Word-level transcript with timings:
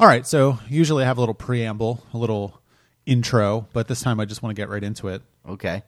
All 0.00 0.06
right, 0.06 0.26
so 0.26 0.58
usually 0.66 1.04
I 1.04 1.06
have 1.06 1.18
a 1.18 1.20
little 1.20 1.34
preamble, 1.34 2.02
a 2.14 2.16
little 2.16 2.58
intro, 3.04 3.68
but 3.74 3.86
this 3.86 4.00
time 4.00 4.18
I 4.18 4.24
just 4.24 4.42
want 4.42 4.56
to 4.56 4.58
get 4.60 4.70
right 4.70 4.82
into 4.82 5.08
it. 5.08 5.20
Okay. 5.46 5.82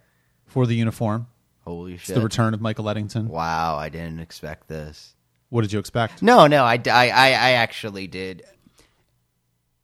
For 0.45 0.67
the 0.67 0.75
uniform, 0.75 1.29
Holy 1.65 1.95
it's 1.95 2.03
shit. 2.03 2.17
the 2.17 2.21
return 2.21 2.53
of 2.53 2.61
Michael 2.61 2.91
Eddington. 2.91 3.27
wow, 3.29 3.77
I 3.77 3.89
didn't 3.89 4.21
expect 4.21 4.69
this. 4.69 5.15
What 5.49 5.63
did 5.63 5.73
you 5.73 5.79
expect? 5.79 6.23
No, 6.23 6.47
no, 6.47 6.63
I, 6.63 6.75
I, 6.75 7.09
I, 7.09 7.27
I 7.29 7.51
actually 7.53 8.07
did. 8.07 8.43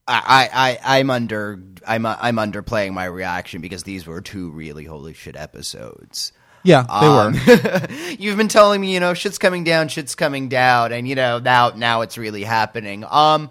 I, 0.06 0.48
I, 0.52 0.68
I, 0.94 0.98
I'm 0.98 1.08
under, 1.08 1.58
I'm, 1.86 2.04
I'm 2.04 2.36
underplaying 2.36 2.92
my 2.92 3.06
reaction 3.06 3.62
because 3.62 3.82
these 3.84 4.06
were 4.06 4.20
two 4.20 4.50
really 4.50 4.84
holy 4.84 5.14
shit 5.14 5.36
episodes. 5.36 6.32
Yeah, 6.64 6.82
they 6.82 7.06
Um, 7.06 7.32
were. 7.32 7.88
You've 8.18 8.36
been 8.36 8.48
telling 8.48 8.82
me, 8.82 8.92
you 8.92 9.00
know, 9.00 9.14
shit's 9.14 9.38
coming 9.38 9.64
down, 9.64 9.88
shit's 9.88 10.14
coming 10.14 10.50
down, 10.50 10.92
and 10.92 11.08
you 11.08 11.14
know 11.14 11.38
now, 11.38 11.70
now 11.70 12.02
it's 12.02 12.18
really 12.18 12.44
happening. 12.44 13.04
Um, 13.08 13.48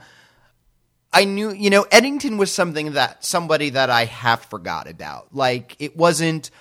I 1.13 1.23
knew, 1.25 1.51
you 1.51 1.69
know, 1.69 1.86
Eddington 1.91 2.37
was 2.37 2.51
something 2.51 2.93
that 2.93 3.23
somebody 3.23 3.71
that 3.71 3.89
I 3.89 4.05
half 4.05 4.50
forgot 4.50 4.89
about. 4.89 5.33
Like 5.33 5.75
it 5.79 5.95
wasn't. 5.97 6.51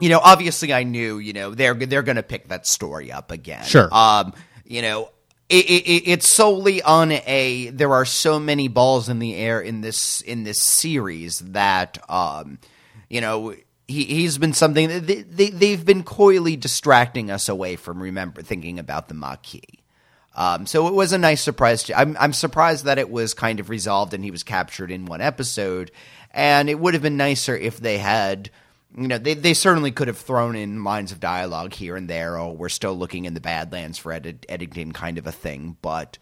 You 0.00 0.08
know, 0.08 0.18
obviously, 0.22 0.72
I 0.72 0.82
knew. 0.82 1.18
You 1.18 1.32
know, 1.32 1.54
they're 1.54 1.74
they're 1.74 2.02
going 2.02 2.16
to 2.16 2.22
pick 2.22 2.48
that 2.48 2.66
story 2.66 3.12
up 3.12 3.30
again. 3.30 3.64
Sure. 3.64 3.88
Um, 3.94 4.32
you 4.64 4.82
know, 4.82 5.10
it, 5.48 5.64
it, 5.66 5.86
it- 5.86 6.08
it's 6.10 6.28
solely 6.28 6.82
on 6.82 7.12
a. 7.12 7.68
There 7.70 7.92
are 7.92 8.04
so 8.04 8.40
many 8.40 8.68
balls 8.68 9.08
in 9.08 9.18
the 9.20 9.36
air 9.36 9.60
in 9.60 9.82
this 9.82 10.20
in 10.22 10.42
this 10.44 10.62
series 10.62 11.38
that, 11.40 11.98
um, 12.10 12.58
you 13.08 13.20
know, 13.20 13.54
he 13.86 14.04
he's 14.04 14.36
been 14.38 14.52
something. 14.52 14.88
They, 14.88 15.22
they 15.22 15.50
they've 15.50 15.84
been 15.84 16.02
coyly 16.02 16.56
distracting 16.56 17.30
us 17.30 17.48
away 17.48 17.76
from 17.76 18.02
remember 18.02 18.42
thinking 18.42 18.78
about 18.80 19.08
the 19.08 19.14
Maquis. 19.14 19.60
Um, 20.34 20.66
so 20.66 20.88
it 20.88 20.94
was 20.94 21.12
a 21.12 21.18
nice 21.18 21.42
surprise. 21.42 21.84
To, 21.84 21.98
I'm 21.98 22.16
I'm 22.18 22.32
surprised 22.32 22.84
that 22.84 22.98
it 22.98 23.10
was 23.10 23.34
kind 23.34 23.60
of 23.60 23.70
resolved 23.70 24.14
and 24.14 24.24
he 24.24 24.30
was 24.30 24.42
captured 24.42 24.90
in 24.90 25.06
one 25.06 25.20
episode. 25.20 25.90
And 26.32 26.68
it 26.68 26.78
would 26.78 26.94
have 26.94 27.02
been 27.02 27.16
nicer 27.16 27.56
if 27.56 27.78
they 27.78 27.98
had, 27.98 28.50
you 28.96 29.06
know, 29.06 29.18
they 29.18 29.34
they 29.34 29.54
certainly 29.54 29.92
could 29.92 30.08
have 30.08 30.18
thrown 30.18 30.56
in 30.56 30.82
lines 30.82 31.12
of 31.12 31.20
dialogue 31.20 31.72
here 31.72 31.94
and 31.94 32.08
there. 32.08 32.36
Oh, 32.36 32.50
we're 32.50 32.68
still 32.68 32.94
looking 32.94 33.24
in 33.24 33.34
the 33.34 33.40
Badlands 33.40 33.98
for 33.98 34.12
Ed- 34.12 34.44
Eddington, 34.48 34.92
kind 34.92 35.18
of 35.18 35.26
a 35.28 35.32
thing. 35.32 35.76
But 35.80 36.18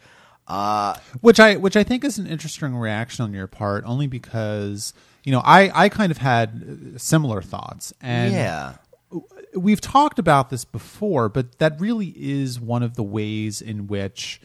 uh, 0.46 0.96
which 1.20 1.40
I 1.40 1.56
which 1.56 1.76
I 1.76 1.82
think 1.82 2.04
is 2.04 2.18
an 2.18 2.26
interesting 2.26 2.76
reaction 2.76 3.24
on 3.24 3.32
your 3.32 3.46
part, 3.46 3.84
only 3.86 4.06
because 4.06 4.92
you 5.24 5.32
know 5.32 5.40
I 5.42 5.70
I 5.84 5.88
kind 5.88 6.10
of 6.10 6.18
had 6.18 7.00
similar 7.00 7.40
thoughts, 7.40 7.94
and 8.02 8.34
yeah, 8.34 8.74
we've 9.54 9.80
talked 9.80 10.18
about 10.18 10.50
this 10.50 10.64
before, 10.64 11.28
but 11.28 11.58
that 11.58 11.80
really 11.80 12.14
is 12.16 12.60
one 12.60 12.82
of 12.82 12.94
the 12.94 13.02
ways 13.02 13.60
in 13.60 13.86
which 13.86 14.40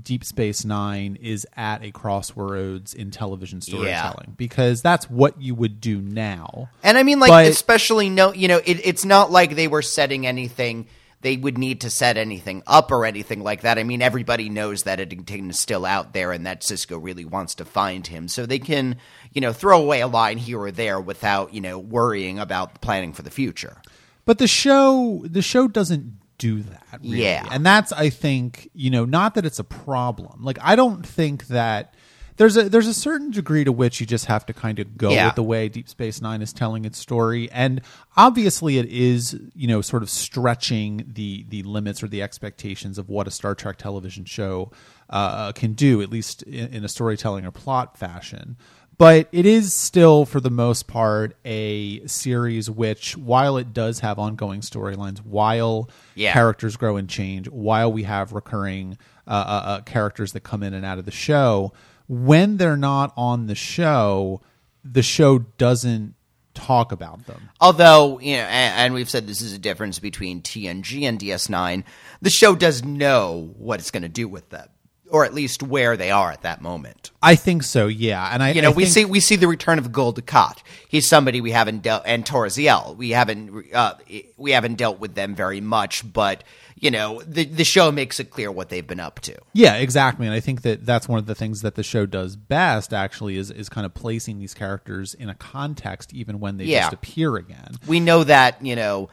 Deep 0.00 0.24
Space 0.24 0.64
Nine 0.64 1.16
is 1.20 1.46
at 1.56 1.82
a 1.82 1.90
crossroads 1.90 2.92
in 2.92 3.10
television 3.10 3.60
storytelling 3.60 4.34
because 4.36 4.82
that's 4.82 5.08
what 5.08 5.40
you 5.40 5.54
would 5.54 5.80
do 5.80 6.00
now. 6.00 6.68
And 6.82 6.98
I 6.98 7.02
mean, 7.02 7.18
like, 7.18 7.30
But- 7.30 7.46
especially 7.46 8.10
no, 8.10 8.32
you 8.32 8.48
know, 8.48 8.60
it, 8.64 8.86
it's 8.86 9.04
not 9.04 9.30
like 9.30 9.56
they 9.56 9.68
were 9.68 9.82
setting 9.82 10.26
anything. 10.26 10.86
They 11.22 11.38
would 11.38 11.56
need 11.56 11.80
to 11.80 11.90
set 11.90 12.18
anything 12.18 12.62
up 12.66 12.90
or 12.92 13.06
anything 13.06 13.42
like 13.42 13.62
that. 13.62 13.78
I 13.78 13.84
mean, 13.84 14.02
everybody 14.02 14.50
knows 14.50 14.82
that 14.82 15.00
Eddington 15.00 15.48
is 15.50 15.58
still 15.58 15.86
out 15.86 16.12
there, 16.12 16.30
and 16.30 16.46
that 16.46 16.60
Sisko 16.60 17.02
really 17.02 17.24
wants 17.24 17.54
to 17.56 17.64
find 17.64 18.06
him, 18.06 18.28
so 18.28 18.44
they 18.44 18.58
can, 18.58 18.96
you 19.32 19.40
know, 19.40 19.52
throw 19.54 19.80
away 19.80 20.02
a 20.02 20.06
line 20.06 20.36
here 20.36 20.60
or 20.60 20.70
there 20.70 21.00
without, 21.00 21.54
you 21.54 21.62
know, 21.62 21.78
worrying 21.78 22.38
about 22.38 22.82
planning 22.82 23.14
for 23.14 23.22
the 23.22 23.30
future. 23.30 23.78
But 24.26 24.38
the 24.38 24.46
show 24.46 25.22
the 25.24 25.40
show 25.42 25.68
doesn't 25.68 26.18
do 26.38 26.60
that. 26.62 26.98
Really. 27.00 27.22
Yeah. 27.22 27.48
And 27.50 27.64
that's 27.64 27.92
I 27.92 28.10
think, 28.10 28.68
you 28.74 28.90
know, 28.90 29.06
not 29.06 29.34
that 29.36 29.46
it's 29.46 29.58
a 29.58 29.64
problem. 29.64 30.42
Like 30.44 30.58
I 30.60 30.76
don't 30.76 31.06
think 31.06 31.46
that 31.46 31.94
there's 32.36 32.58
a 32.58 32.68
there's 32.68 32.86
a 32.88 32.92
certain 32.92 33.30
degree 33.30 33.64
to 33.64 33.72
which 33.72 33.98
you 33.98 34.04
just 34.06 34.26
have 34.26 34.44
to 34.44 34.52
kind 34.52 34.78
of 34.78 34.98
go 34.98 35.10
Yeah. 35.10 35.26
with 35.28 35.36
the 35.36 35.42
way 35.42 35.70
Deep 35.70 35.88
Space 35.88 36.20
9 36.20 36.42
is 36.42 36.52
telling 36.52 36.84
its 36.84 36.98
story 36.98 37.50
and 37.50 37.80
obviously 38.14 38.76
it 38.76 38.84
is, 38.86 39.40
you 39.54 39.66
know, 39.66 39.80
sort 39.80 40.02
of 40.02 40.10
stretching 40.10 41.06
the 41.14 41.46
the 41.48 41.62
limits 41.62 42.02
or 42.02 42.08
the 42.08 42.20
expectations 42.22 42.98
of 42.98 43.08
what 43.08 43.26
a 43.26 43.30
Star 43.30 43.54
Trek 43.54 43.78
television 43.78 44.26
show 44.26 44.70
uh, 45.08 45.52
can 45.52 45.72
do 45.72 46.02
at 46.02 46.10
least 46.10 46.42
in, 46.42 46.74
in 46.74 46.84
a 46.84 46.88
storytelling 46.88 47.46
or 47.46 47.50
plot 47.52 47.96
fashion 47.96 48.56
but 48.98 49.28
it 49.32 49.44
is 49.46 49.72
still 49.74 50.24
for 50.24 50.40
the 50.40 50.50
most 50.50 50.86
part 50.86 51.36
a 51.44 52.06
series 52.06 52.70
which 52.70 53.16
while 53.16 53.56
it 53.56 53.72
does 53.72 54.00
have 54.00 54.18
ongoing 54.18 54.60
storylines 54.60 55.18
while 55.18 55.88
Yeah. 56.14 56.32
characters 56.32 56.76
grow 56.76 56.96
and 56.96 57.08
change 57.08 57.48
while 57.48 57.92
we 57.92 58.04
have 58.04 58.32
recurring 58.32 58.96
uh, 59.26 59.30
uh, 59.30 59.34
uh, 59.34 59.80
characters 59.82 60.32
that 60.32 60.40
come 60.40 60.62
in 60.62 60.72
and 60.74 60.84
out 60.84 60.98
of 60.98 61.04
the 61.04 61.10
show 61.10 61.72
when 62.08 62.56
they're 62.56 62.76
not 62.76 63.12
on 63.16 63.46
the 63.46 63.54
show 63.54 64.40
the 64.84 65.02
show 65.02 65.38
doesn't 65.58 66.14
talk 66.54 66.90
about 66.92 67.26
them 67.26 67.50
Although, 67.60 68.18
you 68.20 68.36
know, 68.36 68.42
and, 68.44 68.80
and 68.80 68.94
we've 68.94 69.10
said 69.10 69.26
this 69.26 69.42
is 69.42 69.52
a 69.52 69.58
difference 69.58 69.98
between 69.98 70.40
TNG 70.40 71.02
and 71.02 71.18
DS9, 71.18 71.84
the 72.22 72.30
show 72.30 72.54
does 72.54 72.82
know 72.82 73.52
what 73.58 73.78
it's 73.80 73.90
going 73.90 74.04
to 74.04 74.08
do 74.08 74.26
with 74.26 74.48
them, 74.48 74.66
or 75.10 75.24
at 75.24 75.32
least 75.34 75.62
where 75.62 75.96
they 75.96 76.10
are 76.10 76.30
at 76.32 76.42
that 76.42 76.60
moment. 76.60 77.10
i 77.22 77.34
think 77.34 77.62
so 77.62 77.86
yeah 77.86 78.30
and 78.32 78.42
i 78.42 78.50
You 78.52 78.62
know, 78.62 78.70
I 78.70 78.74
we 78.74 78.84
think- 78.84 78.94
see 78.94 79.04
we 79.04 79.20
see 79.20 79.36
the 79.36 79.48
return 79.48 79.78
of 79.78 79.92
Gul 79.92 80.12
Dukat. 80.14 80.58
He's 80.88 81.08
somebody 81.08 81.40
we 81.40 81.50
haven't 81.50 81.82
dealt, 81.82 82.02
and 82.06 82.24
Tora 82.24 82.48
Ziyal. 82.48 82.96
We 82.96 83.10
haven't 83.10 83.66
uh, 83.74 83.94
we 84.36 84.52
haven't 84.52 84.76
dealt 84.76 84.98
with 85.00 85.14
them 85.14 85.34
very 85.34 85.60
much, 85.60 86.10
but 86.12 86.42
you 86.78 86.90
know, 86.90 87.22
the 87.26 87.44
the 87.44 87.64
show 87.64 87.90
makes 87.92 88.20
it 88.20 88.30
clear 88.30 88.50
what 88.52 88.68
they've 88.68 88.86
been 88.86 89.00
up 89.00 89.20
to. 89.20 89.36
Yeah, 89.52 89.74
exactly. 89.76 90.26
And 90.26 90.34
I 90.34 90.40
think 90.40 90.62
that 90.62 90.84
that's 90.86 91.08
one 91.08 91.18
of 91.18 91.26
the 91.26 91.34
things 91.34 91.62
that 91.62 91.74
the 91.74 91.82
show 91.82 92.06
does 92.06 92.36
best 92.36 92.92
actually 92.92 93.36
is 93.36 93.50
is 93.50 93.68
kind 93.68 93.84
of 93.86 93.94
placing 93.94 94.38
these 94.38 94.54
characters 94.54 95.14
in 95.14 95.28
a 95.28 95.34
context 95.34 96.12
even 96.14 96.38
when 96.40 96.56
they 96.58 96.64
Yeah. 96.64 96.82
just 96.82 96.94
appear 96.94 97.36
again. 97.36 97.76
We 97.86 98.00
know 98.00 98.24
that 98.24 98.64
you 98.64 98.76
know. 98.76 99.08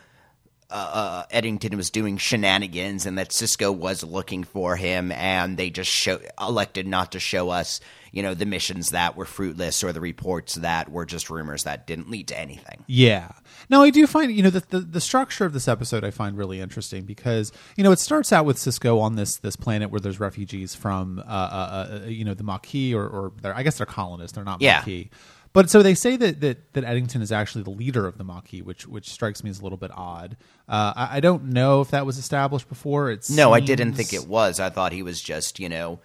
Uh, 0.69 0.74
uh, 0.74 1.24
Eddington 1.31 1.78
was 1.78 1.90
doing 1.90 2.18
shenanigans, 2.18 3.06
and 3.06 3.18
that 3.18 3.29
Sisko 3.29 3.75
was 3.75 4.03
looking 4.03 4.44
for 4.44 4.75
him, 4.75 5.12
and 5.12 5.57
they 5.57 5.69
just 5.69 5.91
show, 5.91 6.19
elected 6.40 6.88
not 6.88 7.12
to 7.12 7.19
show 7.19 7.50
us, 7.50 7.79
you 8.12 8.24
know, 8.24 8.34
the 8.34 8.46
missions 8.46 8.90
that 8.90 9.16
were 9.16 9.25
fruitless 9.25 9.84
or 9.84 9.91
the 9.91 10.01
reports 10.01 10.56
that 10.56 10.90
were 10.90 11.06
just 11.06 11.29
rumors 11.29 11.63
that 11.63 11.85
didn't 11.88 12.09
lead 12.09 12.28
to 12.29 12.40
anything. 12.40 12.84
Yeah. 12.88 13.31
Now 13.69 13.84
I 13.84 13.90
do 13.90 14.06
find 14.07 14.31
you 14.31 14.44
know 14.44 14.50
the, 14.50 14.63
the 14.69 14.79
the 14.79 15.01
structure 15.01 15.46
of 15.46 15.53
this 15.53 15.68
episode 15.68 16.03
I 16.03 16.12
find 16.12 16.38
really 16.38 16.59
interesting 16.59 17.06
because 17.06 17.51
you 17.78 17.84
know 17.84 17.91
it 17.91 18.00
starts 18.00 18.34
out 18.34 18.45
with 18.45 18.57
Sisko 18.57 19.00
on 19.00 19.16
this 19.16 19.38
this 19.38 19.56
planet 19.56 19.90
where 19.90 20.00
there's 20.00 20.19
refugees 20.19 20.75
from 20.75 21.19
uh, 21.19 21.22
uh, 21.22 22.00
uh 22.03 22.06
you 22.07 22.25
know 22.25 22.34
the 22.34 22.44
Maquis 22.44 22.94
or 22.94 23.06
or 23.06 23.31
I 23.44 23.63
guess 23.63 23.78
they're 23.78 23.85
colonists 23.85 24.35
they're 24.35 24.44
not 24.44 24.62
Yeah. 24.62 24.80
Maquis. 24.80 25.07
But 25.53 25.69
so 25.69 25.84
they 25.84 25.94
say 25.94 26.18
that, 26.18 26.41
that 26.41 26.74
that 26.74 26.84
Eddington 26.84 27.22
is 27.22 27.31
actually 27.31 27.64
the 27.64 27.69
leader 27.69 28.08
of 28.08 28.18
the 28.18 28.24
Maquis, 28.24 28.64
which 28.64 28.88
which 28.88 29.09
strikes 29.09 29.44
me 29.44 29.52
as 29.52 29.59
a 29.59 29.64
little 29.64 29.78
bit 29.78 29.91
odd. 29.94 30.36
Uh, 30.68 30.94
I, 30.96 31.18
I 31.18 31.19
don't 31.19 31.46
know 31.46 31.81
if 31.81 31.91
that 31.91 32.08
was 32.08 32.18
established 32.18 32.68
before. 32.68 33.12
It's 33.12 33.30
No, 33.30 33.53
I 33.53 33.59
didn't 33.59 33.94
think 33.94 34.13
it 34.13 34.28
was. 34.28 34.59
I 34.59 34.72
thought 34.72 34.94
he 34.94 35.03
was 35.03 35.22
just, 35.22 35.59
you 35.59 35.69
know, 35.69 36.00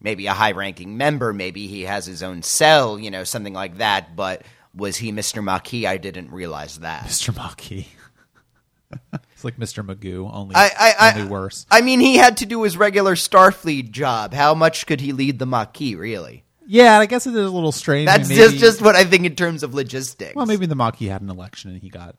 maybe 0.00 0.26
a 0.26 0.32
high 0.32 0.52
ranking 0.52 0.96
member. 0.96 1.34
Maybe 1.34 1.66
he 1.66 1.82
has 1.82 2.06
his 2.06 2.22
own 2.22 2.42
cell, 2.42 2.98
you 2.98 3.10
know, 3.10 3.22
something 3.24 3.52
like 3.52 3.78
that. 3.78 4.16
But 4.16 4.42
was 4.74 4.96
he 4.96 5.12
Mr. 5.12 5.44
Maquis? 5.44 5.86
I 5.86 5.98
didn't 5.98 6.30
realize 6.30 6.78
that. 6.78 7.04
Mr. 7.06 7.36
Maquis. 7.36 7.86
it's 9.32 9.44
like 9.44 9.58
Mr. 9.58 9.84
Magoo, 9.84 10.30
only 10.32 10.54
I, 10.54 10.70
I, 10.78 10.94
I, 10.98 11.18
only 11.18 11.30
worse. 11.30 11.66
I 11.70 11.82
mean, 11.82 12.00
he 12.00 12.16
had 12.16 12.38
to 12.38 12.46
do 12.46 12.62
his 12.62 12.78
regular 12.78 13.14
Starfleet 13.14 13.90
job. 13.90 14.32
How 14.32 14.54
much 14.54 14.86
could 14.86 15.02
he 15.02 15.12
lead 15.12 15.38
the 15.38 15.46
Maquis, 15.46 15.96
really? 15.96 16.45
Yeah, 16.66 16.98
I 16.98 17.06
guess 17.06 17.26
it 17.26 17.30
is 17.34 17.46
a 17.46 17.50
little 17.50 17.72
strange. 17.72 18.06
That's 18.06 18.28
Maybe- 18.28 18.40
just, 18.40 18.56
just 18.58 18.82
what 18.82 18.96
I 18.96 19.04
think 19.04 19.24
in 19.24 19.36
terms 19.36 19.62
of 19.62 19.74
logistics. 19.74 20.34
well, 20.34 20.46
maybe 20.46 20.66
the 20.66 20.74
Maquis 20.74 21.08
had 21.08 21.22
an 21.22 21.30
election 21.30 21.70
and 21.70 21.80
he 21.80 21.88
got 21.88 22.16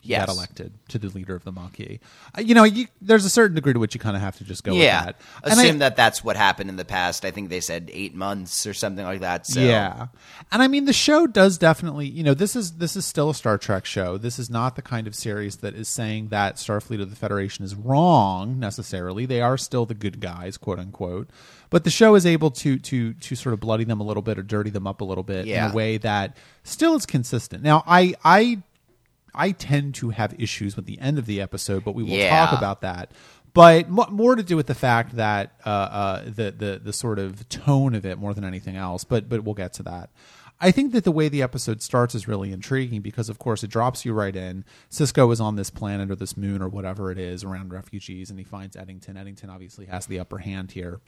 he 0.00 0.10
got 0.14 0.28
elected 0.28 0.72
to 0.88 0.98
the 0.98 1.08
leader 1.08 1.34
of 1.34 1.42
the 1.42 1.50
Maquis. 1.50 1.98
Uh, 2.36 2.40
you 2.40 2.54
know, 2.54 2.62
you, 2.62 2.86
there's 3.02 3.24
a 3.24 3.28
certain 3.28 3.56
degree 3.56 3.72
to 3.72 3.80
which 3.80 3.94
you 3.94 4.00
kind 4.00 4.14
of 4.16 4.22
have 4.22 4.38
to 4.38 4.44
just 4.44 4.62
go 4.62 4.72
Yeah. 4.72 5.06
with 5.06 5.16
that. 5.16 5.22
And 5.50 5.60
I- 5.60 5.62
Assume 5.64 5.78
that 5.80 5.96
that's 5.96 6.22
what 6.22 6.36
happened 6.36 6.70
in 6.70 6.76
the 6.76 6.84
past. 6.84 7.24
I 7.24 7.32
think 7.32 7.50
they 7.50 7.58
said 7.60 7.90
eight 7.92 8.14
months 8.14 8.64
or 8.64 8.72
something 8.74 9.04
like 9.04 9.20
that. 9.20 9.46
So. 9.48 9.60
Yeah, 9.60 10.06
and 10.52 10.62
I 10.62 10.68
mean 10.68 10.84
the 10.84 10.92
show 10.92 11.26
does 11.26 11.58
definitely. 11.58 12.06
You 12.06 12.22
know, 12.22 12.32
this 12.32 12.54
is 12.54 12.74
this 12.74 12.94
is 12.94 13.04
still 13.06 13.28
a 13.30 13.34
Star 13.34 13.58
Trek 13.58 13.84
show. 13.84 14.16
This 14.18 14.38
is 14.38 14.48
not 14.48 14.76
the 14.76 14.82
kind 14.82 15.08
of 15.08 15.16
series 15.16 15.56
that 15.56 15.74
is 15.74 15.88
saying 15.88 16.28
that 16.28 16.54
Starfleet 16.56 17.00
or 17.00 17.04
the 17.04 17.16
Federation 17.16 17.64
is 17.64 17.74
wrong 17.74 18.58
necessarily. 18.60 19.26
They 19.26 19.42
are 19.42 19.58
still 19.58 19.84
the 19.84 19.94
good 19.94 20.20
guys, 20.20 20.56
quote 20.56 20.78
unquote. 20.78 21.28
But 21.70 21.84
the 21.84 21.90
show 21.90 22.14
is 22.14 22.24
able 22.26 22.50
to 22.52 22.78
to 22.78 23.12
to 23.14 23.36
sort 23.36 23.52
of 23.52 23.60
bloody 23.60 23.84
them 23.84 24.00
a 24.00 24.04
little 24.04 24.22
bit 24.22 24.38
or 24.38 24.42
dirty 24.42 24.70
them 24.70 24.86
up 24.86 25.00
a 25.00 25.04
little 25.04 25.24
bit 25.24 25.46
in 25.66 25.70
a 25.70 25.74
way 25.74 25.98
that 25.98 26.36
still 26.64 26.94
is 26.94 27.04
consistent. 27.06 27.62
Now, 27.62 27.82
I 27.86 28.14
I 28.24 28.62
I 29.34 29.52
tend 29.52 29.94
to 29.96 30.10
have 30.10 30.34
issues 30.38 30.76
with 30.76 30.86
the 30.86 30.98
end 30.98 31.18
of 31.18 31.26
the 31.26 31.40
episode, 31.40 31.84
but 31.84 31.94
we 31.94 32.02
will 32.02 32.10
Yeah. 32.10 32.46
talk 32.46 32.56
about 32.58 32.80
that. 32.80 33.12
But 33.54 33.88
mo- 33.88 34.06
more 34.10 34.36
to 34.36 34.42
do 34.42 34.56
with 34.56 34.66
the 34.66 34.74
fact 34.74 35.16
that 35.16 35.52
uh, 35.64 35.68
uh, 35.68 36.22
the 36.24 36.50
the 36.56 36.80
the 36.82 36.92
sort 36.92 37.18
of 37.18 37.48
tone 37.48 37.94
of 37.94 38.06
it 38.06 38.18
more 38.18 38.32
than 38.34 38.44
anything 38.44 38.76
else. 38.76 39.04
But 39.04 39.28
but 39.28 39.44
we'll 39.44 39.54
get 39.54 39.72
to 39.74 39.82
that. 39.84 40.10
I 40.60 40.70
think 40.72 40.92
that 40.92 41.04
the 41.04 41.12
way 41.12 41.28
the 41.28 41.40
episode 41.42 41.82
starts 41.82 42.16
is 42.16 42.26
really 42.26 42.50
intriguing 42.50 43.00
because, 43.00 43.28
of 43.28 43.38
course, 43.38 43.62
it 43.62 43.70
drops 43.70 44.04
you 44.04 44.12
right 44.12 44.34
in. 44.34 44.64
Sisko 44.90 45.32
is 45.32 45.40
on 45.40 45.54
this 45.54 45.70
planet 45.70 46.10
or 46.10 46.16
this 46.16 46.36
moon 46.36 46.60
or 46.62 46.68
whatever 46.68 47.12
it 47.12 47.18
is 47.18 47.44
around 47.44 47.72
refugees, 47.72 48.28
and 48.28 48.40
he 48.40 48.44
finds 48.44 48.74
Eddington. 48.74 49.16
Eddington 49.16 49.50
obviously 49.50 49.86
has 49.86 50.06
the 50.06 50.18
upper 50.18 50.38
hand 50.38 50.72
here. 50.72 51.00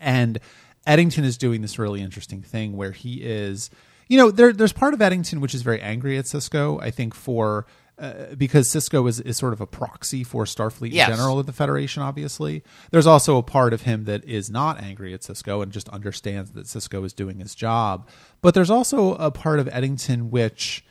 And 0.00 0.38
Eddington 0.86 1.24
is 1.24 1.36
doing 1.36 1.62
this 1.62 1.78
really 1.78 2.00
interesting 2.00 2.42
thing 2.42 2.76
where 2.76 2.92
he 2.92 3.22
is, 3.22 3.70
you 4.08 4.16
know, 4.18 4.30
there, 4.30 4.52
there's 4.52 4.72
part 4.72 4.94
of 4.94 5.02
Eddington 5.02 5.40
which 5.40 5.54
is 5.54 5.62
very 5.62 5.80
angry 5.80 6.16
at 6.18 6.26
Sisko. 6.26 6.80
I 6.82 6.90
think 6.90 7.14
for 7.14 7.66
uh, 7.98 8.34
because 8.36 8.68
Sisko 8.68 9.08
is, 9.08 9.20
is 9.20 9.38
sort 9.38 9.54
of 9.54 9.60
a 9.62 9.66
proxy 9.66 10.22
for 10.22 10.44
Starfleet 10.44 10.92
Yes. 10.92 11.08
in 11.08 11.16
general 11.16 11.38
of 11.38 11.46
the 11.46 11.52
Federation. 11.52 12.02
Obviously, 12.02 12.62
there's 12.90 13.06
also 13.06 13.38
a 13.38 13.42
part 13.42 13.72
of 13.72 13.82
him 13.82 14.04
that 14.04 14.22
is 14.24 14.50
not 14.50 14.82
angry 14.82 15.14
at 15.14 15.22
Sisko 15.22 15.62
and 15.62 15.72
just 15.72 15.88
understands 15.88 16.50
that 16.50 16.66
Sisko 16.66 17.06
is 17.06 17.14
doing 17.14 17.38
his 17.38 17.54
job. 17.54 18.06
But 18.42 18.52
there's 18.52 18.68
also 18.68 19.14
a 19.14 19.30
part 19.30 19.60
of 19.60 19.68
Eddington 19.72 20.30
which 20.30 20.84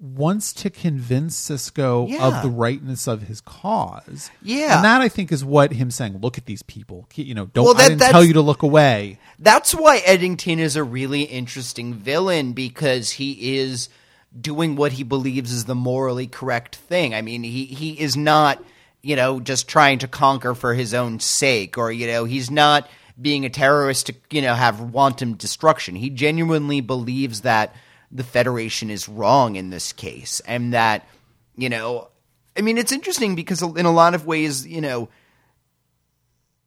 wants 0.00 0.52
to 0.52 0.70
convince 0.70 1.40
Sisko 1.48 2.08
Yeah. 2.10 2.26
of 2.26 2.42
the 2.42 2.48
rightness 2.50 3.06
of 3.06 3.22
his 3.22 3.40
cause. 3.40 4.30
Yeah. 4.42 4.76
and 4.76 4.84
that 4.84 5.00
I 5.00 5.08
think 5.08 5.30
is 5.30 5.44
what 5.44 5.72
him 5.72 5.90
saying. 5.92 6.18
Look 6.20 6.36
at 6.36 6.46
these 6.46 6.62
people. 6.62 7.08
You 7.14 7.34
know, 7.34 7.46
don't 7.46 7.64
Well, 7.64 7.74
that- 7.74 7.84
I 7.84 7.88
didn't 7.90 8.10
tell 8.10 8.24
you 8.24 8.32
to 8.32 8.40
look 8.40 8.62
away. 8.62 9.18
That's 9.38 9.72
why 9.72 9.98
Eddington 9.98 10.58
is 10.58 10.74
a 10.74 10.82
really 10.82 11.22
interesting 11.22 11.94
villain 11.94 12.52
because 12.54 13.10
he 13.12 13.56
is 13.58 13.88
doing 14.38 14.74
what 14.76 14.92
he 14.92 15.04
believes 15.04 15.52
is 15.52 15.64
the 15.66 15.74
morally 15.76 16.26
correct 16.26 16.76
thing. 16.76 17.14
I 17.14 17.22
mean, 17.22 17.44
he 17.44 17.64
he 17.66 17.92
is 18.00 18.16
not, 18.16 18.62
you 19.00 19.14
know, 19.16 19.38
just 19.38 19.68
trying 19.68 20.00
to 20.00 20.08
conquer 20.08 20.54
for 20.54 20.74
his 20.74 20.92
own 20.92 21.20
sake 21.20 21.78
or 21.78 21.92
you 21.92 22.06
know, 22.08 22.24
he's 22.24 22.50
not 22.50 22.88
being 23.20 23.44
a 23.44 23.50
terrorist 23.50 24.06
to, 24.06 24.14
you 24.30 24.42
know, 24.42 24.54
have 24.54 24.80
wanton 24.80 25.36
destruction. 25.36 25.94
He 25.96 26.10
genuinely 26.10 26.80
believes 26.80 27.40
that 27.42 27.74
the 28.10 28.24
Federation 28.24 28.90
is 28.90 29.08
wrong 29.08 29.56
in 29.56 29.70
this 29.70 29.92
case 29.92 30.40
and 30.46 30.72
that, 30.72 31.06
you 31.56 31.68
know, 31.68 32.08
I 32.56 32.60
mean, 32.62 32.78
it's 32.78 32.92
interesting 32.92 33.34
because 33.34 33.62
in 33.62 33.86
a 33.86 33.92
lot 33.92 34.14
of 34.14 34.26
ways, 34.26 34.66
you 34.66 34.80
know, 34.80 35.08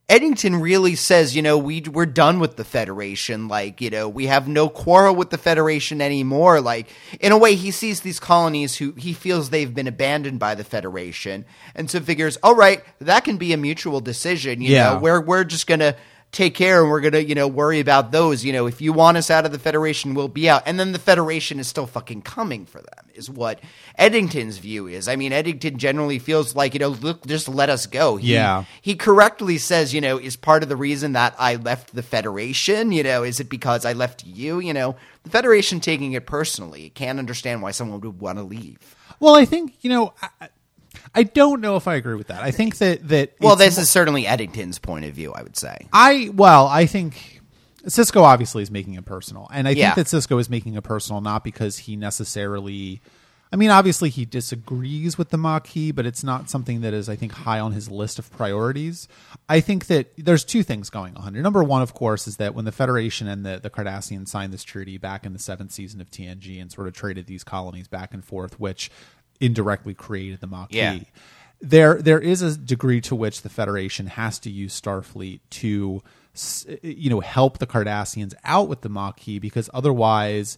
Eddington 0.09 0.57
really 0.57 0.95
says, 0.95 1.37
you 1.37 1.41
know, 1.41 1.57
we 1.57 1.81
we're 1.81 2.05
done 2.05 2.39
with 2.39 2.57
the 2.57 2.65
Federation. 2.65 3.47
Like, 3.47 3.79
you 3.79 3.89
know, 3.89 4.09
we 4.09 4.27
have 4.27 4.45
no 4.45 4.67
quarrel 4.67 5.15
with 5.15 5.29
the 5.29 5.37
Federation 5.37 6.01
anymore. 6.01 6.59
Like, 6.59 6.87
in 7.21 7.31
a 7.31 7.37
way, 7.37 7.55
he 7.55 7.71
sees 7.71 8.01
these 8.01 8.19
colonies 8.19 8.75
who 8.75 8.91
he 8.93 9.13
feels 9.13 9.49
they've 9.49 9.73
been 9.73 9.87
abandoned 9.87 10.37
by 10.37 10.53
the 10.55 10.65
Federation, 10.65 11.45
and 11.75 11.89
so 11.89 12.01
figures, 12.01 12.37
all 12.43 12.55
right, 12.55 12.83
that 12.99 13.23
can 13.23 13.37
be 13.37 13.53
a 13.53 13.57
mutual 13.57 14.01
decision. 14.01 14.59
You 14.61 14.73
Yeah. 14.73 14.93
know, 14.95 14.99
we're 14.99 15.21
we're 15.21 15.45
just 15.45 15.65
gonna 15.65 15.95
take 16.31 16.55
care 16.55 16.81
and 16.81 16.89
we're 16.89 17.01
gonna, 17.01 17.19
you 17.19 17.35
know, 17.35 17.47
worry 17.47 17.79
about 17.79 18.11
those. 18.11 18.43
You 18.45 18.53
know, 18.53 18.65
if 18.65 18.79
you 18.81 18.93
want 18.93 19.17
us 19.17 19.29
out 19.29 19.45
of 19.45 19.51
the 19.51 19.59
Federation, 19.59 20.13
we'll 20.13 20.27
be 20.27 20.49
out. 20.49 20.63
And 20.65 20.79
then 20.79 20.91
the 20.93 20.99
Federation 20.99 21.59
is 21.59 21.67
still 21.67 21.85
fucking 21.87 22.21
coming 22.21 22.65
for 22.65 22.79
them. 22.79 23.09
Is 23.13 23.29
what 23.29 23.59
Eddington's 23.97 24.57
view 24.57 24.87
is. 24.87 25.07
I 25.07 25.15
mean, 25.17 25.33
Eddington 25.33 25.77
generally 25.77 26.17
feels 26.19 26.55
like, 26.55 26.73
you 26.73 26.79
know, 26.79 26.87
look, 26.89 27.25
just 27.27 27.49
let 27.49 27.69
us 27.69 27.85
go. 27.85 28.15
He- 28.15 28.33
Yeah. 28.33 28.63
he 28.81 28.95
correctly 28.95 29.57
says, 29.57 29.93
you 29.93 29.99
know, 30.01 30.17
is 30.17 30.35
part 30.37 30.63
of 30.63 30.69
the 30.69 30.75
reason 30.77 31.11
that 31.13 31.35
I 31.37 31.55
left 31.55 31.93
the 31.93 32.01
Federation, 32.03 32.91
you 32.93 33.03
know, 33.03 33.23
is 33.23 33.39
it 33.39 33.49
because 33.49 33.85
I 33.85 33.93
left 33.93 34.25
you? 34.25 34.59
You 34.59 34.73
know, 34.73 34.95
the 35.23 35.29
Federation 35.29 35.79
taking 35.81 36.13
it 36.13 36.25
personally 36.25 36.89
can't 36.95 37.19
understand 37.19 37.61
why 37.61 37.71
someone 37.71 37.99
would 38.01 38.19
want 38.21 38.37
to 38.37 38.43
leave. 38.43 38.79
Well, 39.19 39.35
I 39.35 39.45
think 39.45 39.73
you 39.81 39.89
know. 39.89 40.13
I, 40.39 40.47
I 41.13 41.23
don't 41.23 41.59
know 41.61 41.75
if 41.75 41.87
I 41.87 41.95
agree 41.95 42.15
with 42.15 42.27
that. 42.27 42.41
I 42.41 42.51
think 42.51 42.77
that 42.77 43.07
that 43.09 43.33
Well, 43.39 43.55
this 43.55 43.77
is 43.77 43.89
certainly 43.89 44.25
Eddington's 44.25 44.79
point 44.79 45.05
of 45.05 45.13
view, 45.13 45.33
I 45.33 45.43
would 45.43 45.57
say. 45.57 45.87
I 45.91 46.29
well, 46.33 46.67
I 46.67 46.85
think 46.85 47.41
Sisko 47.85 48.21
obviously 48.23 48.63
is 48.63 48.71
making 48.71 48.93
it 48.93 49.05
personal, 49.05 49.47
and 49.51 49.67
I 49.67 49.71
Yeah. 49.71 49.93
think 49.93 50.07
that 50.07 50.17
Sisko 50.17 50.39
is 50.39 50.49
making 50.49 50.75
it 50.75 50.83
personal 50.83 51.19
not 51.21 51.43
because 51.43 51.79
he 51.79 51.95
necessarily. 51.95 53.01
I 53.53 53.57
mean, 53.57 53.69
obviously 53.69 54.09
he 54.09 54.23
disagrees 54.23 55.17
with 55.17 55.27
the 55.29 55.37
Maquis, 55.37 55.91
but 55.91 56.05
it's 56.05 56.23
not 56.23 56.49
something 56.49 56.79
that 56.81 56.93
is, 56.93 57.09
I 57.09 57.17
think, 57.17 57.33
high 57.33 57.59
on 57.59 57.73
his 57.73 57.91
list 57.91 58.17
of 58.17 58.31
priorities. 58.31 59.09
I 59.49 59.59
think 59.59 59.87
that 59.87 60.13
there's 60.17 60.45
two 60.45 60.63
things 60.63 60.89
going 60.89 61.17
on 61.17 61.33
here. 61.33 61.43
Number 61.43 61.61
one, 61.61 61.81
of 61.81 61.93
course, 61.93 62.27
is 62.27 62.37
that 62.37 62.55
when 62.55 62.63
the 62.63 62.71
Federation 62.71 63.27
and 63.27 63.45
the, 63.45 63.59
the 63.61 63.69
Cardassians 63.69 64.29
signed 64.29 64.53
this 64.53 64.63
treaty 64.63 64.97
back 64.97 65.25
in 65.25 65.33
the 65.33 65.39
seventh 65.39 65.73
season 65.73 65.99
of 65.99 66.09
TNG 66.09 66.61
and 66.61 66.71
sort 66.71 66.87
of 66.87 66.93
traded 66.93 67.25
these 67.27 67.43
colonies 67.43 67.89
back 67.89 68.13
and 68.13 68.23
forth, 68.23 68.57
which 68.57 68.89
indirectly 69.41 69.93
created 69.93 70.39
the 70.39 70.47
Maquis 70.47 70.75
Yeah. 70.77 70.99
there 71.59 72.01
there 72.01 72.19
is 72.19 72.41
a 72.41 72.57
degree 72.57 73.01
to 73.01 73.15
which 73.15 73.41
the 73.41 73.49
Federation 73.49 74.07
has 74.07 74.39
to 74.39 74.49
use 74.49 74.79
Starfleet 74.79 75.39
to 75.49 76.01
you 76.81 77.09
know 77.09 77.19
help 77.19 77.57
the 77.57 77.67
Cardassians 77.67 78.33
out 78.45 78.69
with 78.69 78.81
the 78.81 78.89
Maquis 78.89 79.39
because 79.39 79.69
otherwise 79.73 80.57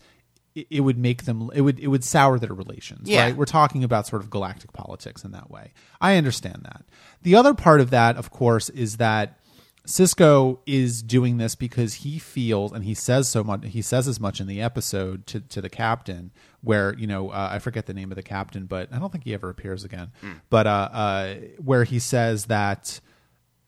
it, 0.56 0.81
would 0.81 1.00
make 1.00 1.24
them 1.25 1.50
it 1.56 1.62
would 1.62 1.80
it 1.80 1.88
would 1.88 2.03
sour 2.03 2.38
their 2.38 2.53
relations 2.53 3.09
Yeah. 3.09 3.24
right 3.24 3.35
we're 3.35 3.45
talking 3.45 3.83
about 3.83 4.06
sort 4.06 4.21
of 4.21 4.30
galactic 4.30 4.71
politics 4.71 5.24
in 5.24 5.31
that 5.31 5.50
way 5.50 5.71
I 6.00 6.15
understand 6.18 6.59
that 6.63 6.83
the 7.24 7.36
other 7.36 7.56
part 7.56 7.81
of 7.81 7.89
that 7.89 8.18
of 8.18 8.29
course 8.29 8.69
is 8.69 8.97
that 8.97 9.39
Sisko 9.86 10.59
is 10.65 11.01
doing 11.03 11.36
this 11.38 11.56
because 11.56 11.95
he 11.95 12.18
feels, 12.18 12.71
and 12.71 12.86
he 12.86 12.94
says 12.94 13.27
so 13.27 13.44
much. 13.44 13.65
He 13.65 13.81
says 13.81 14.07
as 14.07 14.18
much 14.18 14.39
in 14.39 14.47
the 14.47 14.62
episode 14.62 15.27
to, 15.27 15.41
to 15.41 15.59
the 15.59 15.69
captain, 15.69 16.31
where 16.63 16.95
you 16.98 17.06
know 17.07 17.30
uh, 17.30 17.50
I 17.51 17.60
forget 17.60 17.86
the 17.86 17.94
name 17.94 18.12
of 18.12 18.15
the 18.15 18.24
captain, 18.24 18.65
but 18.65 18.92
I 18.92 18.98
don't 18.98 19.12
think 19.12 19.24
he 19.25 19.33
ever 19.36 19.50
appears 19.50 19.83
again. 19.83 20.12
But 20.50 20.65
uh, 20.65 20.89
uh, 20.92 21.36
where 21.63 21.83
he 21.83 22.00
says 22.00 22.45
that 22.45 23.00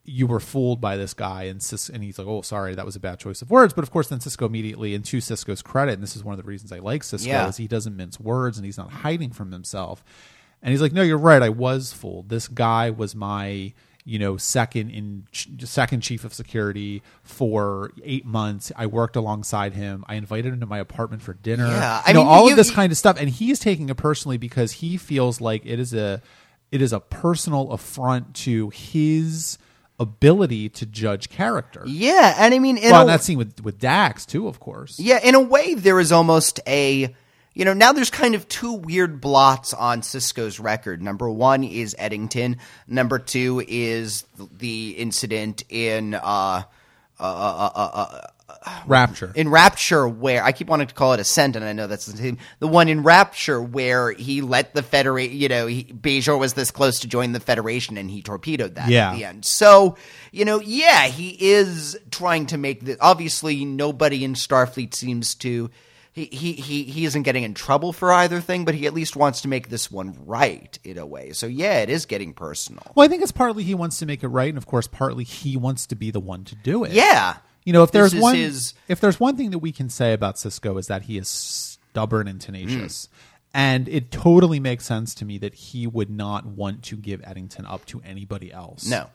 you 0.07 0.27
were 0.27 0.39
fooled 0.39 0.79
by 0.79 0.97
this 0.97 1.13
guy, 1.15 1.43
and 1.43 1.61
Cis- 1.63 1.89
and 1.89 2.03
he's 2.03 2.19
like, 2.19 2.27
"Oh, 2.27 2.41
sorry, 2.41 2.75
that 2.75 2.85
was 2.85 2.95
a 2.95 2.99
bad 2.99 3.19
choice 3.19 3.41
of 3.41 3.49
words." 3.49 3.73
But 3.73 3.83
of 3.83 3.91
course, 3.91 4.07
then 4.07 4.19
Sisko 4.19 4.45
immediately, 4.45 4.93
and 4.95 5.03
to 5.05 5.17
Sisko's 5.17 5.61
credit, 5.61 5.93
and 5.93 6.03
this 6.03 6.15
is 6.15 6.23
one 6.23 6.33
of 6.33 6.37
the 6.37 6.47
reasons 6.47 6.71
I 6.71 6.79
like 6.79 7.01
Sisko, 7.01 7.25
Yeah. 7.27 7.47
is 7.49 7.57
he 7.57 7.67
doesn't 7.67 7.95
mince 7.97 8.19
words 8.19 8.57
and 8.57 8.65
he's 8.65 8.77
not 8.77 8.91
hiding 8.91 9.31
from 9.31 9.51
himself. 9.51 10.03
And 10.61 10.71
he's 10.71 10.81
like, 10.81 10.93
"No, 10.93 11.01
you're 11.01 11.17
right. 11.17 11.41
I 11.41 11.49
was 11.49 11.91
fooled. 11.91 12.29
This 12.29 12.47
guy 12.47 12.89
was 12.91 13.13
my, 13.15 13.73
you 14.07 14.19
know, 14.19 14.37
second 14.37 14.91
in 14.91 15.25
second 15.59 16.01
chief 16.01 16.23
of 16.23 16.33
security 16.33 17.01
for 17.23 17.91
eight 18.03 18.23
months. 18.25 18.71
I 18.75 18.85
worked 18.85 19.15
alongside 19.15 19.73
him. 19.73 20.05
I 20.07 20.13
invited 20.15 20.53
him 20.53 20.59
to 20.59 20.65
my 20.67 20.77
apartment 20.77 21.23
for 21.23 21.33
dinner. 21.33 21.65
Yeah, 21.67 21.97
you 21.97 22.03
I 22.05 22.11
know, 22.13 22.19
mean, 22.19 22.27
all 22.27 22.45
you- 22.45 22.51
of 22.51 22.57
this 22.57 22.69
you- 22.69 22.75
kind 22.75 22.91
of 22.91 22.97
stuff. 22.99 23.17
And 23.19 23.27
he 23.29 23.49
is 23.51 23.57
taking 23.59 23.89
it 23.89 23.97
personally 23.97 24.37
because 24.37 24.73
he 24.73 24.95
feels 24.97 25.41
like 25.41 25.65
it 25.65 25.79
is 25.79 25.93
a, 25.93 26.21
it 26.71 26.81
is 26.83 26.93
a 26.93 26.99
personal 26.99 27.71
affront 27.71 28.35
to 28.35 28.69
his 28.69 29.57
ability 29.99 30.69
to 30.69 30.85
judge 30.85 31.29
character. 31.29 31.81
Yeah, 31.87 32.35
and 32.37 32.53
I 32.53 32.59
mean, 32.59 32.77
in 32.77 32.91
well, 32.91 33.03
a- 33.03 33.07
that 33.07 33.23
scene 33.23 33.37
with 33.37 33.63
with 33.63 33.79
Dax 33.79 34.25
too, 34.25 34.47
of 34.47 34.59
course. 34.59 34.99
Yeah, 34.99 35.19
in 35.23 35.35
a 35.35 35.39
way, 35.41 35.73
there 35.73 35.99
is 35.99 36.11
almost 36.11 36.59
a, 36.67 37.15
you 37.55 37.65
know, 37.65 37.73
now 37.73 37.91
there's 37.93 38.11
kind 38.11 38.35
of 38.35 38.47
two 38.47 38.73
weird 38.73 39.19
blots 39.21 39.73
on 39.73 40.01
Sisko's 40.01 40.59
record. 40.59 41.01
Number 41.01 41.29
one 41.29 41.63
is 41.63 41.95
Eddington. 41.97 42.57
Number 42.87 43.17
two 43.17 43.63
is 43.67 44.25
the 44.37 44.89
incident 44.91 45.63
in, 45.69 46.13
uh, 46.13 46.19
uh, 47.17 47.23
uh, 47.23 47.71
uh, 47.75 48.21
Rapture. 48.87 49.31
in 49.35 49.49
Rapture, 49.49 50.07
where 50.07 50.43
I 50.43 50.51
keep 50.51 50.67
wanting 50.67 50.87
to 50.87 50.93
call 50.93 51.13
it 51.13 51.19
Ascent, 51.19 51.55
and 51.55 51.63
I 51.63 51.73
know 51.73 51.87
that's 51.87 52.05
the 52.07 52.17
same. 52.17 52.37
The 52.59 52.67
one 52.67 52.89
in 52.89 53.03
Rapture 53.03 53.61
where 53.61 54.11
he 54.11 54.41
let 54.41 54.73
the 54.73 54.83
Federation, 54.83 55.35
you 55.37 55.47
know, 55.47 55.67
he, 55.67 55.83
Bajor 55.85 56.37
was 56.39 56.53
this 56.53 56.71
close 56.71 56.99
to 57.01 57.07
join 57.07 57.31
the 57.31 57.39
Federation, 57.39 57.95
and 57.97 58.09
he 58.09 58.21
torpedoed 58.21 58.75
that 58.75 58.89
Yeah. 58.89 59.11
at 59.11 59.15
the 59.17 59.25
end. 59.25 59.45
So, 59.45 59.97
you 60.31 60.45
know, 60.45 60.59
yeah, 60.59 61.05
he 61.07 61.29
is 61.53 61.97
trying 62.11 62.47
to 62.47 62.57
make 62.57 62.83
the. 62.83 62.97
Obviously, 62.99 63.65
nobody 63.65 64.23
in 64.23 64.33
Starfleet 64.33 64.93
seems 64.93 65.35
to. 65.35 65.69
He, 66.15 66.25
he, 66.31 66.53
he, 66.53 66.83
he 66.83 67.03
isn't 67.03 67.23
getting 67.23 67.43
in 67.43 67.53
trouble 67.53 67.91
for 67.91 68.11
either 68.13 68.39
thing, 68.39 68.63
but 68.63 68.73
he 68.73 68.87
at 68.87 68.93
least 68.93 69.17
wants 69.17 69.41
to 69.41 69.49
make 69.49 69.67
this 69.67 69.91
one 69.91 70.17
right 70.25 70.79
in 70.85 70.97
a 70.97 71.05
way. 71.05 71.33
So, 71.33 71.45
yeah, 71.45 71.79
it 71.81 71.89
is 71.89 72.05
getting 72.05 72.33
personal. 72.33 72.83
well, 72.95 73.05
I 73.05 73.09
think 73.09 73.21
it's 73.21 73.33
partly 73.33 73.63
he 73.65 73.75
wants 73.75 73.99
to 73.99 74.05
make 74.05 74.23
it 74.23 74.29
right, 74.29 74.47
and 74.47 74.57
of 74.57 74.65
course, 74.65 74.87
partly 74.87 75.25
he 75.25 75.57
wants 75.57 75.85
to 75.87 75.95
be 75.95 76.11
the 76.11 76.21
one 76.21 76.45
to 76.45 76.55
do 76.55 76.85
it. 76.85 76.93
Yeah. 76.93 77.35
You 77.65 77.73
know, 77.73 77.83
if 77.83 77.91
This 77.91 78.11
there's 78.11 78.21
one 78.21 78.35
his- 78.35 78.73
if 78.87 79.01
there's 79.01 79.19
one 79.19 79.35
thing 79.35 79.51
that 79.51 79.59
we 79.59 79.73
can 79.73 79.89
say 79.89 80.13
about 80.13 80.35
Sisko 80.35 80.79
is 80.79 80.87
that 80.87 81.01
he 81.01 81.17
is 81.17 81.27
stubborn 81.27 82.29
and 82.29 82.39
tenacious. 82.39 83.07
Mm. 83.07 83.09
And 83.53 83.87
it 83.89 84.09
totally 84.11 84.59
makes 84.61 84.85
sense 84.85 85.15
to 85.15 85.25
me 85.25 85.37
that 85.39 85.53
he 85.55 85.85
would 85.87 86.09
not 86.09 86.45
want 86.45 86.83
to 86.83 86.95
give 86.95 87.21
Eddington 87.25 87.65
up 87.65 87.85
to 87.87 88.01
anybody 88.05 88.53
else. 88.53 88.85
No. 88.87 89.09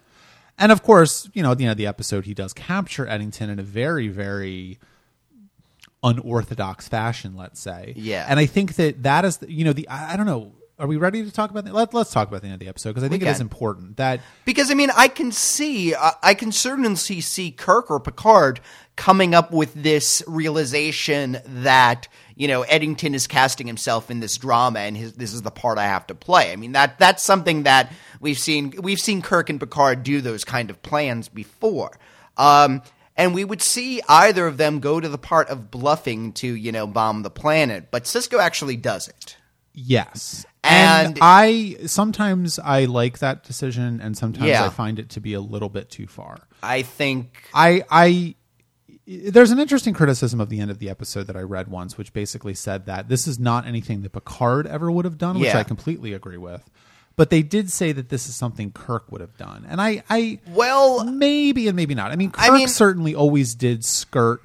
And 0.58 0.70
of 0.72 0.82
course, 0.82 1.30
you 1.32 1.42
know, 1.42 1.52
at 1.52 1.58
the 1.58 1.64
end 1.64 1.72
of 1.72 1.78
the 1.78 1.86
episode, 1.86 2.24
he 2.26 2.34
does 2.34 2.52
capture 2.52 3.06
Eddington 3.06 3.48
in 3.50 3.58
a 3.58 3.62
very, 3.62 4.08
very 4.08 4.78
unorthodox 6.02 6.88
fashion, 6.88 7.36
let's 7.36 7.60
say. 7.60 7.92
Yeah. 7.96 8.26
And 8.28 8.38
I 8.38 8.46
think 8.46 8.76
that 8.76 9.02
that 9.02 9.24
is, 9.24 9.38
the, 9.38 9.52
you 9.52 9.64
know, 9.64 9.72
the 9.72 9.88
I, 9.88 10.14
I 10.14 10.16
don't 10.16 10.26
know. 10.26 10.52
Are 10.78 10.86
we 10.86 10.96
ready 10.96 11.22
to 11.22 11.30
talk 11.30 11.50
about 11.50 11.66
that? 11.66 11.74
Let, 11.74 11.92
let's 11.92 12.10
talk 12.10 12.28
about 12.28 12.40
the 12.40 12.46
end 12.46 12.54
of 12.54 12.60
the 12.60 12.68
episode 12.68 12.90
because 12.90 13.04
I 13.04 13.10
think 13.10 13.22
it 13.22 13.28
is 13.28 13.40
important 13.40 13.98
that 13.98 14.20
Because 14.46 14.70
I 14.70 14.74
mean, 14.74 14.88
I 14.96 15.08
can 15.08 15.30
see, 15.30 15.94
I 15.94 16.12
I 16.22 16.32
can 16.32 16.52
certainly 16.52 16.94
see 16.96 17.50
Kirk 17.50 17.90
or 17.90 18.00
Picard 18.00 18.60
coming 18.96 19.34
up 19.34 19.52
with 19.52 19.74
this 19.74 20.22
realization 20.26 21.38
that 21.44 22.08
you 22.34 22.48
know 22.48 22.62
Eddington 22.62 23.14
is 23.14 23.26
casting 23.26 23.66
himself 23.66 24.10
in 24.10 24.20
this 24.20 24.38
drama, 24.38 24.78
and 24.80 24.96
his, 24.96 25.12
this 25.12 25.34
is 25.34 25.42
the 25.42 25.50
part 25.50 25.76
I 25.76 25.84
have 25.84 26.06
to 26.06 26.14
play. 26.14 26.50
I 26.50 26.56
mean 26.56 26.72
that 26.72 26.98
that's 26.98 27.22
something 27.22 27.64
that 27.64 27.92
we've 28.18 28.38
seen 28.38 28.72
we've 28.80 29.00
seen 29.00 29.20
Kirk 29.20 29.50
and 29.50 29.60
Picard 29.60 30.02
do 30.02 30.22
those 30.22 30.44
kind 30.44 30.70
of 30.70 30.80
plans 30.80 31.28
before. 31.28 31.98
Um, 32.38 32.80
and 33.20 33.34
we 33.34 33.44
would 33.44 33.62
see 33.62 34.00
either 34.08 34.46
of 34.46 34.56
them 34.56 34.80
go 34.80 35.00
to 35.00 35.08
the 35.08 35.18
part 35.18 35.48
of 35.48 35.70
bluffing 35.70 36.32
to, 36.34 36.46
you 36.48 36.72
know, 36.72 36.86
bomb 36.86 37.22
the 37.22 37.30
planet, 37.30 37.88
but 37.90 38.04
Sisko 38.04 38.40
actually 38.40 38.76
does 38.76 39.08
it. 39.08 39.36
Yes. 39.74 40.44
And- 40.64 41.06
And, 41.06 41.18
I 41.22 41.76
sometimes 41.86 42.58
I 42.58 42.84
like 42.84 43.20
that 43.20 43.44
decision 43.44 44.00
and 44.02 44.16
sometimes 44.16 44.46
Yeah. 44.48 44.66
I 44.66 44.68
find 44.68 44.98
it 44.98 45.08
to 45.10 45.20
be 45.20 45.32
a 45.34 45.40
little 45.40 45.68
bit 45.70 45.90
too 45.90 46.06
far. 46.06 46.46
I 46.62 46.82
think 46.82 47.44
I 47.54 47.82
I 47.90 48.34
there's 49.06 49.50
an 49.50 49.58
interesting 49.58 49.94
criticism 49.94 50.40
of 50.40 50.50
the 50.50 50.60
end 50.60 50.70
of 50.70 50.78
the 50.78 50.88
episode 50.90 51.26
that 51.28 51.36
I 51.36 51.40
read 51.40 51.68
once, 51.68 51.96
which 51.98 52.12
basically 52.12 52.54
said 52.54 52.86
that 52.86 53.08
this 53.08 53.26
is 53.26 53.38
not 53.40 53.66
anything 53.66 54.02
that 54.02 54.10
Picard 54.12 54.66
ever 54.66 54.90
would 54.90 55.04
have 55.04 55.18
done, 55.18 55.36
which 55.40 55.46
Yeah. 55.48 55.58
I 55.58 55.64
completely 55.64 56.12
agree 56.12 56.36
with. 56.36 56.68
But 57.20 57.28
they 57.28 57.42
did 57.42 57.70
say 57.70 57.92
that 57.92 58.08
this 58.08 58.30
is 58.30 58.34
something 58.34 58.72
Kirk 58.72 59.12
would 59.12 59.20
have 59.20 59.36
done, 59.36 59.66
and 59.68 59.78
I, 59.78 60.02
I 60.08 60.38
Well, 60.48 61.04
maybe 61.04 61.68
and 61.68 61.76
maybe 61.76 61.94
not. 61.94 62.12
I 62.12 62.16
mean, 62.16 62.30
Kirk 62.30 62.50
I 62.50 62.50
mean- 62.50 62.66
certainly 62.66 63.14
always 63.14 63.54
did 63.54 63.84
skirt 63.84 64.40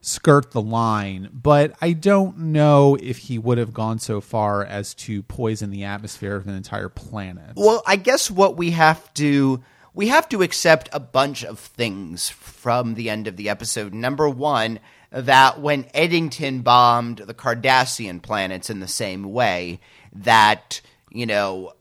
skirt 0.00 0.52
the 0.52 0.62
line, 0.62 1.28
but 1.32 1.74
I 1.82 1.94
don't 1.94 2.38
know 2.38 2.96
if 3.02 3.18
he 3.18 3.36
would 3.36 3.58
have 3.58 3.74
gone 3.74 3.98
so 3.98 4.20
far 4.20 4.64
as 4.64 4.94
to 4.94 5.24
poison 5.24 5.70
the 5.70 5.82
atmosphere 5.82 6.36
of 6.36 6.46
an 6.46 6.54
entire 6.54 6.88
planet. 6.88 7.54
Well, 7.56 7.82
I 7.84 7.96
guess 7.96 8.30
what 8.30 8.56
we 8.56 8.70
have 8.70 9.12
to 9.14 9.64
we 9.92 10.06
have 10.06 10.28
to 10.28 10.42
accept 10.42 10.88
a 10.92 11.00
bunch 11.00 11.44
of 11.44 11.58
things 11.58 12.28
from 12.28 12.94
the 12.94 13.10
end 13.10 13.26
of 13.26 13.36
the 13.36 13.48
episode. 13.48 13.92
Number 13.92 14.28
one, 14.28 14.78
that 15.10 15.60
when 15.60 15.86
Eddington 15.92 16.60
bombed 16.60 17.18
the 17.18 17.34
Cardassian 17.34 18.22
planets 18.22 18.70
in 18.70 18.78
the 18.78 18.86
same 18.86 19.32
way, 19.32 19.80
that 20.12 20.80
you 21.12 21.26
know 21.26 21.72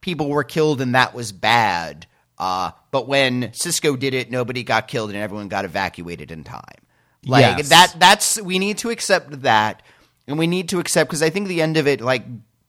people 0.00 0.28
were 0.28 0.44
killed 0.44 0.80
and 0.80 0.94
that 0.94 1.14
was 1.14 1.32
bad. 1.32 2.06
Uh, 2.38 2.70
but 2.90 3.08
when 3.08 3.44
Sisko 3.48 3.98
did 3.98 4.12
it, 4.14 4.30
nobody 4.30 4.62
got 4.62 4.88
killed 4.88 5.10
and 5.10 5.18
everyone 5.18 5.48
got 5.48 5.64
evacuated 5.64 6.30
in 6.30 6.44
time. 6.44 6.62
Like 7.24 7.58
Yes. 7.58 7.68
that. 7.70 7.94
That's 7.98 8.40
we 8.40 8.58
need 8.58 8.78
to 8.78 8.90
accept 8.90 9.42
that, 9.42 9.82
and 10.28 10.38
we 10.38 10.46
need 10.46 10.68
to 10.68 10.78
accept 10.78 11.08
because 11.10 11.22
I 11.22 11.30
think 11.30 11.48
the 11.48 11.62
end 11.62 11.76
of 11.76 11.86
it 11.88 12.00
like 12.00 12.24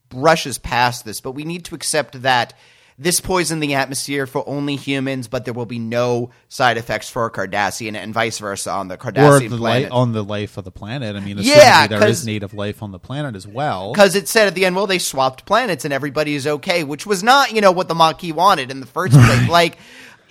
brushes 0.10 0.58
past 0.58 1.06
this, 1.06 1.22
but 1.22 1.34
we 1.34 1.44
need 1.44 1.66
to 1.66 1.76
accept 1.76 2.22
that 2.24 2.54
this 3.00 3.20
poisoned 3.22 3.62
the 3.62 3.76
atmosphere 3.76 4.26
for 4.26 4.44
only 4.50 4.76
humans, 4.76 5.28
but 5.28 5.46
there 5.46 5.54
will 5.54 5.68
be 5.68 5.78
no 5.78 6.32
side 6.50 6.78
effects 6.78 7.10
for 7.10 7.26
a 7.28 7.32
Cardassian, 7.32 7.96
and 7.96 8.12
vice 8.14 8.40
versa 8.40 8.72
on 8.72 8.88
the 8.88 8.96
or 8.96 8.98
Cardassian 8.98 9.50
the 9.52 9.58
planet. 9.58 9.84
li- 9.84 9.90
on 9.96 10.14
the 10.14 10.24
life 10.24 10.58
of 10.58 10.64
the 10.64 10.72
planet. 10.72 11.16
I 11.16 11.20
mean, 11.20 11.38
Yeah, 11.40 11.86
there 11.86 12.00
'cause- 12.00 12.26
native 12.26 12.56
life 12.56 12.82
on 12.82 12.92
the 12.92 12.98
planet 13.00 13.36
as 13.36 13.46
well. 13.48 13.94
because 13.94 14.16
it 14.16 14.28
said 14.28 14.48
at 14.48 14.56
the 14.56 14.66
end, 14.66 14.76
well, 14.76 14.88
they 14.88 14.98
swapped 14.98 15.46
planets 15.46 15.86
and 15.86 15.94
everybody 15.94 16.34
is 16.34 16.48
okay, 16.48 16.84
which 16.84 17.06
was 17.06 17.22
not, 17.22 17.52
you 17.52 17.62
know, 17.62 17.72
what 17.72 17.88
the 17.88 17.94
Maquis 17.96 18.34
wanted 18.34 18.72
in 18.72 18.80
the 18.80 18.88
first 18.88 19.14
place. 19.14 19.48
Like, 19.48 19.78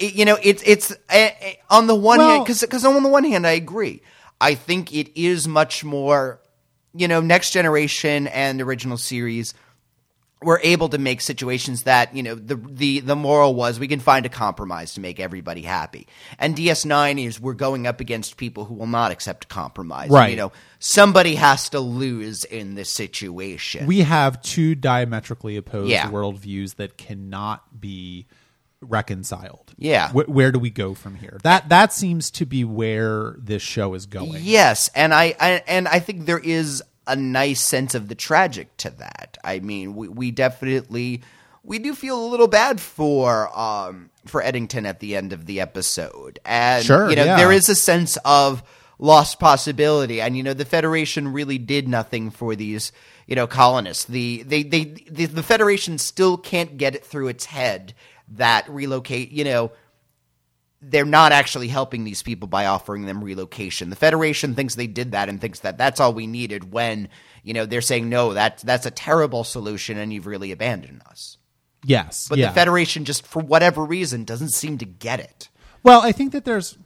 it, 0.01 0.15
you 0.15 0.25
know, 0.25 0.37
it's 0.43 0.63
it's 0.67 0.93
uh, 1.09 1.29
on 1.71 1.87
the 1.87 1.95
one 1.95 2.19
Well- 2.19 2.29
hand, 2.31 2.45
because 2.45 2.61
because 2.63 2.85
on 2.85 3.01
the 3.01 3.09
one 3.09 3.25
hand, 3.25 3.47
I 3.47 3.53
agree. 3.53 4.03
I 4.41 4.55
think 4.55 4.93
it 4.93 5.09
is 5.19 5.47
much 5.47 5.85
more, 5.85 6.41
you 6.95 7.07
know, 7.07 7.21
next 7.21 7.53
generation 7.53 8.27
and 8.27 8.61
original 8.61 8.99
series 8.99 9.55
were 10.43 10.61
able 10.63 10.91
to 10.91 10.99
make 10.99 11.23
situations 11.23 11.85
that 11.85 12.15
you 12.15 12.23
know 12.23 12.35
the 12.35 12.57
the 12.57 13.01
the 13.01 13.17
moral 13.17 13.55
was 13.55 13.81
we 13.81 13.89
can 13.89 14.01
find 14.01 14.27
a 14.27 14.29
compromise 14.29 14.93
to 14.95 15.01
make 15.01 15.19
everybody 15.19 15.63
happy. 15.63 16.07
And 16.39 16.55
DS9 16.55 17.25
is 17.25 17.41
we're 17.41 17.55
going 17.55 17.87
up 17.87 18.01
against 18.01 18.37
people 18.37 18.67
who 18.67 18.75
will 18.75 18.87
not 18.87 19.13
accept 19.13 19.49
compromise. 19.49 20.11
Right. 20.11 20.31
You 20.31 20.37
know, 20.37 20.53
somebody 20.79 21.37
has 21.37 21.71
to 21.71 21.81
lose 21.81 22.45
in 22.45 22.75
this 22.75 22.91
situation. 22.91 23.87
we 23.87 24.01
have 24.01 24.43
two 24.43 24.75
diametrically 24.75 25.57
opposed 25.57 25.91
Yeah. 25.91 26.11
worldviews 26.11 26.75
that 26.77 26.99
cannot 26.99 27.81
be 27.81 28.27
reconciled. 28.83 29.73
Yeah. 29.79 30.11
Wh- 30.11 30.29
where 30.29 30.53
do 30.53 30.59
we 30.59 30.71
go 30.71 30.95
from 30.95 31.17
here? 31.17 31.39
That 31.43 31.69
that 31.71 31.93
seems 31.93 32.31
to 32.33 32.45
be 32.47 32.63
where 32.65 33.37
this 33.39 33.63
show 33.63 33.95
is 33.95 34.07
going. 34.07 34.43
Yes, 34.43 34.91
and 34.95 35.13
I, 35.15 35.35
I 35.41 35.63
and 35.67 35.89
I 35.89 35.99
think 36.01 36.27
there 36.27 36.39
is 36.39 36.83
a 37.07 37.17
nice 37.17 37.61
sense 37.61 37.95
of 37.95 38.09
the 38.09 38.15
tragic 38.15 38.77
to 38.79 38.91
that. 38.91 39.39
I 39.45 39.61
mean, 39.61 39.95
we, 39.95 40.09
we 40.09 40.31
definitely 40.31 41.23
we 41.63 41.79
do 41.79 41.95
feel 41.95 42.25
a 42.25 42.29
little 42.29 42.49
bad 42.49 42.81
for 42.81 43.57
um 43.59 44.11
for 44.27 44.43
Eddington 44.43 44.87
at 44.87 45.01
the 45.01 45.17
end 45.17 45.33
of 45.33 45.47
the 45.47 45.61
episode, 45.61 46.39
and 46.45 46.85
Sure, 46.85 47.09
you 47.11 47.17
know 47.17 47.25
yeah. 47.25 47.37
there 47.37 47.53
is 47.53 47.69
a 47.69 47.75
sense 47.75 48.17
of 48.25 48.63
lost 48.99 49.39
possibility, 49.39 50.21
and 50.21 50.37
you 50.37 50.43
know 50.43 50.55
the 50.55 50.65
Federation 50.65 51.33
really 51.33 51.59
did 51.59 51.89
nothing 51.89 52.31
for 52.31 52.57
these 52.57 52.93
you 53.27 53.37
know 53.37 53.47
colonists. 53.47 54.05
The 54.05 54.43
they 54.45 54.63
they 54.63 54.85
the, 54.85 55.27
the 55.27 55.43
Federation 55.43 55.99
still 55.99 56.37
can't 56.37 56.77
get 56.77 56.95
it 56.95 57.05
through 57.05 57.29
its 57.29 57.45
head 57.45 57.95
that 58.29 58.69
relocate 58.69 59.31
you 59.31 59.45
know 59.45 59.73
they're 60.83 61.05
not 61.05 61.33
actually 61.33 61.69
helping 61.69 62.05
these 62.05 62.23
people 62.23 62.49
by 62.49 62.67
offering 62.67 63.07
them 63.07 63.25
relocation. 63.25 63.91
The 63.91 63.97
Federation 63.97 64.55
thinks 64.55 64.75
they 64.75 64.87
did 64.87 65.13
that 65.13 65.29
and 65.29 65.41
thinks 65.41 65.61
that 65.61 65.79
that's 65.79 66.01
all 66.01 66.13
we 66.13 66.27
needed 66.27 66.73
when, 66.73 67.09
you 67.43 67.55
know, 67.55 67.67
they're 67.67 67.81
saying, 67.81 68.09
no, 68.09 68.35
that, 68.35 68.59
that's 68.59 68.87
a 68.87 68.91
terrible 68.91 69.45
solution 69.45 69.99
and 69.99 70.13
you've 70.13 70.27
really 70.27 70.53
abandoned 70.53 71.03
us. 71.09 71.39
Yes. 71.85 72.29
But 72.29 72.39
yeah. 72.39 72.49
the 72.49 72.55
Federation 72.55 73.05
just, 73.05 73.27
for 73.27 73.43
whatever 73.43 73.85
reason, 73.85 74.25
doesn't 74.25 74.51
seem 74.51 74.79
to 74.79 74.85
get 74.85 75.21
it. 75.21 75.49
Well, 75.83 76.03
I 76.03 76.13
think 76.13 76.33
that 76.33 76.45
there's 76.45 76.77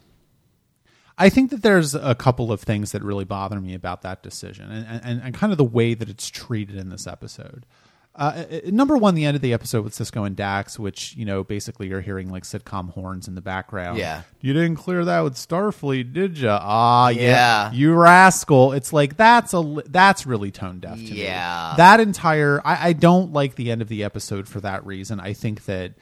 I 1.20 1.28
think 1.28 1.50
that 1.50 1.60
there's 1.60 1.94
a 1.94 2.14
couple 2.14 2.50
of 2.50 2.62
things 2.62 2.92
that 2.92 3.02
really 3.02 3.26
bother 3.26 3.60
me 3.60 3.74
about 3.74 4.00
that 4.02 4.22
decision 4.22 4.70
and, 4.70 5.00
and, 5.04 5.22
and 5.22 5.34
kind 5.34 5.52
of 5.52 5.58
the 5.58 5.64
way 5.64 5.92
that 5.92 6.08
it's 6.08 6.30
treated 6.30 6.76
in 6.76 6.88
this 6.88 7.06
episode. 7.06 7.66
Uh, 8.12 8.44
uh, 8.50 8.60
number 8.66 8.96
one, 8.96 9.14
the 9.14 9.24
end 9.24 9.36
of 9.36 9.40
the 9.40 9.52
episode 9.52 9.84
with 9.84 9.94
Sisko 9.94 10.26
and 10.26 10.34
Dax, 10.34 10.78
which 10.78 11.14
you 11.16 11.24
know 11.24 11.44
basically 11.44 11.88
you're 11.88 12.00
hearing 12.00 12.28
like 12.28 12.42
sitcom 12.42 12.90
horns 12.92 13.28
in 13.28 13.36
the 13.36 13.40
background. 13.40 13.98
Yeah. 13.98 14.22
you 14.40 14.52
didn't 14.52 14.76
clear 14.76 15.04
that 15.04 15.20
with 15.20 15.34
Starfleet, 15.36 16.12
did 16.12 16.36
you? 16.38 16.48
Ah, 16.50 17.08
yeah, 17.10 17.20
Yeah. 17.22 17.72
you 17.72 17.94
rascal. 17.94 18.72
It's 18.72 18.92
like 18.92 19.16
that's 19.16 19.54
a 19.54 19.82
that's 19.86 20.26
really 20.26 20.50
tone 20.50 20.80
deaf 20.80 20.96
to 20.96 21.00
me. 21.02 21.22
Yeah. 21.22 21.74
that 21.76 22.00
entire 22.00 22.60
I, 22.64 22.88
I 22.88 22.92
don't 22.94 23.32
like 23.32 23.54
the 23.54 23.70
end 23.70 23.80
of 23.80 23.88
the 23.88 24.02
episode 24.02 24.48
for 24.48 24.60
that 24.60 24.84
reason. 24.84 25.20
I 25.20 25.32
think 25.32 25.64
that 25.66 25.94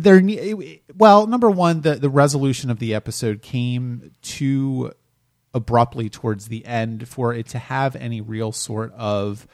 there 0.00 0.20
well 0.96 1.26
number 1.26 1.50
one 1.50 1.82
the 1.82 1.94
the 1.96 2.10
resolution 2.10 2.70
of 2.70 2.78
the 2.78 2.94
episode 2.94 3.42
came 3.42 4.10
too 4.22 4.92
abruptly 5.54 6.08
towards 6.08 6.48
the 6.48 6.64
end 6.64 7.06
for 7.06 7.34
it 7.34 7.46
to 7.48 7.58
have 7.58 7.94
any 7.96 8.20
real 8.20 8.50
sort 8.50 8.92
of 8.94 9.46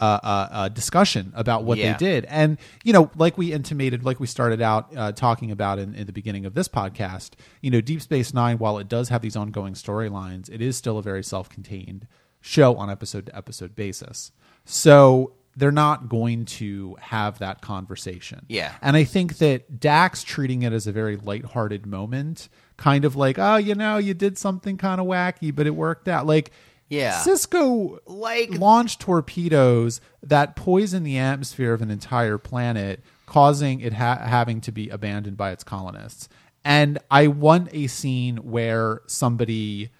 uh, 0.00 0.18
uh, 0.22 0.48
uh, 0.50 0.68
discussion 0.70 1.32
about 1.36 1.64
what 1.64 1.78
Yeah. 1.78 1.92
they 1.92 1.98
did 1.98 2.24
and 2.24 2.56
you 2.84 2.92
know 2.92 3.10
like 3.16 3.36
we 3.38 3.52
intimated 3.52 4.04
like 4.04 4.18
we 4.18 4.26
started 4.26 4.60
out 4.62 4.88
uh, 4.96 5.12
talking 5.12 5.50
about 5.50 5.78
in, 5.78 5.94
in 5.94 6.06
the 6.06 6.12
beginning 6.12 6.46
of 6.46 6.54
this 6.54 6.68
podcast 6.68 7.32
you 7.60 7.70
know 7.70 7.80
deep 7.80 8.00
space 8.00 8.32
nine 8.34 8.58
while 8.58 8.78
it 8.78 8.88
does 8.88 9.10
have 9.10 9.20
these 9.22 9.36
ongoing 9.36 9.74
storylines 9.74 10.48
it 10.50 10.60
is 10.62 10.76
still 10.76 10.98
a 10.98 11.02
very 11.02 11.22
self-contained 11.22 12.06
show 12.40 12.74
on 12.76 12.88
episode 12.90 13.26
to 13.26 13.36
episode 13.36 13.74
basis 13.76 14.32
so 14.64 15.32
they're 15.56 15.72
not 15.72 16.08
going 16.08 16.44
to 16.44 16.96
have 17.00 17.38
that 17.40 17.60
conversation 17.60 18.46
Yeah. 18.48 18.72
and 18.80 18.96
I 18.96 19.04
think 19.04 19.38
that 19.38 19.80
Dax 19.80 20.22
treating 20.22 20.62
it 20.62 20.72
as 20.72 20.86
a 20.86 20.92
very 20.92 21.16
lighthearted 21.16 21.86
moment, 21.86 22.48
kind 22.76 23.04
of 23.04 23.16
like, 23.16 23.36
oh, 23.38 23.56
you 23.56 23.74
know, 23.74 23.98
you 23.98 24.14
did 24.14 24.38
something 24.38 24.76
kind 24.78 25.00
of 25.00 25.06
wacky, 25.08 25.54
but 25.54 25.66
it 25.66 25.74
worked 25.74 26.06
out. 26.08 26.24
Like, 26.24 26.52
Yeah. 26.90 27.22
Sisko 27.24 28.00
Like- 28.06 28.50
launched 28.50 29.00
torpedoes 29.00 30.00
that 30.22 30.56
poison 30.56 31.02
the 31.04 31.16
atmosphere 31.16 31.72
of 31.72 31.80
an 31.80 31.90
entire 31.90 32.36
planet, 32.36 33.02
causing 33.26 33.80
it 33.80 33.94
ha- 33.94 34.18
having 34.26 34.60
to 34.62 34.72
be 34.72 34.90
abandoned 34.90 35.36
by 35.38 35.52
its 35.52 35.64
colonists. 35.64 36.28
And 36.64 36.98
I 37.10 37.28
want 37.28 37.70
a 37.72 37.86
scene 37.86 38.36
where 38.38 39.00
somebody 39.06 39.90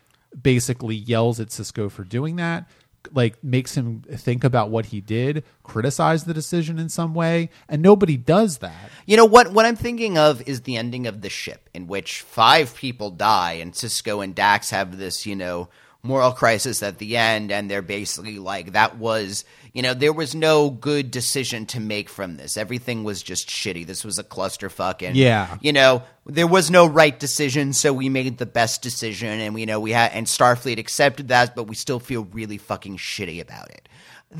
basically 0.40 0.96
yells 0.96 1.40
at 1.40 1.48
Sisko 1.48 1.90
for 1.90 2.04
doing 2.04 2.36
that, 2.36 2.68
like 3.12 3.42
makes 3.42 3.76
him 3.76 4.02
think 4.02 4.44
about 4.44 4.68
what 4.70 4.86
he 4.86 5.00
did, 5.00 5.42
criticize 5.62 6.24
the 6.24 6.34
decision 6.34 6.78
in 6.78 6.88
some 6.88 7.14
way, 7.14 7.48
and 7.68 7.80
nobody 7.80 8.16
does 8.16 8.58
that. 8.58 8.90
You 9.06 9.16
know 9.16 9.24
what? 9.24 9.52
What 9.52 9.64
I'm 9.64 9.76
thinking 9.76 10.18
of 10.18 10.46
is 10.46 10.62
the 10.62 10.76
ending 10.76 11.06
of 11.06 11.22
the 11.22 11.30
ship, 11.30 11.70
in 11.72 11.86
which 11.86 12.20
five 12.20 12.74
people 12.76 13.10
die, 13.10 13.52
and 13.54 13.72
Sisko 13.72 14.22
and 14.22 14.34
Dax 14.34 14.70
have 14.70 14.98
this, 14.98 15.24
you 15.24 15.34
know, 15.34 15.68
moral 16.02 16.32
crisis 16.32 16.82
at 16.82 16.98
the 16.98 17.16
end, 17.16 17.52
and 17.52 17.70
they're 17.70 17.82
basically 17.82 18.38
like, 18.38 18.72
that 18.72 18.96
was, 18.96 19.44
you 19.74 19.82
know, 19.82 19.92
there 19.92 20.12
was 20.12 20.34
no 20.34 20.70
good 20.70 21.10
decision 21.10 21.66
to 21.66 21.80
make 21.80 22.08
from 22.08 22.36
this. 22.36 22.56
Everything 22.56 23.04
was 23.04 23.22
just 23.22 23.48
shitty. 23.48 23.86
This 23.86 24.04
was 24.04 24.18
a 24.18 24.24
clusterfuck, 24.24 25.06
and 25.06 25.14
Yeah. 25.16 25.58
you 25.60 25.72
know, 25.72 26.02
there 26.24 26.46
was 26.46 26.70
no 26.70 26.86
right 26.86 27.18
decision, 27.18 27.72
so 27.74 27.92
we 27.92 28.08
made 28.08 28.38
the 28.38 28.46
best 28.46 28.80
decision, 28.82 29.40
and 29.40 29.54
we 29.54 29.66
know 29.66 29.78
we 29.78 29.92
had, 29.92 30.12
and 30.12 30.26
Starfleet 30.26 30.78
accepted 30.78 31.28
that, 31.28 31.54
but 31.54 31.64
we 31.64 31.74
still 31.74 32.00
feel 32.00 32.24
really 32.32 32.56
fucking 32.58 32.96
shitty 32.96 33.40
about 33.40 33.68
it. 33.70 33.86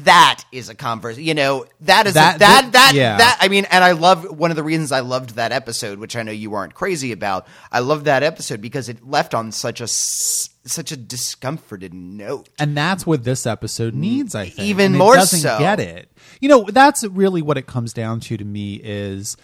That 0.05 0.45
is 0.53 0.69
a 0.69 0.75
converse, 0.77 1.19
you 1.19 1.35
know. 1.35 1.65
That 1.81 2.07
is 2.07 2.15
That- 2.15 2.37
a, 2.37 2.39
that 2.39 2.63
that- 2.63 2.73
that 2.73 2.93
yeah. 2.95 3.17
that 3.17 3.39
I 3.41 3.49
mean, 3.49 3.65
and 3.73 3.83
I 3.83 3.91
love 3.91 4.23
one 4.39 4.51
of 4.53 4.57
the 4.57 4.63
reasons 4.63 4.93
I 4.93 5.01
loved 5.01 5.31
that 5.31 5.51
episode, 5.51 5.99
which 5.99 6.15
I 6.15 6.23
know 6.23 6.31
you 6.31 6.49
weren't 6.49 6.75
crazy 6.75 7.11
about. 7.11 7.49
I 7.73 7.81
loved 7.81 8.05
that 8.05 8.23
episode 8.23 8.61
because 8.61 8.89
it 8.89 9.05
left 9.05 9.35
on 9.35 9.51
such 9.51 9.81
a 9.81 9.89
such 10.65 10.93
a 10.93 10.97
discomforted 10.97 11.95
note. 11.95 12.49
And 12.59 12.77
that's 12.77 13.07
what 13.07 13.25
this 13.25 13.47
episode 13.47 13.95
needs, 13.95 14.35
I 14.35 14.45
think. 14.47 14.59
Mm, 14.59 14.71
Even 14.71 14.87
And 14.87 14.99
more 14.99 15.15
doesn't 15.15 15.41
so. 15.41 15.59
get 15.59 15.81
it. 15.81 16.11
You 16.41 16.49
know, 16.49 16.65
that's 16.65 17.05
really 17.07 17.43
what 17.43 17.57
it 17.59 17.67
comes 17.67 17.93
down 17.93 18.21
to 18.21 18.37
to 18.37 18.45
me 18.45 18.75
is 18.83 19.37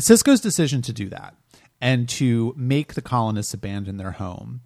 Sisko's 0.00 0.40
decision 0.40 0.80
to 0.82 0.92
do 0.92 1.08
that 1.08 1.34
and 1.80 2.08
to 2.10 2.54
make 2.56 2.94
the 2.94 3.02
colonists 3.02 3.52
abandon 3.54 3.96
their 3.96 4.12
home 4.12 4.60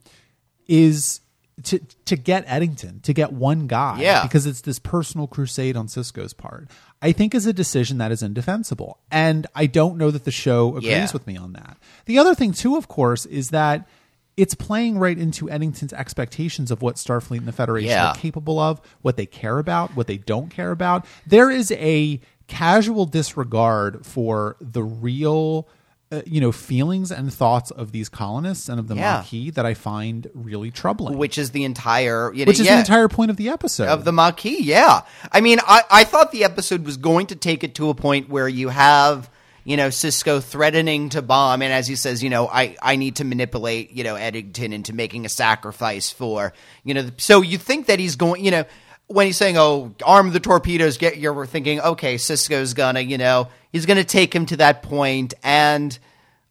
is 0.67 1.21
to 1.63 1.79
to 2.05 2.17
get 2.17 2.45
Eddington, 2.49 2.99
to 3.01 3.13
get 3.13 3.33
one 3.33 3.67
guy, 3.69 4.01
Yeah. 4.01 4.23
because 4.25 4.45
it's 4.45 4.63
this 4.63 4.79
personal 4.81 5.27
crusade 5.29 5.77
on 5.77 5.87
Sisko's 5.87 6.33
part. 6.35 6.69
I 7.01 7.13
think 7.13 7.33
is 7.35 7.47
a 7.47 7.53
decision 7.53 7.99
that 7.99 8.11
is 8.11 8.23
indefensible, 8.25 8.99
and 9.11 9.47
I 9.55 9.67
don't 9.67 9.97
know 9.97 10.11
that 10.11 10.25
the 10.25 10.31
show 10.33 10.71
agrees 10.77 10.85
Yeah. 10.91 11.13
with 11.13 11.27
me 11.29 11.37
on 11.37 11.53
that. 11.53 11.77
The 12.07 12.19
other 12.19 12.35
thing 12.35 12.53
too, 12.53 12.77
of 12.77 12.89
course, 12.89 13.25
is 13.27 13.51
that 13.51 13.87
it's 14.37 14.55
playing 14.55 14.99
right 14.99 15.17
into 15.17 15.49
Eddington's 15.49 15.93
expectations 15.93 16.71
of 16.71 16.83
what 16.83 16.97
Starfleet 16.97 17.39
and 17.39 17.47
the 17.47 17.53
Federation 17.53 17.91
Yeah. 17.91 18.11
are 18.11 18.15
capable 18.15 18.59
of, 18.59 18.81
what 19.03 19.17
they 19.17 19.27
care 19.27 19.59
about, 19.59 19.95
what 19.97 20.07
they 20.07 20.17
don't 20.19 20.49
care 20.51 20.71
about. 20.73 21.07
There 21.27 21.51
is 21.51 21.71
a 21.73 22.21
casual 22.49 23.07
disregard 23.07 24.05
for 24.05 24.57
the 24.61 24.83
real, 24.83 25.67
uh, 26.13 26.21
you 26.27 26.41
know, 26.41 26.53
feelings 26.53 27.11
and 27.11 27.33
thoughts 27.33 27.71
of 27.71 27.93
these 27.93 28.09
colonists 28.09 28.69
and 28.69 28.79
of 28.79 28.89
the 28.89 28.97
Yeah. 28.97 29.19
Maquis 29.19 29.53
that 29.53 29.65
I 29.65 29.75
find 29.75 30.29
really 30.35 30.71
troubling. 30.71 31.17
which 31.17 31.39
is 31.39 31.51
the 31.53 31.65
entire 31.65 32.33
you 32.35 32.45
know, 32.45 32.51
which 32.51 32.61
is 32.61 32.67
yeah, 32.67 32.75
the 32.75 32.81
entire 32.81 33.09
point 33.09 33.31
of 33.31 33.37
the 33.37 33.49
episode. 33.49 33.89
of 33.89 34.05
the 34.05 34.13
Maquis. 34.13 34.61
Yeah, 34.63 35.03
I 35.33 35.41
mean, 35.41 35.59
I 35.67 35.83
I 35.91 36.05
thought 36.05 36.33
the 36.33 36.45
episode 36.45 36.85
was 36.85 36.97
going 36.97 37.29
to 37.29 37.37
take 37.37 37.65
it 37.65 37.75
to 37.77 37.89
a 37.89 37.95
point 37.95 38.29
where 38.29 38.49
you 38.49 38.69
have. 38.69 39.31
You 39.65 39.77
know, 39.77 39.89
Sisko 39.89 40.43
threatening 40.43 41.09
to 41.11 41.23
bomb, 41.23 41.63
and 41.63 41.73
as 41.73 41.87
he 41.87 41.97
says, 41.97 42.23
you 42.23 42.31
know, 42.31 42.49
I, 42.49 42.77
I 42.83 42.97
need 42.97 43.17
to 43.17 43.25
manipulate, 43.25 43.93
you 43.93 44.05
know, 44.05 44.15
Eddington 44.15 44.73
into 44.73 44.93
making 44.93 45.25
a 45.25 45.31
sacrifice 45.31 46.11
for, 46.11 46.53
you 46.85 46.93
know, 46.93 47.11
so 47.17 47.41
you 47.41 47.57
think 47.57 47.87
that 47.87 47.99
he's 47.99 48.17
going, 48.17 48.45
you 48.45 48.51
know, 48.51 48.65
when 49.07 49.27
he's 49.27 49.37
saying, 49.37 49.57
"Oh, 49.57 49.95
arm 50.05 50.33
the 50.33 50.41
torpedoes," 50.41 50.99
get 50.99 51.17
you're 51.17 51.47
thinking, 51.47 51.81
okay, 51.81 52.17
Sisko's 52.17 52.75
gonna, 52.75 53.01
you 53.01 53.19
know, 53.19 53.49
he's 53.73 53.87
gonna 53.87 54.05
take 54.05 54.35
him 54.35 54.47
to 54.47 54.57
that 54.59 54.83
point, 54.83 55.35
and 55.43 55.99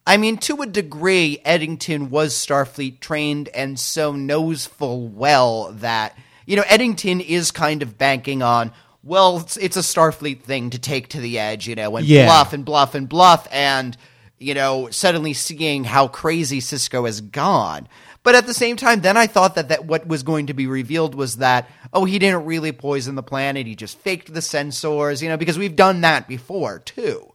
I 0.06 0.18
mean, 0.18 0.38
to 0.40 0.62
a 0.62 0.66
degree, 0.66 1.40
Eddington 1.46 2.10
was 2.10 2.34
Starfleet 2.34 3.00
trained 3.00 3.48
and 3.50 3.80
so 3.80 4.12
knows 4.12 4.66
full 4.66 5.08
well 5.08 5.72
that, 5.76 6.18
you 6.46 6.58
know, 6.58 6.64
Eddington 6.68 7.22
is 7.22 7.52
kind 7.52 7.82
of 7.82 7.98
banking 7.98 8.44
on, 8.44 8.74
well, 9.04 9.38
it's, 9.40 9.58
it's 9.58 9.78
a 9.78 9.82
Starfleet 9.82 10.42
thing 10.42 10.70
to 10.72 10.80
take 10.80 11.10
to 11.10 11.20
the 11.20 11.38
edge, 11.40 11.68
you 11.68 11.76
know, 11.76 11.96
and 11.98 12.06
Yeah. 12.06 12.26
bluff 12.26 12.54
and 12.54 12.64
bluff 12.66 12.96
and 12.96 13.08
bluff, 13.10 13.48
and, 13.52 13.98
you 14.40 14.54
know, 14.54 14.90
suddenly 14.92 15.34
seeing 15.34 15.84
how 15.84 16.08
crazy 16.08 16.60
Sisko 16.62 17.06
has 17.06 17.22
gone. 17.22 17.88
But 18.24 18.36
at 18.36 18.46
the 18.48 18.54
same 18.54 18.78
time, 18.78 19.02
then 19.02 19.18
I 19.18 19.28
thought 19.28 19.56
that, 19.56 19.68
that 19.68 19.84
what 19.86 20.08
was 20.08 20.24
going 20.24 20.48
to 20.48 20.54
be 20.54 20.66
revealed 20.66 21.14
was 21.14 21.38
that, 21.38 21.70
oh, 21.92 22.06
he 22.06 22.18
didn't 22.20 22.46
really 22.46 22.72
poison 22.72 23.16
the 23.16 23.24
planet, 23.24 23.68
he 23.68 23.76
just 23.76 23.98
faked 23.98 24.34
the 24.34 24.40
sensors, 24.40 25.22
you 25.22 25.28
know, 25.28 25.36
because 25.38 25.60
we've 25.60 25.76
done 25.76 26.02
that 26.02 26.28
before, 26.28 26.80
too. 26.80 27.33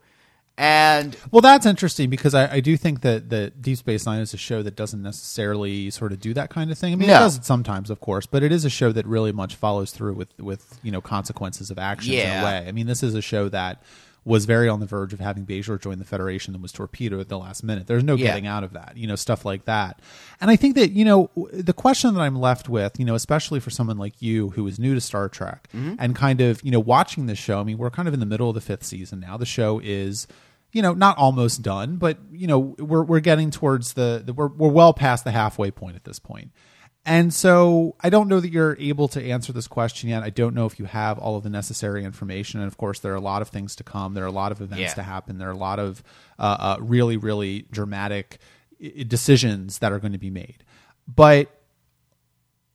And 0.59 1.17
Well, 1.31 1.41
that's 1.41 1.65
interesting 1.67 2.11
because 2.11 2.35
I, 2.35 2.55
I 2.55 2.61
do 2.61 2.77
think 2.77 3.03
that, 3.03 3.31
that 3.31 3.63
Deep 3.63 3.79
Space 3.79 4.05
Nine 4.07 4.21
is 4.21 4.35
a 4.35 4.37
show 4.37 4.61
that 4.63 4.75
doesn't 4.75 5.01
necessarily 5.03 5.89
sort 5.91 6.13
of 6.13 6.21
do 6.21 6.35
that 6.35 6.51
kind 6.51 6.71
of 6.73 6.77
thing. 6.79 6.93
I 6.93 6.97
mean, 6.97 7.09
it 7.09 7.13
does 7.21 7.37
it 7.39 7.45
sometimes, 7.45 7.91
of 7.91 8.01
course, 8.01 8.27
but 8.27 8.43
it 8.43 8.51
is 8.51 8.65
a 8.65 8.71
show 8.71 8.91
that 8.93 9.07
really 9.07 9.31
much 9.33 9.55
follows 9.55 9.93
through 9.93 10.15
with, 10.15 10.37
with 10.39 10.81
you 10.83 10.91
know 10.91 11.01
consequences 11.01 11.71
of 11.71 11.79
actions 11.79 12.13
in 12.39 12.43
a 12.43 12.45
way. 12.45 12.65
I 12.69 12.73
mean, 12.73 12.87
this 12.89 13.03
is 13.05 13.15
a 13.15 13.23
show 13.23 13.49
that 13.51 13.83
was 14.25 14.45
very 14.45 14.69
on 14.69 14.79
the 14.81 14.85
verge 14.85 15.15
of 15.15 15.21
having 15.21 15.47
Bajor 15.47 15.81
join 15.81 15.99
the 15.99 16.05
Federation 16.05 16.53
and 16.53 16.61
was 16.63 16.71
torpedoed 16.73 17.21
at 17.21 17.29
the 17.29 17.39
last 17.39 17.63
minute. 17.63 17.87
There's 17.87 18.05
no 18.05 18.15
Yeah. 18.15 18.27
getting 18.27 18.47
out 18.47 18.63
of 18.63 18.73
that, 18.75 18.93
you 18.97 19.07
know, 19.07 19.15
stuff 19.17 19.45
like 19.47 19.65
that. 19.67 20.01
And 20.41 20.51
I 20.51 20.57
think 20.57 20.75
that 20.75 20.91
you 20.91 21.05
know 21.05 21.31
the 21.53 21.73
question 21.73 22.13
that 22.15 22.21
I'm 22.21 22.37
left 22.37 22.69
with, 22.69 22.99
you 22.99 23.05
know, 23.07 23.15
especially 23.15 23.61
for 23.61 23.71
someone 23.71 23.97
like 23.97 24.21
you 24.21 24.51
who 24.51 24.67
is 24.67 24.79
new 24.79 24.95
to 24.95 25.01
Star 25.01 25.29
Trek 25.29 25.69
Mm-hmm. 25.75 25.95
and 26.01 26.17
kind 26.17 26.41
of 26.41 26.63
you 26.65 26.73
know 26.73 26.81
watching 26.81 27.27
this 27.27 27.39
show. 27.39 27.61
I 27.61 27.63
mean, 27.63 27.79
we're 27.79 27.91
kind 27.91 28.09
of 28.09 28.13
in 28.13 28.19
the 28.21 28.27
middle 28.27 28.49
of 28.49 28.55
the 28.57 28.61
fifth 28.61 28.85
season 28.85 29.21
now. 29.21 29.37
The 29.37 29.47
show 29.47 29.81
is 29.83 30.27
you 30.73 30.83
know 30.83 30.93
not 30.95 31.17
almost 31.19 31.63
done 31.63 31.97
but 31.97 32.19
you 32.31 32.47
know 32.47 32.59
we're 32.79 33.03
we're 33.03 33.21
getting 33.21 33.51
towards 33.51 33.95
the, 33.95 34.23
the 34.25 34.33
we're 34.33 34.49
we're 34.49 34.69
well 34.69 34.93
past 34.93 35.25
the 35.25 35.31
halfway 35.31 35.71
point 35.71 35.97
at 35.97 36.05
this 36.05 36.19
point 36.19 36.51
and 37.07 37.33
so 37.33 37.97
I 38.01 38.11
don't 38.11 38.29
know 38.29 38.39
that 38.39 38.51
you're 38.51 38.77
able 38.79 39.09
to 39.09 39.25
answer 39.25 39.51
this 39.51 39.67
question 39.67 40.11
yet. 40.11 40.23
I 40.23 40.29
don't 40.29 40.55
know 40.55 40.67
if 40.67 40.79
you 40.79 40.85
have 40.85 41.19
all 41.19 41.37
of 41.37 41.43
the 41.43 41.49
necessary 41.49 42.05
information. 42.05 42.61
And 42.61 42.67
of 42.67 42.77
course, 42.77 42.99
there 42.99 43.13
are 43.13 43.17
a 43.17 43.21
lot 43.21 43.41
of 43.41 43.49
things 43.49 43.75
to 43.77 43.85
come. 43.85 44.13
There 44.13 44.25
are 44.25 44.27
a 44.27 44.31
lot 44.33 44.53
of 44.53 44.61
events 44.61 44.81
Yeah. 44.81 44.95
to 44.95 45.03
happen. 45.03 45.39
There 45.39 45.49
are 45.49 45.53
a 45.53 45.57
lot 45.57 45.79
of 45.79 46.03
uh, 46.39 46.43
uh, 46.43 46.77
really, 46.81 47.17
really 47.17 47.63
dramatic 47.71 48.41
decisions 49.07 49.79
that 49.79 49.93
are 49.93 49.99
going 49.99 50.13
to 50.13 50.19
be 50.19 50.29
made. 50.31 50.65
But 51.07 51.51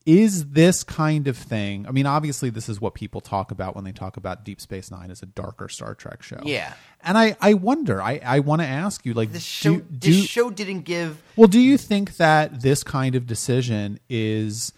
is 0.05 0.48
this 0.50 0.83
kind 0.83 1.27
of 1.27 1.38
thing? 1.38 1.88
I 1.88 1.91
mean, 1.91 2.06
obviously, 2.06 2.49
this 2.49 2.67
is 2.67 2.82
what 2.82 2.93
people 2.93 3.21
talk 3.21 3.51
about 3.51 3.75
when 3.75 3.86
they 3.86 3.93
talk 3.93 4.17
about 4.17 4.43
Deep 4.43 4.60
Space 4.60 4.91
Nine 4.91 5.10
as 5.12 5.21
a 5.21 5.25
darker 5.25 5.69
Star 5.69 5.95
Trek 5.95 6.21
show. 6.21 6.41
Yeah. 6.43 6.73
and 7.01 7.17
I, 7.17 7.38
I 7.39 7.54
wonder. 7.54 8.01
I, 8.01 8.19
I 8.23 8.39
want 8.39 8.62
to 8.62 8.67
ask 8.67 9.06
you, 9.06 9.13
like, 9.13 9.32
this 9.32 9.43
show, 9.43 9.75
do, 9.75 9.82
do, 9.82 10.12
this 10.12 10.25
show 10.25 10.49
didn't 10.49 10.82
give 10.82 11.21
well, 11.36 11.47
do 11.47 11.60
you 11.60 11.77
think 11.77 12.17
that 12.17 12.62
this 12.62 12.84
kind 12.84 13.15
of 13.15 13.25
decision 13.25 13.99
is 14.10 14.73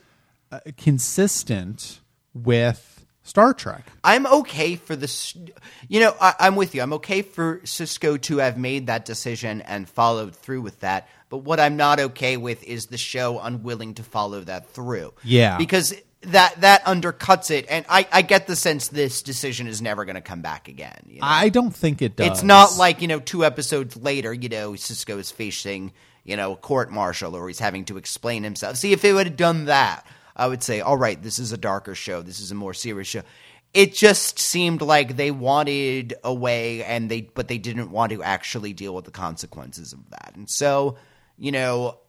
uh, 0.51 0.59
consistent 0.77 1.99
with 2.33 3.05
Star 3.23 3.53
Trek? 3.53 3.83
I'm 4.03 4.25
okay 4.27 4.75
for 4.75 4.95
this. 4.95 5.35
You 5.87 6.01
know, 6.01 6.15
I, 6.21 6.35
I'm 6.39 6.55
with 6.55 6.75
you. 6.75 6.81
I'm 6.81 6.93
okay 6.93 7.23
for 7.23 7.57
Sisko 7.59 8.21
to 8.23 8.37
have 8.37 8.57
made 8.57 8.87
that 8.87 9.05
decision 9.05 9.61
and 9.61 9.89
followed 9.89 10.35
through 10.35 10.61
with 10.61 10.81
that. 10.81 11.09
But 11.35 11.43
what 11.43 11.59
I'm 11.59 11.75
not 11.75 11.99
okay 11.99 12.37
with 12.37 12.63
is 12.63 12.85
the 12.85 12.97
show 12.97 13.39
unwilling 13.39 13.95
to 13.95 14.03
follow 14.03 14.39
that 14.39 14.69
through. 14.69 15.13
Yeah. 15.21 15.57
because 15.57 15.93
that 16.21 16.61
that 16.61 16.85
undercuts 16.85 17.51
it, 17.51 17.65
and 17.69 17.85
I, 17.89 18.07
I 18.09 18.21
get 18.21 18.47
the 18.47 18.55
sense 18.55 18.87
this 18.87 19.21
decision 19.21 19.67
is 19.67 19.81
never 19.81 20.05
going 20.05 20.15
to 20.15 20.21
come 20.21 20.41
back 20.41 20.69
again. 20.69 20.97
you 21.05 21.19
know? 21.19 21.27
I 21.27 21.49
don't 21.49 21.75
think 21.75 22.01
it 22.01 22.15
does. 22.15 22.27
It's 22.27 22.43
not 22.43 22.77
like 22.77 23.01
you 23.01 23.09
know 23.09 23.19
two 23.19 23.43
episodes 23.43 23.97
later, 23.97 24.33
you 24.33 24.47
know 24.47 24.71
Sisko 24.71 25.19
is 25.19 25.29
facing 25.29 25.91
you 26.23 26.37
know 26.37 26.53
a 26.53 26.55
court 26.55 26.89
martial 26.89 27.35
or 27.35 27.49
he's 27.49 27.59
having 27.59 27.83
to 27.85 27.97
explain 27.97 28.43
himself. 28.43 28.77
See, 28.77 28.93
if 28.93 29.03
it 29.03 29.11
would 29.11 29.27
have 29.27 29.35
done 29.35 29.65
that, 29.65 30.07
I 30.37 30.47
would 30.47 30.63
say, 30.63 30.79
all 30.79 30.95
right, 30.95 31.21
this 31.21 31.37
is 31.37 31.51
a 31.51 31.57
darker 31.57 31.95
show. 31.95 32.21
This 32.21 32.39
is 32.39 32.49
a 32.49 32.55
more 32.55 32.73
serious 32.73 33.09
show. 33.09 33.23
It 33.73 33.93
just 33.93 34.39
seemed 34.39 34.81
like 34.81 35.17
they 35.17 35.31
wanted 35.31 36.13
a 36.23 36.33
way, 36.33 36.81
and 36.85 37.11
they 37.11 37.23
but 37.23 37.49
they 37.49 37.57
didn't 37.57 37.91
want 37.91 38.13
to 38.13 38.23
actually 38.23 38.71
deal 38.71 38.95
with 38.95 39.03
the 39.03 39.11
consequences 39.11 39.91
of 39.91 40.09
that. 40.11 40.31
And 40.35 40.49
so, 40.49 40.95
you 41.37 41.51
know, 41.51 41.99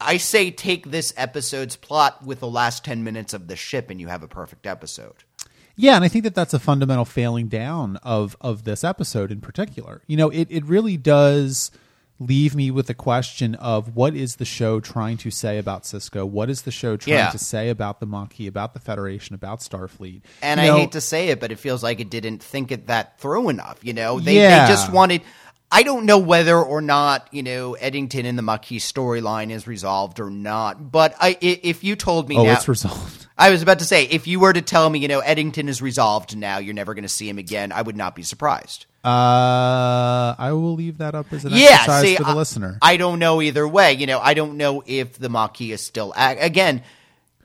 I 0.00 0.16
say 0.18 0.50
take 0.50 0.90
this 0.90 1.12
episode's 1.16 1.76
plot 1.76 2.24
with 2.24 2.40
the 2.40 2.48
last 2.48 2.84
ten 2.84 3.02
minutes 3.04 3.34
of 3.34 3.48
the 3.48 3.56
ship, 3.56 3.90
and 3.90 4.00
you 4.00 4.08
have 4.08 4.22
a 4.22 4.28
perfect 4.28 4.66
episode. 4.66 5.24
Yeah, 5.80 5.94
and 5.94 6.04
I 6.04 6.08
think 6.08 6.24
that 6.24 6.34
that's 6.34 6.54
a 6.54 6.58
fundamental 6.58 7.04
failing 7.04 7.48
down 7.48 7.96
of 8.02 8.36
of 8.40 8.64
this 8.64 8.82
episode 8.84 9.30
in 9.30 9.40
particular. 9.40 10.02
You 10.06 10.16
know, 10.16 10.28
it 10.30 10.48
it 10.50 10.64
really 10.64 10.96
does 10.96 11.70
leave 12.20 12.52
me 12.52 12.68
with 12.68 12.88
the 12.88 12.94
question 12.94 13.54
of 13.54 13.94
what 13.94 14.12
is 14.12 14.36
the 14.36 14.44
show 14.44 14.80
trying 14.80 15.16
to 15.16 15.30
say 15.30 15.56
about 15.56 15.84
Sisko? 15.84 16.28
What 16.28 16.50
is 16.50 16.62
the 16.62 16.72
show 16.72 16.96
trying 16.96 17.14
Yeah. 17.14 17.30
to 17.30 17.38
say 17.38 17.68
about 17.68 18.00
the 18.00 18.06
Maquis, 18.06 18.48
about 18.48 18.74
the 18.74 18.80
Federation, 18.80 19.36
about 19.36 19.60
Starfleet? 19.60 20.22
And 20.42 20.58
You 20.58 20.66
I 20.66 20.68
know, 20.70 20.76
hate 20.78 20.92
to 20.92 21.00
say 21.00 21.28
it, 21.28 21.38
but 21.38 21.52
it 21.52 21.60
feels 21.60 21.84
like 21.84 22.00
it 22.00 22.10
didn't 22.10 22.42
think 22.42 22.72
it 22.72 22.88
that 22.88 23.20
through 23.20 23.48
enough. 23.50 23.78
You 23.82 23.92
know, 23.92 24.18
they 24.18 24.34
Yeah. 24.34 24.66
they 24.66 24.72
just 24.72 24.90
wanted. 24.92 25.22
I 25.70 25.82
don't 25.82 26.06
know 26.06 26.18
whether 26.18 26.58
or 26.58 26.80
not 26.80 27.28
you 27.32 27.42
know 27.42 27.74
Eddington 27.74 28.24
in 28.26 28.36
the 28.36 28.42
Maquis 28.42 28.90
storyline 28.90 29.50
is 29.50 29.66
resolved 29.66 30.20
or 30.20 30.30
not. 30.30 30.90
But 30.90 31.14
I, 31.20 31.36
if 31.40 31.84
you 31.84 31.96
told 31.96 32.28
me 32.28 32.36
Oh, 32.38 32.44
now, 32.44 32.52
it's 32.54 32.68
resolved. 32.68 33.26
I 33.38 33.50
was 33.50 33.62
about 33.62 33.78
to 33.78 33.84
say 33.84 34.04
if 34.04 34.26
you 34.26 34.40
were 34.40 34.52
to 34.52 34.62
tell 34.62 34.88
me, 34.88 34.98
you 34.98 35.08
know, 35.08 35.20
Eddington 35.20 35.68
is 35.68 35.80
resolved 35.80 36.36
now, 36.36 36.58
you're 36.58 36.74
never 36.74 36.94
going 36.94 37.02
to 37.02 37.08
see 37.08 37.28
him 37.28 37.38
again. 37.38 37.70
I 37.70 37.82
would 37.82 37.96
not 37.96 38.16
be 38.16 38.22
surprised. 38.22 38.86
Uh, 39.04 40.34
I 40.36 40.50
will 40.52 40.74
leave 40.74 40.98
that 40.98 41.14
up 41.14 41.32
as 41.32 41.44
an 41.44 41.52
yeah, 41.52 41.68
exercise 41.70 42.02
see, 42.02 42.16
for 42.16 42.24
the 42.24 42.30
I, 42.30 42.34
listener. 42.34 42.78
I 42.82 42.96
don't 42.96 43.20
know 43.20 43.40
either 43.40 43.66
way. 43.66 43.92
You 43.92 44.06
know, 44.06 44.18
I 44.18 44.34
don't 44.34 44.56
know 44.56 44.82
if 44.86 45.18
the 45.18 45.28
Maquis 45.28 45.72
is 45.72 45.80
still 45.80 46.12
again. 46.16 46.82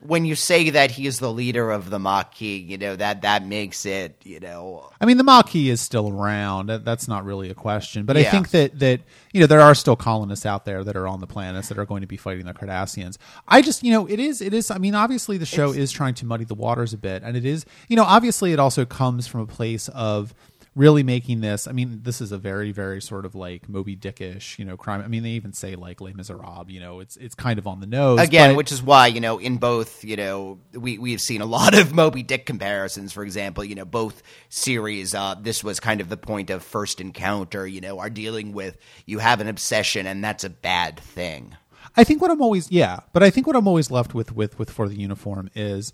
When 0.06 0.24
you 0.24 0.34
say 0.34 0.70
that 0.70 0.90
he 0.90 1.06
is 1.06 1.18
the 1.18 1.32
leader 1.32 1.70
of 1.70 1.90
the 1.90 1.98
Maquis, 1.98 2.62
you 2.62 2.78
know 2.78 2.94
that 2.96 3.22
that 3.22 3.46
makes 3.46 3.86
it, 3.86 4.16
you 4.24 4.38
know, 4.40 4.90
I 5.00 5.06
mean, 5.06 5.16
the 5.16 5.24
Maquis 5.24 5.70
is 5.70 5.80
still 5.80 6.08
around. 6.08 6.68
That's 6.68 7.08
not 7.08 7.24
really 7.24 7.50
a 7.50 7.54
question. 7.54 8.04
But 8.04 8.16
I 8.16 8.24
think 8.24 8.50
that 8.50 8.78
that 8.80 9.00
you 9.32 9.40
know 9.40 9.46
there 9.46 9.60
are 9.60 9.74
still 9.74 9.96
colonists 9.96 10.46
out 10.46 10.64
there 10.64 10.84
that 10.84 10.96
are 10.96 11.08
on 11.08 11.20
the 11.20 11.26
planets 11.26 11.68
that 11.68 11.78
are 11.78 11.86
going 11.86 12.02
to 12.02 12.06
be 12.06 12.16
fighting 12.16 12.46
the 12.46 12.54
Cardassians. 12.54 13.16
I 13.48 13.62
just 13.62 13.82
you 13.82 13.92
know 13.92 14.06
it 14.06 14.20
is 14.20 14.40
it 14.40 14.54
is. 14.54 14.70
I 14.70 14.78
mean, 14.78 14.94
obviously 14.94 15.38
the 15.38 15.46
show 15.46 15.72
is 15.72 15.90
trying 15.90 16.14
to 16.14 16.26
muddy 16.26 16.44
the 16.44 16.54
waters 16.54 16.92
a 16.92 16.98
bit, 16.98 17.22
and 17.22 17.36
it 17.36 17.44
is 17.44 17.64
you 17.88 17.96
know 17.96 18.04
obviously 18.04 18.52
it 18.52 18.58
also 18.58 18.84
comes 18.84 19.26
from 19.26 19.40
a 19.40 19.46
place 19.46 19.88
of 19.88 20.34
really 20.76 21.02
making 21.02 21.40
this. 21.40 21.68
I 21.68 21.72
mean, 21.72 22.00
this 22.02 22.20
is 22.20 22.32
a 22.32 22.38
very 22.38 22.72
very 22.72 23.00
sort 23.00 23.24
of 23.24 23.34
like 23.34 23.68
Moby 23.68 23.96
Dickish 23.96 24.58
you 24.58 24.64
know 24.64 24.76
crime. 24.76 25.02
I 25.02 25.08
mean, 25.08 25.22
they 25.22 25.30
even 25.30 25.52
say 25.52 25.76
like 25.76 26.00
Les 26.00 26.12
Miserables. 26.12 26.68
You 26.68 26.80
know, 26.80 27.00
it's 27.00 27.16
it's 27.16 27.34
kind 27.34 27.58
of 27.58 27.66
on 27.66 27.80
the 27.80 27.86
nose 27.86 28.20
again, 28.20 28.50
but- 28.50 28.56
which 28.56 28.72
is 28.72 28.82
why 28.82 29.06
you 29.06 29.20
know 29.20 29.38
in 29.38 29.56
both 29.58 30.04
you 30.04 30.16
know 30.16 30.58
we 30.72 30.98
we 30.98 31.12
have 31.12 31.20
seen 31.20 31.40
a 31.40 31.46
lot 31.46 31.78
of 31.78 31.94
Moby 31.94 32.22
Dick 32.22 32.46
comparisons. 32.46 33.12
For 33.12 33.22
example, 33.24 33.64
you 33.64 33.74
know 33.74 33.84
both 33.84 34.22
series. 34.48 35.14
Uh, 35.14 35.34
this 35.40 35.62
was 35.62 35.80
kind 35.80 36.00
of 36.00 36.08
the 36.08 36.16
point 36.16 36.50
of 36.50 36.62
first 36.62 37.00
encounter. 37.00 37.66
You 37.66 37.80
know, 37.80 37.98
are 37.98 38.10
dealing 38.10 38.52
with 38.52 38.76
you 39.06 39.18
have 39.18 39.40
an 39.40 39.48
obsession, 39.48 40.06
and 40.06 40.22
that's 40.22 40.44
a 40.44 40.50
bad 40.50 40.98
thing. 40.98 41.56
I 41.96 42.02
think 42.02 42.20
what 42.20 42.30
I'm 42.30 42.42
always 42.42 42.72
yeah, 42.72 43.00
but 43.12 43.22
I 43.22 43.30
think 43.30 43.46
what 43.46 43.54
I'm 43.54 43.68
always 43.68 43.90
left 43.90 44.14
with 44.14 44.34
with 44.34 44.58
with 44.58 44.70
for 44.70 44.88
the 44.88 44.96
uniform 44.96 45.50
is 45.54 45.92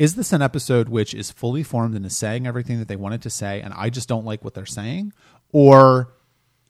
is 0.00 0.14
this 0.16 0.32
an 0.32 0.40
episode 0.42 0.88
which 0.88 1.12
is 1.14 1.30
fully 1.30 1.62
formed 1.62 1.94
and 1.94 2.04
is 2.06 2.16
saying 2.16 2.46
everything 2.46 2.78
that 2.80 2.88
they 2.88 2.96
wanted 2.96 3.22
to 3.22 3.30
say 3.30 3.60
and 3.60 3.72
I 3.74 3.90
just 3.90 4.08
don't 4.08 4.24
like 4.24 4.42
what 4.42 4.54
they're 4.54 4.66
saying 4.66 5.12
or 5.52 6.12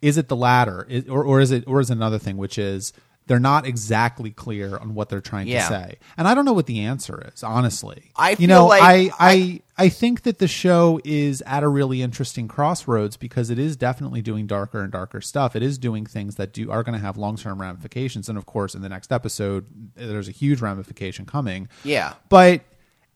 is 0.02 0.16
it 0.18 0.28
the 0.28 0.36
latter 0.36 0.84
Is- 0.88 1.08
or 1.08 1.22
or 1.24 1.40
is 1.40 1.50
it 1.50 1.64
or 1.66 1.80
is 1.80 1.90
it 1.90 1.94
another 1.94 2.18
thing 2.18 2.36
which 2.36 2.58
is 2.58 2.92
they're 3.26 3.38
not 3.38 3.64
exactly 3.64 4.30
clear 4.32 4.76
on 4.76 4.92
what 4.94 5.08
they're 5.08 5.20
trying 5.20 5.46
Yeah. 5.46 5.60
to 5.60 5.66
say, 5.68 5.98
and 6.16 6.26
I 6.26 6.34
don't 6.34 6.44
know 6.44 6.52
what 6.54 6.66
the 6.66 6.80
answer 6.80 7.30
is. 7.32 7.44
Honestly, 7.44 8.10
I 8.16 8.34
you 8.36 8.48
know, 8.48 8.66
like 8.66 8.82
I, 8.82 8.88
I 8.88 9.10
I- 9.20 9.60
I 9.84 9.88
think 9.88 10.22
that 10.22 10.38
the 10.38 10.48
show 10.48 11.00
is 11.04 11.40
at 11.46 11.62
a 11.62 11.68
really 11.68 12.02
interesting 12.02 12.48
crossroads 12.48 13.16
because 13.16 13.48
it 13.48 13.58
is 13.58 13.76
definitely 13.76 14.20
doing 14.20 14.46
darker 14.48 14.82
and 14.82 14.90
darker 14.92 15.20
stuff. 15.20 15.54
It 15.56 15.62
is 15.62 15.78
doing 15.78 16.04
things 16.06 16.34
that 16.36 16.52
do 16.52 16.70
are 16.72 16.82
going 16.82 16.98
to 16.98 17.04
have 17.04 17.16
long 17.16 17.36
term 17.36 17.60
ramifications, 17.60 18.28
and 18.28 18.36
of 18.36 18.46
course, 18.46 18.74
in 18.74 18.82
the 18.82 18.88
next 18.88 19.12
episode, 19.12 19.64
there's 19.94 20.28
a 20.28 20.32
huge 20.32 20.60
ramification 20.60 21.24
coming. 21.24 21.68
Yeah. 21.84 22.14
but 22.28 22.62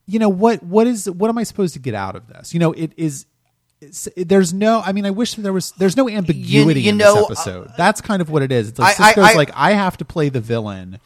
you 0.06 0.18
know 0.18 0.28
what? 0.28 0.62
What 0.62 0.86
is 0.86 1.08
what 1.10 1.28
am 1.28 1.38
I 1.38 1.42
supposed 1.44 1.74
to 1.74 1.80
get 1.80 1.94
out 1.94 2.16
of 2.16 2.26
this? 2.28 2.52
You 2.54 2.60
know, 2.60 2.72
it 2.72 2.92
is. 2.96 3.26
There's 4.16 4.54
no. 4.54 4.80
I 4.84 4.92
mean, 4.92 5.04
I 5.04 5.10
wish 5.10 5.34
there 5.34 5.52
was. 5.52 5.72
There's 5.72 5.96
no 5.96 6.08
ambiguity 6.08 6.82
you 6.82 6.90
in 6.90 6.96
know, 6.96 7.14
this 7.28 7.46
uh, 7.46 7.50
episode. 7.50 7.70
That's 7.76 8.00
kind 8.00 8.22
of 8.22 8.30
what 8.30 8.42
it 8.42 8.50
is. 8.52 8.70
It's 8.70 8.78
like 8.78 8.98
I- 9.00 9.10
I- 9.10 9.12
Sisko's 9.12 9.24
I- 9.24 9.34
like, 9.34 9.50
I 9.54 9.72
have 9.72 9.96
to 9.98 10.04
play 10.06 10.30
the 10.30 10.40
villain, 10.40 11.00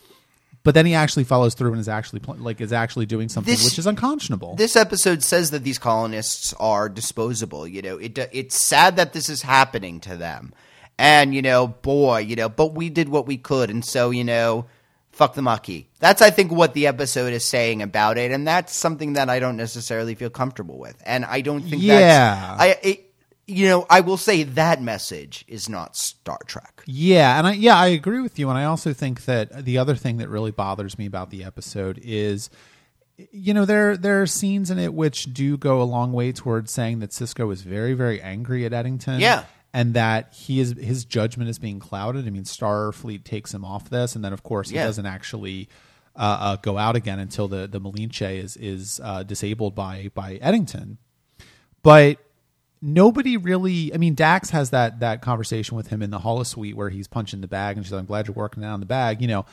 but 0.62 0.74
then 0.74 0.86
he 0.86 0.94
actually 0.94 1.24
follows 1.24 1.54
through 1.54 1.72
and 1.72 1.80
is 1.80 1.88
actually 1.88 2.20
pl- 2.20 2.36
like 2.36 2.60
is 2.60 2.72
actually 2.72 3.06
doing 3.06 3.28
something 3.28 3.52
This- 3.52 3.64
which 3.64 3.78
is 3.80 3.86
unconscionable. 3.86 4.54
This 4.56 4.76
episode 4.76 5.24
says 5.24 5.50
that 5.50 5.64
these 5.64 5.78
colonists 5.78 6.54
are 6.60 6.88
disposable. 6.88 7.66
You 7.66 7.82
know, 7.82 7.96
it 7.98 8.16
it's 8.32 8.64
sad 8.64 8.96
that 8.96 9.12
this 9.12 9.28
is 9.28 9.42
happening 9.42 9.98
to 10.00 10.16
them, 10.16 10.52
and 10.98 11.34
you 11.34 11.42
know, 11.42 11.66
boy, 11.66 12.18
you 12.18 12.36
know, 12.36 12.48
but 12.48 12.74
we 12.74 12.90
did 12.90 13.08
what 13.08 13.26
we 13.26 13.38
could, 13.38 13.70
and 13.70 13.84
so 13.84 14.10
you 14.10 14.22
know, 14.24 14.66
fuck 15.18 15.34
the 15.34 15.42
Maquis. 15.42 15.84
That's 15.98 16.22
I 16.22 16.30
think 16.30 16.50
what 16.52 16.72
the 16.74 16.86
episode 16.86 17.32
is 17.32 17.44
saying 17.44 17.82
about 17.82 18.16
it, 18.16 18.30
and 18.30 18.46
that's 18.46 18.74
something 18.74 19.14
that 19.14 19.28
I 19.28 19.40
don't 19.40 19.56
necessarily 19.56 20.14
feel 20.14 20.30
comfortable 20.30 20.78
with, 20.78 20.96
and 21.04 21.24
I 21.24 21.42
don't 21.42 21.60
think 21.62 21.82
Yeah. 21.82 22.56
that's 22.56 22.60
I. 22.62 22.66
It, 22.82 23.04
you 23.50 23.66
know, 23.66 23.86
I 23.88 24.00
will 24.00 24.18
say 24.18 24.42
that 24.42 24.82
message 24.82 25.44
is 25.48 25.70
not 25.70 25.96
Star 25.96 26.38
Trek. 26.46 26.82
Yeah, 26.86 27.38
and 27.38 27.46
I 27.46 27.52
yeah, 27.52 27.76
I 27.76 27.86
agree 27.88 28.20
with 28.20 28.38
you 28.38 28.48
and 28.50 28.58
I 28.58 28.64
also 28.64 28.92
think 28.92 29.24
that 29.24 29.64
the 29.64 29.78
other 29.78 29.94
thing 29.96 30.18
that 30.18 30.28
really 30.28 30.50
bothers 30.50 30.98
me 30.98 31.06
about 31.06 31.30
the 31.30 31.44
episode 31.44 31.98
is 32.02 32.50
you 33.32 33.52
know 33.54 33.64
there 33.64 33.96
there 33.96 34.20
are 34.22 34.26
scenes 34.26 34.70
in 34.70 34.78
it 34.78 34.92
which 34.94 35.32
do 35.32 35.56
go 35.56 35.80
a 35.82 35.84
long 35.84 36.12
way 36.12 36.30
towards 36.30 36.70
saying 36.70 37.00
that 37.00 37.10
Sisko 37.10 37.50
is 37.52 37.62
very 37.62 37.94
very 37.94 38.20
angry 38.20 38.64
at 38.66 38.72
Eddington. 38.74 39.18
Yeah. 39.18 39.44
And 39.74 39.94
that 39.94 40.32
he 40.32 40.60
is 40.60 40.72
his 40.78 41.04
judgment 41.04 41.50
is 41.50 41.58
being 41.58 41.78
clouded. 41.78 42.26
I 42.26 42.30
mean, 42.30 42.44
Starfleet 42.44 43.24
takes 43.24 43.52
him 43.52 43.64
off 43.64 43.90
this, 43.90 44.16
and 44.16 44.24
then 44.24 44.32
of 44.32 44.42
course 44.42 44.70
he 44.70 44.76
Yeah. 44.76 44.86
doesn't 44.86 45.04
actually 45.06 45.68
uh, 46.16 46.38
uh, 46.40 46.56
go 46.56 46.78
out 46.78 46.96
again 46.96 47.18
until 47.18 47.48
the 47.48 47.66
the 47.68 47.80
Malinche 47.80 48.42
is 48.42 48.56
is 48.56 48.98
uh, 49.04 49.22
disabled 49.24 49.74
by 49.74 50.10
by 50.14 50.36
Eddington. 50.36 50.96
But 51.82 52.18
nobody 52.80 53.36
really. 53.36 53.92
I 53.94 53.98
mean, 53.98 54.14
Dax 54.14 54.50
has 54.50 54.70
that 54.70 55.00
that 55.00 55.20
conversation 55.20 55.76
with 55.76 55.88
him 55.88 56.02
in 56.02 56.10
the 56.10 56.20
holosuite 56.20 56.74
where 56.74 56.88
he's 56.88 57.06
punching 57.06 57.40
the 57.42 57.48
bag, 57.48 57.76
and 57.76 57.84
she's 57.84 57.92
like, 57.92 58.00
"I'm 58.00 58.06
glad 58.06 58.26
you're 58.26 58.34
working 58.34 58.64
out 58.64 58.72
on 58.72 58.80
the 58.80 58.86
bag," 58.86 59.20
you 59.20 59.28
know. 59.28 59.44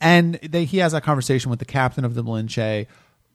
And 0.00 0.34
they, 0.42 0.66
he 0.66 0.78
has 0.78 0.92
that 0.92 1.04
conversation 1.04 1.50
with 1.50 1.58
the 1.58 1.64
captain 1.64 2.04
of 2.04 2.14
the 2.14 2.22
Malinche, 2.22 2.86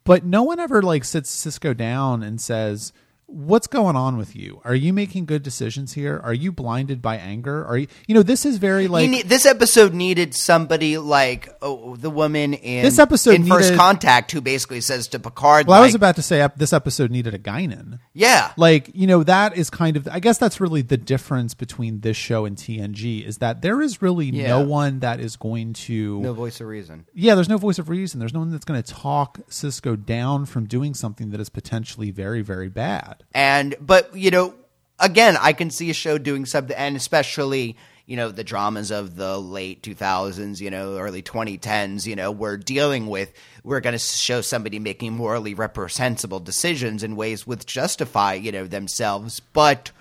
but 0.04 0.24
no 0.24 0.44
one 0.44 0.60
ever 0.60 0.82
like 0.84 1.04
sits 1.06 1.36
Sisko 1.46 1.76
down 1.76 2.22
and 2.22 2.40
says. 2.40 2.94
What's 3.32 3.68
going 3.68 3.96
on 3.96 4.18
with 4.18 4.36
you? 4.36 4.60
Are 4.66 4.74
you 4.74 4.92
making 4.92 5.26
good 5.28 5.44
decisions 5.44 5.94
here? 5.94 6.20
Are 6.24 6.34
you 6.34 6.52
blinded 6.52 7.00
by 7.00 7.18
anger? 7.18 7.64
Are 7.64 7.78
you, 7.78 7.86
you 8.08 8.16
know, 8.16 8.24
this 8.24 8.44
is 8.44 8.58
very 8.58 8.88
like 8.88 9.08
need- 9.08 9.30
this 9.30 9.46
episode 9.46 9.94
needed 9.94 10.34
somebody 10.34 10.98
like 10.98 11.48
oh, 11.62 11.96
the 11.96 12.10
woman 12.10 12.56
in 12.56 12.84
This 12.84 12.98
episode 12.98 13.36
in 13.36 13.46
First 13.46 13.76
Contact 13.76 14.32
who 14.32 14.42
basically 14.42 14.82
says 14.82 15.08
to 15.10 15.20
Picard, 15.20 15.68
Well, 15.68 15.80
I 15.80 15.86
was 15.86 15.94
about 15.94 16.16
to 16.16 16.24
say 16.24 16.42
uh, 16.42 16.50
this 16.58 16.74
episode 16.74 17.12
needed 17.12 17.36
a 17.36 17.40
Guinan. 17.40 18.00
yeah, 18.14 18.52
Like, 18.58 18.90
you 18.96 19.06
know, 19.06 19.22
that 19.24 19.56
is 19.56 19.70
kind 19.70 19.96
of 19.96 20.08
I 20.12 20.20
guess 20.20 20.40
that's 20.40 20.60
really 20.60 20.82
the 20.82 20.98
difference 20.98 21.54
between 21.54 22.00
this 22.00 22.18
show 22.18 22.46
and 22.46 22.58
TNG 22.58 23.24
is 23.26 23.38
that 23.38 23.62
there 23.62 23.80
is 23.80 24.02
really 24.02 24.26
Yeah. 24.26 24.48
no 24.48 24.62
one 24.62 25.02
that 25.02 25.20
is 25.20 25.36
going 25.36 25.74
to 25.74 26.20
no 26.20 26.34
voice 26.34 26.60
of 26.62 26.68
reason. 26.68 27.06
Yeah, 27.14 27.36
there's 27.36 27.50
no 27.50 27.58
voice 27.58 27.78
of 27.78 27.90
reason. 27.90 28.20
There's 28.20 28.34
no 28.34 28.40
one 28.40 28.50
that's 28.50 28.66
going 28.66 28.82
to 28.82 28.94
talk 28.94 29.38
Sisko 29.50 30.04
down 30.04 30.48
from 30.48 30.66
doing 30.66 30.96
something 30.96 31.30
that 31.30 31.40
is 31.40 31.50
potentially 31.50 32.10
very 32.10 32.42
very 32.42 32.70
bad. 32.70 33.19
And 33.34 33.76
but 33.80 34.16
you 34.16 34.32
know, 34.32 34.56
again, 35.00 35.38
I 35.40 35.54
can 35.54 35.70
see 35.70 35.90
a 35.90 35.94
show 35.94 36.18
doing 36.18 36.46
something, 36.46 36.76
and 36.76 36.96
especially 36.96 37.78
you 38.06 38.16
know 38.16 38.32
the 38.32 38.44
dramas 38.44 38.92
of 38.92 39.16
the 39.16 39.40
late 39.40 39.84
2000s, 39.84 40.60
you 40.60 40.72
know, 40.72 40.98
early 40.98 41.22
2010s. 41.22 42.06
You 42.06 42.16
know, 42.16 42.32
we're 42.32 42.58
dealing 42.58 43.08
with 43.08 43.32
we're 43.64 43.82
going 43.82 43.94
to 43.94 44.00
show 44.00 44.42
somebody 44.42 44.80
making 44.80 45.14
morally 45.14 45.54
reprehensible 45.54 46.40
decisions 46.40 47.04
in 47.04 47.16
ways 47.16 47.46
which 47.46 47.66
justify 47.66 48.34
you 48.34 48.52
know 48.52 48.68
themselves, 48.68 49.40
but. 49.40 49.92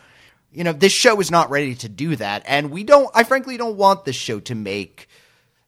You 0.50 0.64
know, 0.64 0.72
this 0.72 0.94
show 0.94 1.20
is 1.20 1.30
not 1.30 1.50
ready 1.50 1.74
to 1.74 1.90
do 1.90 2.16
that, 2.16 2.42
and 2.46 2.70
we 2.70 2.82
don't. 2.82 3.10
I 3.14 3.24
frankly 3.24 3.58
don't 3.58 3.76
want 3.76 4.06
this 4.06 4.16
show 4.16 4.40
to 4.40 4.54
make 4.54 5.06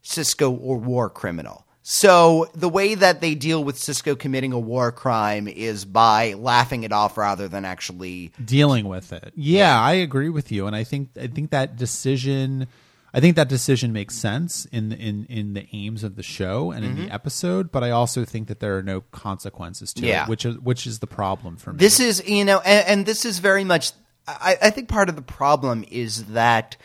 Sisko 0.03 0.59
or 0.59 0.79
war 0.79 1.11
criminal. 1.11 1.67
So 1.93 2.49
the 2.55 2.69
way 2.69 2.95
that 2.95 3.21
they 3.21 3.35
deal 3.35 3.65
with 3.65 3.75
Sisko 3.75 4.17
committing 4.17 4.53
a 4.53 4.59
war 4.61 4.93
crime 4.93 5.49
is 5.49 5.85
by 5.85 6.35
laughing 6.35 6.85
it 6.85 6.93
off 6.93 7.19
rather 7.19 7.49
than 7.49 7.65
actually 7.65 8.31
Dealing 8.43 8.87
with 8.87 9.13
it. 9.13 9.33
Yeah, 9.35 9.77
I 9.77 9.95
agree 9.95 10.29
with 10.29 10.53
you 10.53 10.69
and 10.69 10.77
I 10.77 10.85
think 10.85 11.09
I 11.21 11.27
think 11.27 11.51
that 11.51 11.75
decision 11.75 12.69
I 13.13 13.19
think 13.19 13.35
that 13.35 13.49
decision 13.49 13.93
makes 13.93 14.15
sense 14.15 14.67
in 14.67 14.93
in 14.93 15.25
in 15.25 15.55
the 15.55 15.67
aims 15.73 16.05
of 16.05 16.15
the 16.15 16.23
show 16.23 16.71
and 16.71 16.85
in 16.85 16.95
the 16.95 17.03
mm-hmm. 17.07 17.13
episode, 17.13 17.73
but 17.73 17.83
I 17.83 17.91
also 17.91 18.25
think 18.25 18.47
that 18.47 18.61
there 18.61 18.79
are 18.79 18.85
no 18.85 19.01
consequences 19.01 19.93
to 19.95 20.07
Yeah. 20.07 20.23
it, 20.23 20.29
which 20.29 20.45
is 20.45 20.59
which 20.61 20.87
is 20.87 21.01
the 21.01 21.09
problem 21.09 21.57
for 21.57 21.73
me. 21.73 21.79
This 21.79 21.99
is, 21.99 22.23
you 22.25 22.45
know, 22.45 22.61
and, 22.61 22.87
and 22.87 23.07
this 23.07 23.25
is 23.25 23.41
very 23.41 23.65
much. 23.65 23.91
I, 24.29 24.57
I 24.63 24.71
think 24.71 24.89
part 24.89 25.09
of 25.09 25.17
the 25.17 25.23
problem 25.23 25.85
is 25.91 26.27
that, 26.27 26.77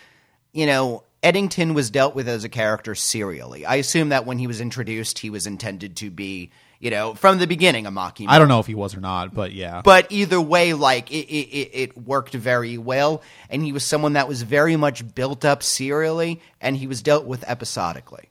you 0.52 0.66
know, 0.66 1.04
Eddington 1.26 1.74
was 1.74 1.90
dealt 1.90 2.14
with 2.16 2.28
as 2.30 2.44
a 2.44 2.50
character 2.50 2.94
serially. 2.96 3.66
I 3.66 3.76
assume 3.76 4.10
that 4.10 4.26
when 4.26 4.38
he 4.38 4.48
was 4.48 4.62
introduced, 4.62 5.20
he 5.20 5.30
was 5.32 5.48
intended 5.48 5.96
to 5.98 6.12
be, 6.12 6.52
you 6.80 6.92
know, 6.92 7.16
from 7.16 7.40
the 7.40 7.48
beginning 7.48 7.88
a 7.88 7.92
Maquis. 7.92 8.28
I 8.30 8.38
don't 8.38 8.48
know 8.48 8.60
if 8.60 8.68
he 8.68 8.76
was 8.76 8.96
or 8.96 9.00
not, 9.02 9.34
but 9.34 9.52
yeah. 9.52 9.82
But 9.84 10.12
either 10.12 10.40
way, 10.40 10.74
like 10.74 11.10
it, 11.12 11.26
it- 11.28 11.72
it 11.74 11.98
worked 11.98 12.34
very 12.36 12.78
well, 12.78 13.24
and 13.50 13.64
he 13.64 13.72
was 13.72 13.84
someone 13.84 14.14
that 14.14 14.28
was 14.28 14.44
very 14.44 14.76
much 14.76 15.16
built 15.16 15.44
up 15.44 15.64
serially, 15.64 16.42
and 16.62 16.78
he 16.78 16.86
was 16.88 17.02
dealt 17.02 17.26
with 17.26 17.44
episodically. 17.48 18.30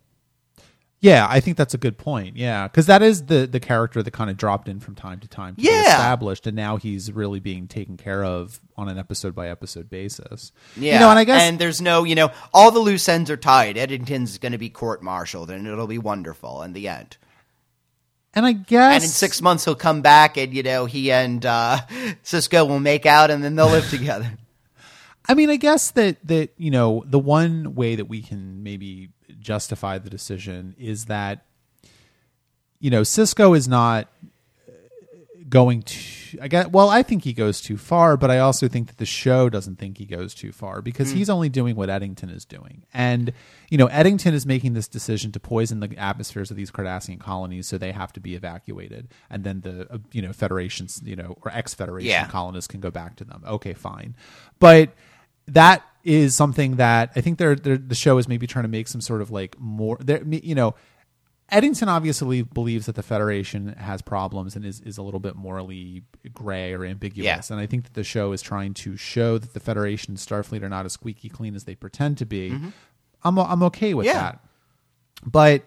Yeah, 1.04 1.26
I 1.28 1.40
think 1.40 1.58
that's 1.58 1.74
a 1.74 1.78
good 1.78 1.98
point. 1.98 2.34
Yeah, 2.38 2.66
because 2.66 2.86
that 2.86 3.02
is 3.02 3.26
the 3.26 3.46
the 3.46 3.60
character 3.60 4.02
that 4.02 4.10
kind 4.12 4.30
of 4.30 4.38
dropped 4.38 4.68
in 4.70 4.80
from 4.80 4.94
time 4.94 5.20
to 5.20 5.28
time 5.28 5.54
to 5.54 5.60
be 5.60 5.66
Yeah. 5.68 5.82
established, 5.82 6.46
and 6.46 6.56
now 6.56 6.78
he's 6.78 7.12
really 7.12 7.40
being 7.40 7.68
taken 7.68 7.98
care 7.98 8.24
of 8.24 8.58
on 8.78 8.88
an 8.88 8.96
episode 8.96 9.34
by 9.34 9.48
episode 9.50 9.90
basis. 9.90 10.50
Yeah, 10.76 10.94
you 10.94 11.00
know, 11.00 11.10
and 11.10 11.18
I 11.18 11.24
guess 11.24 11.42
and 11.42 11.58
there's 11.58 11.82
no, 11.82 12.04
you 12.04 12.14
know, 12.14 12.30
all 12.54 12.70
the 12.70 12.78
loose 12.78 13.06
ends 13.06 13.30
are 13.30 13.36
tied. 13.36 13.76
Eddington's 13.76 14.38
going 14.38 14.52
to 14.52 14.58
be 14.58 14.70
court-martialed, 14.70 15.50
and 15.50 15.66
it'll 15.66 15.86
be 15.86 15.98
wonderful 15.98 16.62
in 16.62 16.72
the 16.72 16.88
end. 16.88 17.18
and 18.32 18.46
I 18.46 18.52
guess 18.52 18.94
And 18.94 19.04
in 19.04 19.10
six 19.10 19.42
months, 19.42 19.66
he'll 19.66 19.74
come 19.74 20.00
back, 20.00 20.38
and 20.38 20.54
you 20.54 20.62
know, 20.62 20.86
he 20.86 21.12
and 21.12 21.44
uh, 21.44 21.80
Sisko 22.24 22.66
will 22.66 22.80
make 22.80 23.04
out, 23.04 23.30
and 23.30 23.44
then 23.44 23.56
they'll 23.56 23.68
live 23.68 23.90
together. 23.90 24.32
I 25.28 25.34
mean, 25.34 25.50
I 25.50 25.56
guess 25.56 25.90
that 25.92 26.16
that 26.26 26.54
you 26.56 26.70
know 26.70 27.04
the 27.06 27.18
one 27.18 27.74
way 27.74 27.94
that 27.96 28.06
we 28.06 28.22
can 28.22 28.62
maybe 28.62 29.10
justify 29.44 29.98
the 29.98 30.10
decision 30.10 30.74
is 30.78 31.04
that 31.06 31.44
you 32.80 32.90
know 32.90 33.02
Sisko 33.02 33.56
is 33.56 33.68
not 33.68 34.08
uh, 34.68 34.72
going 35.48 35.82
to. 35.82 35.98
I 36.42 36.48
guess. 36.48 36.66
Well, 36.66 36.88
I 36.88 37.04
think 37.04 37.22
he 37.22 37.32
goes 37.32 37.60
too 37.60 37.76
far, 37.76 38.16
but 38.16 38.28
I 38.28 38.40
also 38.40 38.66
think 38.66 38.88
that 38.88 38.96
the 38.96 39.06
show 39.06 39.48
doesn't 39.48 39.76
think 39.78 39.98
he 39.98 40.04
goes 40.04 40.34
too 40.34 40.50
far 40.50 40.82
because 40.82 41.12
he's 41.12 41.30
only 41.30 41.48
doing 41.48 41.76
what 41.76 41.88
Eddington 41.88 42.28
is 42.28 42.44
doing, 42.44 42.82
and 42.92 43.32
you 43.70 43.78
know 43.78 43.86
Eddington 43.86 44.34
is 44.34 44.44
making 44.44 44.72
this 44.74 44.88
decision 44.88 45.30
to 45.30 45.38
poison 45.38 45.78
the 45.78 45.96
atmospheres 45.96 46.50
of 46.50 46.56
these 46.56 46.72
Cardassian 46.72 47.20
colonies, 47.20 47.68
so 47.68 47.78
they 47.78 47.92
have 47.92 48.12
to 48.14 48.20
be 48.20 48.34
evacuated, 48.34 49.06
and 49.30 49.44
then 49.44 49.60
the 49.60 49.86
uh, 49.92 49.98
you 50.10 50.22
know 50.22 50.32
Federations, 50.32 51.00
you 51.04 51.14
know, 51.14 51.38
or 51.42 51.52
ex 51.52 51.72
Federation 51.72 52.08
Yeah. 52.10 52.26
colonists 52.26 52.66
can 52.66 52.80
go 52.80 52.90
back 52.90 53.14
to 53.16 53.24
them. 53.24 53.44
Okay, 53.46 53.74
fine, 53.74 54.16
but 54.58 54.90
that 55.48 55.82
is 56.04 56.34
something 56.34 56.76
that 56.76 57.10
I 57.16 57.20
think 57.20 57.38
they're, 57.38 57.54
they're 57.56 57.78
the 57.78 57.94
show 57.94 58.18
is 58.18 58.28
maybe 58.28 58.46
trying 58.46 58.64
to 58.64 58.68
make 58.68 58.88
some 58.88 59.00
sort 59.00 59.22
of 59.22 59.30
like 59.30 59.58
more 59.58 59.96
there 60.00 60.22
you 60.24 60.54
know 60.54 60.74
Eddington 61.50 61.88
obviously 61.90 62.40
believes 62.42 62.86
that 62.86 62.94
the 62.94 63.02
Federation 63.02 63.68
has 63.74 64.00
problems 64.00 64.56
and 64.56 64.64
is, 64.64 64.80
is 64.80 64.96
a 64.96 65.02
little 65.02 65.20
bit 65.20 65.36
morally 65.36 66.02
gray 66.32 66.72
or 66.72 66.86
ambiguous. 66.86 67.26
Yeah. 67.26 67.40
And 67.54 67.60
I 67.60 67.66
think 67.66 67.84
that 67.84 67.92
the 67.92 68.02
show 68.02 68.32
is 68.32 68.40
trying 68.40 68.72
to 68.74 68.96
show 68.96 69.36
that 69.36 69.52
the 69.52 69.60
Federation 69.60 70.12
and 70.12 70.18
Starfleet 70.18 70.62
are 70.62 70.70
not 70.70 70.86
as 70.86 70.94
squeaky 70.94 71.28
clean 71.28 71.54
as 71.54 71.64
they 71.64 71.74
pretend 71.74 72.16
to 72.18 72.26
be. 72.26 72.56
I'm, 73.22 73.38
I'm 73.38 73.62
okay 73.64 73.92
with 73.92 74.06
Mm-hmm. 74.06 74.16
Yeah. 74.16 74.22
that. 74.22 74.40
But, 75.26 75.62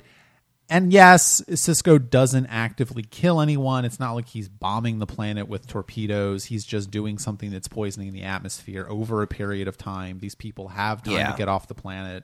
and 0.69 0.91
yes, 0.91 1.41
Sisko 1.49 2.09
doesn't 2.09 2.45
actively 2.47 3.03
kill 3.03 3.39
anyone. 3.41 3.85
It's 3.85 3.99
not 3.99 4.13
like 4.13 4.27
he's 4.27 4.49
bombing 4.49 4.99
the 4.99 5.05
planet 5.05 5.47
with 5.47 5.67
torpedoes. 5.67 6.45
He's 6.45 6.65
just 6.65 6.91
doing 6.91 7.17
something 7.17 7.51
that's 7.51 7.67
poisoning 7.67 8.11
the 8.13 8.23
atmosphere 8.23 8.85
over 8.89 9.21
a 9.21 9.27
period 9.27 9.67
of 9.67 9.77
time. 9.77 10.19
These 10.19 10.35
people 10.35 10.69
have 10.69 11.03
time 11.03 11.13
Yeah. 11.13 11.31
to 11.31 11.37
get 11.37 11.47
off 11.47 11.67
the 11.67 11.75
planet 11.75 12.23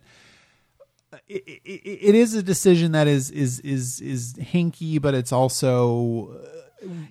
it, 1.28 1.44
it, 1.46 1.62
it 2.10 2.16
is 2.16 2.34
a 2.34 2.42
decision 2.42 2.94
that 2.94 3.08
is 3.08 3.30
is 3.30 3.60
is 3.60 4.02
is 4.02 4.34
hinky, 4.34 5.00
but 5.00 5.14
it's 5.14 5.32
also 5.32 6.42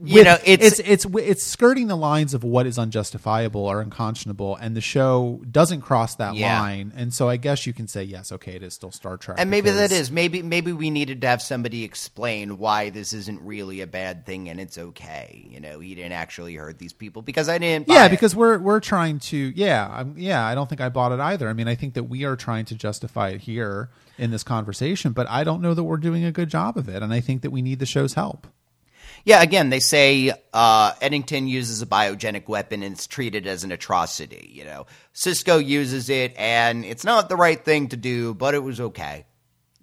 you 0.02 0.14
with- 0.16 0.24
know, 0.24 0.36
it's, 0.44 0.78
it's 0.78 1.04
it's 1.04 1.06
it's 1.16 1.42
skirting 1.42 1.86
the 1.86 1.96
lines 1.96 2.34
of 2.34 2.44
what 2.44 2.66
is 2.66 2.78
unjustifiable 2.78 3.64
or 3.64 3.80
unconscionable, 3.80 4.56
and 4.56 4.76
the 4.76 4.80
show 4.80 5.42
doesn't 5.50 5.80
cross 5.80 6.14
that 6.16 6.34
Yeah. 6.34 6.60
line. 6.60 6.92
And 6.96 7.12
so 7.14 7.28
I 7.28 7.36
guess 7.36 7.66
you 7.66 7.72
can 7.72 7.88
say 7.88 8.02
yes, 8.04 8.32
okay, 8.32 8.52
it 8.56 8.62
is 8.62 8.74
still 8.74 8.90
Star 8.92 9.16
Trek, 9.16 9.38
and 9.40 9.50
maybe 9.50 9.70
that 9.70 9.92
is 9.92 10.10
maybe 10.10 10.42
maybe 10.42 10.72
we 10.72 10.90
needed 10.90 11.20
to 11.22 11.26
have 11.28 11.40
somebody 11.42 11.84
explain 11.84 12.58
why 12.58 12.90
this 12.90 13.12
isn't 13.12 13.40
really 13.42 13.80
a 13.80 13.86
bad 13.86 14.26
thing 14.26 14.48
and 14.48 14.60
it's 14.60 14.76
okay. 14.78 15.46
You 15.50 15.60
know, 15.60 15.80
he 15.80 15.94
didn't 15.94 16.12
actually 16.12 16.54
hurt 16.56 16.78
these 16.78 16.92
people 16.92 17.22
because 17.22 17.48
I 17.48 17.58
didn't. 17.58 17.86
buy 17.86 17.94
yeah 17.94 18.06
it. 18.06 18.10
because 18.10 18.36
we're 18.36 18.58
we're 18.58 18.80
trying 18.80 19.18
to 19.20 19.52
yeah 19.56 19.88
I'm, 19.90 20.14
yeah 20.18 20.44
I 20.46 20.54
don't 20.54 20.68
think 20.68 20.80
I 20.80 20.88
bought 20.88 21.12
it 21.12 21.20
either. 21.20 21.48
I 21.48 21.52
mean 21.54 21.68
I 21.68 21.74
think 21.74 21.94
that 21.94 22.04
we 22.04 22.24
are 22.24 22.36
trying 22.36 22.64
to 22.66 22.74
justify 22.74 23.30
it 23.30 23.40
here 23.42 23.90
in 24.18 24.30
this 24.30 24.42
conversation, 24.44 25.12
but 25.12 25.28
I 25.30 25.42
don't 25.44 25.62
know 25.62 25.72
that 25.74 25.84
we're 25.84 25.96
doing 25.96 26.24
a 26.24 26.32
good 26.32 26.48
job 26.50 26.76
of 26.76 26.88
it, 26.88 27.02
and 27.02 27.12
I 27.14 27.20
think 27.20 27.42
that 27.42 27.50
we 27.50 27.62
need 27.62 27.78
the 27.78 27.86
show's 27.86 28.14
help. 28.14 28.46
Yeah, 29.24 29.40
again, 29.42 29.70
they 29.70 29.80
say 29.80 30.32
uh, 30.52 30.92
Eddington 31.00 31.46
uses 31.46 31.80
a 31.82 31.86
biogenic 31.86 32.48
weapon 32.48 32.82
and 32.82 32.94
it's 32.94 33.06
treated 33.06 33.46
as 33.46 33.62
an 33.64 33.70
atrocity. 33.72 34.50
You 34.52 34.64
know, 34.64 34.86
Sisko 35.14 35.64
uses 35.64 36.10
it 36.10 36.34
and 36.36 36.84
it's 36.84 37.04
not 37.04 37.28
the 37.28 37.36
right 37.36 37.62
thing 37.64 37.88
to 37.88 37.96
do, 37.96 38.34
but 38.34 38.54
it 38.54 38.62
was 38.62 38.80
okay. 38.80 39.24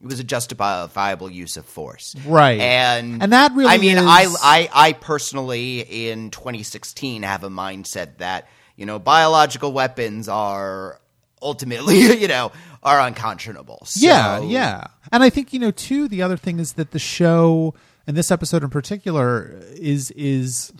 It 0.02 0.06
was 0.06 0.20
a 0.20 0.24
justifiable 0.24 1.30
use 1.30 1.58
of 1.58 1.66
force, 1.66 2.16
Right. 2.26 2.60
And 2.60 3.22
And 3.22 3.34
that 3.34 3.52
really 3.54 3.70
I 3.70 3.78
mean, 3.78 3.98
is- 3.98 4.06
I, 4.06 4.28
I, 4.42 4.70
I 4.90 4.94
personally 4.94 5.82
in 6.12 6.32
2016 6.32 7.24
have 7.24 7.44
a 7.44 7.50
mindset 7.50 8.18
that 8.20 8.48
you 8.78 8.86
know 8.86 8.98
biological 8.98 9.74
weapons 9.74 10.30
are 10.30 11.02
ultimately 11.42 12.00
you 12.22 12.28
know 12.30 12.52
are 12.82 13.00
unconscionable. 13.02 13.80
So, 13.84 14.06
Yeah, 14.06 14.40
yeah. 14.40 14.88
And 15.12 15.22
I 15.22 15.30
think, 15.30 15.52
you 15.52 15.60
know, 15.60 15.72
too, 15.72 16.08
the 16.08 16.22
other 16.22 16.38
thing 16.38 16.60
is 16.60 16.74
that 16.74 16.92
the 16.92 17.00
show 17.00 17.74
and 18.10 18.18
this 18.18 18.32
episode 18.32 18.64
in 18.64 18.72
particular 18.72 19.62
is 19.76 20.10
is 20.12 20.74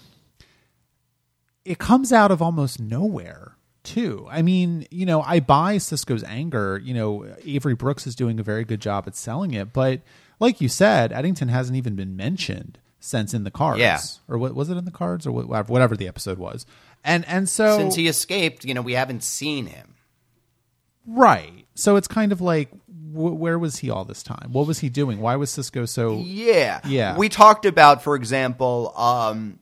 it 1.64 1.78
comes 1.78 2.12
out 2.12 2.32
of 2.32 2.42
almost 2.42 2.80
nowhere 2.80 3.56
too. 3.84 4.28
I 4.32 4.42
mean, 4.42 4.88
you 4.90 5.06
know, 5.06 5.22
I 5.22 5.40
buy 5.40 5.76
Sisko's 5.76 6.24
anger, 6.24 6.82
you 6.84 6.96
know, 6.96 7.28
Avery 7.46 7.76
Brooks 7.76 8.08
is 8.08 8.16
doing 8.16 8.40
a 8.40 8.44
very 8.44 8.64
good 8.64 8.82
job 8.82 9.04
at 9.06 9.16
selling 9.16 9.54
it, 9.54 9.74
but 9.74 10.02
like 10.40 10.60
you 10.60 10.68
said, 10.68 11.14
Eddington 11.14 11.50
hasn't 11.50 11.78
even 11.78 11.96
been 11.96 12.16
mentioned 12.18 12.80
since 13.00 13.36
in 13.36 13.44
the 13.44 13.52
cards. 13.52 13.80
Yeah. 13.80 14.00
Or 14.28 14.40
what 14.40 14.56
was 14.56 14.72
it 14.72 14.78
in 14.78 14.86
the 14.86 14.92
cards 14.92 15.28
or 15.28 15.32
whatever 15.32 15.96
the 15.96 16.08
episode 16.08 16.40
was. 16.40 16.66
And 17.04 17.26
and 17.28 17.48
so 17.48 17.78
Since 17.78 17.94
he 17.94 18.08
escaped, 18.08 18.66
you 18.66 18.74
know, 18.74 18.82
we 18.82 18.94
haven't 18.94 19.22
seen 19.22 19.68
him. 19.68 19.94
right. 21.06 21.68
So 21.76 21.96
it's 21.96 22.08
kind 22.08 22.32
of 22.32 22.42
like 22.42 22.72
wh- 23.12 23.40
where 23.40 23.58
was 23.60 23.78
he 23.78 23.90
all 23.90 24.06
this 24.06 24.24
time? 24.24 24.50
What 24.52 24.68
was 24.68 24.80
he 24.80 24.90
doing? 24.90 25.20
Why 25.20 25.36
was 25.36 25.52
Sisko 25.52 25.88
so 25.88 26.20
Yeah. 26.20 26.80
Yeah. 26.86 27.18
We 27.18 27.30
talked 27.30 27.66
about, 27.66 28.04
for 28.04 28.16
example, 28.16 28.94
um, 28.98 29.60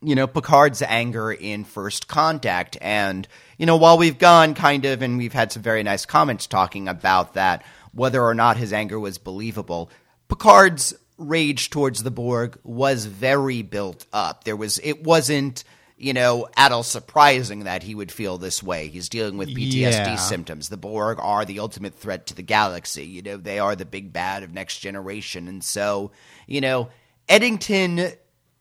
you 0.00 0.14
know, 0.14 0.26
Picard's 0.26 0.82
anger 0.82 1.32
in 1.32 1.64
First 1.64 2.08
Contact. 2.08 2.76
And, 2.80 3.26
you 3.56 3.66
know, 3.66 3.76
while 3.76 3.98
we've 3.98 4.18
gone 4.18 4.54
kind 4.54 4.84
of, 4.84 5.02
and 5.02 5.18
we've 5.18 5.32
had 5.32 5.52
some 5.52 5.62
very 5.62 5.82
nice 5.82 6.06
comments 6.06 6.46
talking 6.46 6.88
about 6.88 7.34
that, 7.34 7.64
whether 7.92 8.22
or 8.22 8.34
not 8.34 8.56
his 8.56 8.72
anger 8.72 9.00
was 9.00 9.18
believable, 9.18 9.90
Picard's 10.28 10.94
rage 11.16 11.70
towards 11.70 12.04
the 12.04 12.12
Borg 12.12 12.58
was 12.62 13.06
very 13.06 13.62
built 13.62 14.06
up. 14.12 14.44
There 14.44 14.54
was, 14.56 14.78
it 14.84 15.02
wasn't, 15.02 15.64
you 15.98 16.12
know, 16.12 16.48
at 16.56 16.70
all 16.72 16.82
surprising 16.84 17.64
that 17.64 17.82
he 17.82 17.94
would 17.94 18.12
feel 18.12 18.38
this 18.38 18.62
way. 18.62 18.88
He's 18.88 19.08
dealing 19.08 19.36
with 19.36 19.48
PTSD 19.48 19.80
Yeah. 19.82 20.16
symptoms. 20.16 20.68
The 20.68 20.76
Borg 20.76 21.18
are 21.20 21.44
the 21.44 21.58
ultimate 21.58 21.94
threat 21.94 22.26
to 22.28 22.34
the 22.34 22.42
galaxy. 22.42 23.04
You 23.04 23.20
know, 23.22 23.36
they 23.36 23.58
are 23.58 23.74
the 23.74 23.84
big 23.84 24.12
bad 24.12 24.42
of 24.44 24.52
next 24.52 24.78
generation. 24.78 25.48
And 25.48 25.62
so, 25.64 26.12
you 26.46 26.60
know, 26.60 26.88
Eddington 27.28 28.12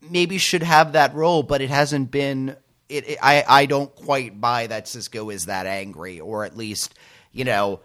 maybe 0.02 0.38
should 0.40 0.64
have 0.64 0.94
that 0.94 1.14
role, 1.14 1.44
but 1.44 1.62
it 1.62 1.70
hasn't 1.70 2.10
been. 2.12 2.56
It, 2.90 3.08
it- 3.10 3.20
I 3.22 3.44
I 3.48 3.66
don't 3.68 3.94
quite 3.96 4.40
buy 4.42 4.68
that 4.68 4.86
Sisko 4.86 5.32
is 5.34 5.46
that 5.46 5.66
angry, 5.68 6.20
or 6.20 6.44
at 6.44 6.58
least 6.58 6.96
you 7.32 7.44
know. 7.46 7.82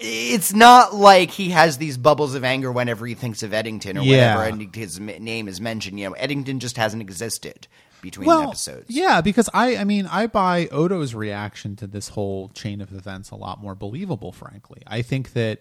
It's 0.00 0.52
not 0.52 0.94
like 0.94 1.30
he 1.30 1.50
has 1.50 1.78
these 1.78 1.96
bubbles 1.96 2.34
of 2.34 2.44
anger 2.44 2.72
whenever 2.72 3.06
he 3.06 3.14
thinks 3.14 3.42
of 3.42 3.52
Eddington 3.54 3.98
or 3.98 4.02
Yeah. 4.02 4.36
whenever 4.36 4.70
his 4.74 4.98
name 4.98 5.48
is 5.48 5.60
mentioned. 5.60 5.98
You 6.00 6.08
know, 6.08 6.14
Eddington 6.14 6.58
just 6.60 6.76
hasn't 6.76 7.02
existed 7.02 7.68
between 8.02 8.26
well, 8.26 8.48
episodes. 8.48 8.86
Yeah, 8.88 9.20
because 9.20 9.48
I, 9.54 9.76
I 9.76 9.84
mean, 9.84 10.06
I 10.06 10.26
buy 10.26 10.68
Odo's 10.68 11.14
reaction 11.14 11.76
to 11.76 11.86
this 11.86 12.08
whole 12.08 12.48
chain 12.50 12.80
of 12.80 12.92
events 12.92 13.30
a 13.30 13.36
lot 13.36 13.60
more 13.60 13.74
believable. 13.74 14.32
Frankly, 14.32 14.82
I 14.86 15.02
think 15.02 15.32
that 15.32 15.60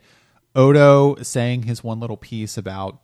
Odo 0.55 1.15
saying 1.21 1.63
his 1.63 1.83
one 1.83 1.99
little 1.99 2.17
piece 2.17 2.57
about 2.57 2.99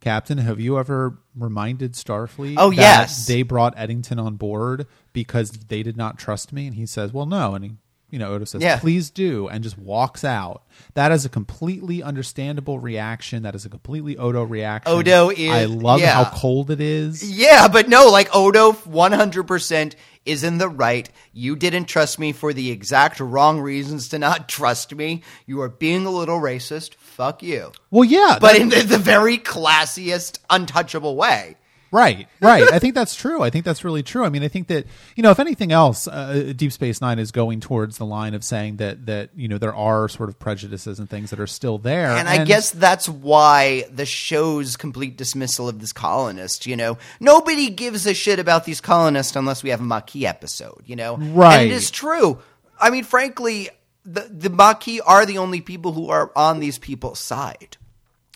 Captain, 0.00 0.38
have 0.38 0.60
you 0.60 0.78
ever 0.78 1.18
reminded 1.34 1.94
Starfleet? 1.94 2.54
Oh, 2.56 2.70
that 2.70 2.76
yes. 2.76 3.26
they 3.26 3.42
brought 3.42 3.74
Eddington 3.76 4.18
on 4.18 4.36
board 4.36 4.86
because 5.12 5.50
they 5.50 5.82
did 5.82 5.96
not 5.96 6.18
trust 6.18 6.52
me, 6.52 6.66
and 6.66 6.76
he 6.76 6.86
says, 6.86 7.12
"Well, 7.12 7.26
no," 7.26 7.54
and 7.54 7.64
he. 7.64 7.72
You 8.10 8.18
know, 8.18 8.32
Odo 8.32 8.46
says, 8.46 8.62
Yeah. 8.62 8.78
"Please 8.78 9.10
do," 9.10 9.48
and 9.48 9.62
just 9.62 9.76
walks 9.76 10.24
out. 10.24 10.62
That 10.94 11.12
is 11.12 11.26
a 11.26 11.28
completely 11.28 12.02
understandable 12.02 12.78
reaction. 12.78 13.42
That 13.42 13.54
is 13.54 13.66
a 13.66 13.68
completely 13.68 14.16
Odo 14.16 14.44
reaction. 14.44 14.90
Odo 14.92 15.28
is- 15.28 15.50
I 15.52 15.64
love 15.66 16.00
yeah. 16.00 16.12
how 16.24 16.30
cold 16.30 16.70
it 16.70 16.80
is. 16.80 17.22
Yeah, 17.22 17.68
but 17.68 17.88
no, 17.88 18.08
like 18.08 18.34
Odo 18.34 18.72
100% 18.72 19.94
is 20.24 20.42
in 20.42 20.56
the 20.58 20.68
right. 20.68 21.10
You 21.32 21.54
didn't 21.54 21.84
trust 21.84 22.18
me 22.18 22.32
for 22.32 22.54
the 22.54 22.70
exact 22.70 23.20
wrong 23.20 23.60
reasons 23.60 24.08
to 24.08 24.18
not 24.18 24.48
trust 24.48 24.94
me. 24.94 25.22
You 25.46 25.60
are 25.60 25.68
being 25.68 26.06
a 26.06 26.10
little 26.10 26.40
racist. 26.40 26.94
Fuck 26.94 27.42
you. 27.42 27.72
Well, 27.90 28.04
yeah, 28.04 28.38
But 28.40 28.56
in 28.56 28.70
the, 28.70 28.82
the 28.84 28.98
very 28.98 29.36
classiest, 29.38 30.38
untouchable 30.48 31.14
way. 31.16 31.56
Right, 31.90 32.28
right. 32.40 32.70
I 32.72 32.78
think 32.78 32.94
that's 32.94 33.14
true. 33.14 33.42
I 33.42 33.50
think 33.50 33.64
that's 33.64 33.84
really 33.84 34.02
true. 34.02 34.24
I 34.24 34.28
mean, 34.28 34.42
I 34.42 34.48
think 34.48 34.68
that 34.68 34.86
you 35.16 35.22
know, 35.22 35.30
if 35.30 35.38
anything 35.38 35.72
else, 35.72 36.06
uh, 36.06 36.52
Deep 36.54 36.72
Space 36.72 37.00
Nine 37.00 37.18
is 37.18 37.30
going 37.32 37.60
towards 37.60 37.98
the 37.98 38.04
line 38.04 38.34
of 38.34 38.44
saying 38.44 38.76
that 38.76 39.06
that 39.06 39.30
you 39.34 39.48
know 39.48 39.58
there 39.58 39.74
are 39.74 40.08
sort 40.08 40.28
of 40.28 40.38
prejudices 40.38 40.98
and 40.98 41.08
things 41.08 41.30
that 41.30 41.40
are 41.40 41.46
still 41.46 41.78
there. 41.78 42.10
And 42.10 42.28
I 42.28 42.44
guess 42.44 42.70
that's 42.70 43.08
why 43.08 43.84
the 43.90 44.06
show's 44.06 44.76
complete 44.76 45.16
dismissal 45.16 45.68
of 45.68 45.80
this 45.80 45.92
colonist, 45.92 46.66
you 46.66 46.76
know, 46.76 46.98
nobody 47.20 47.70
gives 47.70 48.06
a 48.06 48.14
shit 48.14 48.38
about 48.38 48.64
these 48.64 48.80
colonists 48.80 49.36
unless 49.36 49.62
we 49.62 49.70
have 49.70 49.80
a 49.80 49.84
Maquis 49.84 50.26
episode, 50.26 50.82
you 50.86 50.96
know? 50.96 51.16
Right. 51.16 51.62
And 51.62 51.70
it 51.70 51.74
is 51.74 51.90
true. 51.90 52.40
I 52.80 52.90
mean, 52.90 53.04
frankly, 53.04 53.70
the, 54.04 54.20
the 54.30 54.50
Maquis 54.50 55.00
are 55.00 55.26
the 55.26 55.38
only 55.38 55.60
people 55.60 55.92
who 55.92 56.08
are 56.10 56.32
on 56.36 56.60
these 56.60 56.78
people's 56.78 57.18
side. 57.18 57.76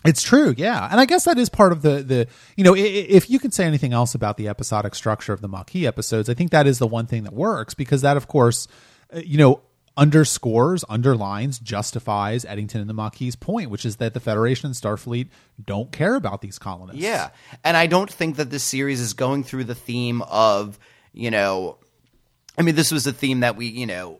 It's 0.05 0.21
true, 0.21 0.53
yeah, 0.57 0.87
and 0.91 0.99
I 0.99 1.05
guess 1.05 1.23
that 1.25 1.37
is 1.37 1.49
part 1.49 1.71
of 1.71 1.81
the 1.81 2.03
the 2.03 2.27
you 2.57 2.63
know 2.63 2.75
if 2.75 3.29
you 3.29 3.39
can 3.39 3.51
say 3.51 3.65
anything 3.65 3.93
else 3.93 4.13
about 4.15 4.37
the 4.37 4.49
episodic 4.49 4.95
structure 4.95 5.31
of 5.31 5.41
the 5.41 5.47
Maquis 5.47 5.85
episodes, 5.85 6.29
I 6.29 6.33
think 6.33 6.51
that 6.51 6.67
is 6.67 6.79
the 6.79 6.87
one 6.87 7.07
thing 7.07 7.23
that 7.23 7.33
works 7.33 7.73
because 7.73 8.01
that, 8.01 8.17
of 8.17 8.27
course, 8.27 8.67
uh, 9.15 9.19
you 9.19 9.37
know 9.37 9.61
underscores, 9.95 10.83
underlines, 10.89 11.59
justifies 11.59 12.45
Eddington 12.45 12.81
and 12.81 12.89
the 12.89 12.93
Maquis' 12.93 13.35
point, 13.35 13.69
which 13.69 13.85
is 13.85 13.97
that 13.97 14.13
the 14.13 14.19
Federation 14.19 14.67
and 14.67 14.75
Starfleet 14.75 15.29
don't 15.63 15.91
care 15.91 16.15
about 16.15 16.41
these 16.41 16.57
colonists. 16.57 17.01
Yeah. 17.01 17.29
And 17.63 17.77
I 17.77 17.87
don't 17.87 18.11
think 18.11 18.37
that 18.37 18.49
this 18.49 18.63
series 18.63 18.99
is 18.99 19.13
going 19.13 19.43
through 19.43 19.65
the 19.65 19.75
theme 19.75 20.21
of, 20.23 20.79
you 21.13 21.29
know, 21.29 21.77
I 22.57 22.63
mean, 22.63 22.75
this 22.75 22.91
was 22.91 23.05
a 23.05 23.13
theme 23.13 23.41
that 23.41 23.55
we, 23.55 23.67
you 23.67 23.85
know, 23.85 24.19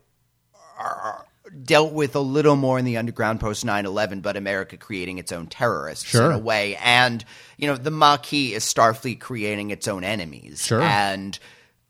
dealt 1.62 1.94
with 1.94 2.16
a 2.16 2.20
little 2.20 2.56
more 2.56 2.80
in 2.80 2.86
the 2.86 2.98
underground 2.98 3.40
post 3.40 3.66
9-11 3.66 4.22
but 4.22 4.36
america 4.38 4.76
creating 4.78 5.18
its 5.20 5.32
own 5.32 5.46
terrorists 5.48 6.06
Sure. 6.06 6.32
in 6.32 6.32
a 6.32 6.40
way 6.40 6.76
and 6.78 7.24
you 7.58 7.68
know 7.68 7.76
the 7.76 7.92
maquis 7.92 8.54
is 8.54 8.64
starfleet 8.66 9.20
creating 9.20 9.70
its 9.70 9.88
own 9.88 10.04
enemies 10.04 10.66
Sure. 10.66 10.82
and 10.82 11.38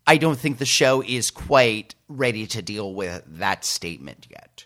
i 0.06 0.18
don't 0.18 0.38
think 0.38 0.58
the 0.58 0.66
show 0.66 1.02
is 1.02 1.32
quite 1.32 1.96
ready 2.10 2.46
to 2.48 2.62
deal 2.62 2.94
with 2.94 3.24
that 3.28 3.64
statement 3.66 4.28
yet 4.30 4.66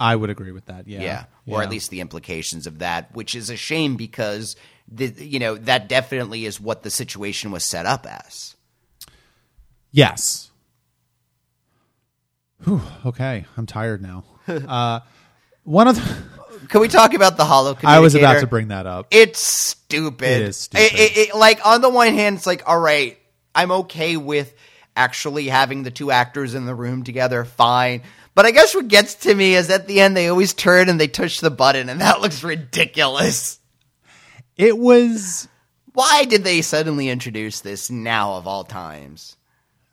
I 0.00 0.16
would 0.16 0.30
agree 0.30 0.50
with 0.50 0.64
that. 0.66 0.88
Yeah, 0.88 1.00
yeah, 1.00 1.24
or 1.46 1.60
Yeah. 1.60 1.64
at 1.66 1.70
least 1.70 1.90
the 1.90 2.00
implications 2.00 2.66
of 2.66 2.80
that, 2.80 3.14
which 3.14 3.36
is 3.36 3.50
a 3.50 3.56
shame 3.56 3.94
because 3.94 4.56
the 4.88 5.06
you 5.06 5.38
know 5.38 5.54
that 5.54 5.88
definitely 5.88 6.44
is 6.44 6.60
what 6.60 6.82
the 6.82 6.90
situation 6.90 7.52
was 7.52 7.62
set 7.62 7.86
up 7.86 8.04
as. 8.04 8.56
Yes. 9.92 10.50
Whew, 12.64 12.82
okay, 13.06 13.44
I'm 13.56 13.66
tired 13.66 14.02
now. 14.02 14.24
Uh, 14.48 15.00
one 15.64 15.88
of 15.88 15.96
the, 15.96 16.32
Can 16.68 16.80
we 16.80 16.88
talk 16.88 17.12
about 17.14 17.36
the 17.36 17.44
hollow? 17.44 17.76
I 17.82 17.98
was 18.00 18.14
about 18.14 18.40
to 18.40 18.46
bring 18.46 18.68
that 18.68 18.86
up. 18.86 19.06
It's 19.10 19.40
stupid. 19.40 20.28
It 20.28 20.42
is 20.42 20.56
stupid. 20.56 20.84
It- 20.84 20.94
it- 20.94 21.16
it- 21.30 21.34
like 21.36 21.64
on 21.66 21.80
the 21.80 21.90
one 21.90 22.12
hand, 22.14 22.36
it's 22.38 22.46
like 22.46 22.62
all 22.66 22.78
right, 22.78 23.18
I'm 23.54 23.70
okay 23.72 24.16
with 24.16 24.54
actually 24.96 25.48
having 25.48 25.82
the 25.82 25.90
two 25.90 26.10
actors 26.10 26.54
in 26.54 26.64
the 26.66 26.74
room 26.74 27.02
together, 27.02 27.44
fine. 27.44 28.02
But 28.34 28.46
I 28.46 28.50
guess 28.50 28.74
what 28.74 28.88
gets 28.88 29.14
to 29.16 29.34
me 29.34 29.54
is 29.54 29.68
at 29.70 29.86
the 29.86 30.00
end 30.00 30.16
they 30.16 30.28
always 30.28 30.54
turn 30.54 30.88
and 30.88 30.98
they 31.00 31.08
touch 31.08 31.40
the 31.40 31.50
button, 31.50 31.88
and 31.88 32.00
that 32.00 32.20
looks 32.22 32.42
ridiculous. 32.42 33.58
It 34.56 34.76
was, 34.78 35.48
Why 35.94 36.24
did 36.24 36.44
they 36.44 36.62
suddenly 36.62 37.08
introduce 37.08 37.60
this 37.60 37.90
now 37.90 38.34
of 38.34 38.46
all 38.46 38.64
times? 38.64 39.36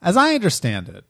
as 0.01 0.15
I 0.15 0.35
understand 0.35 0.88
it, 0.88 1.03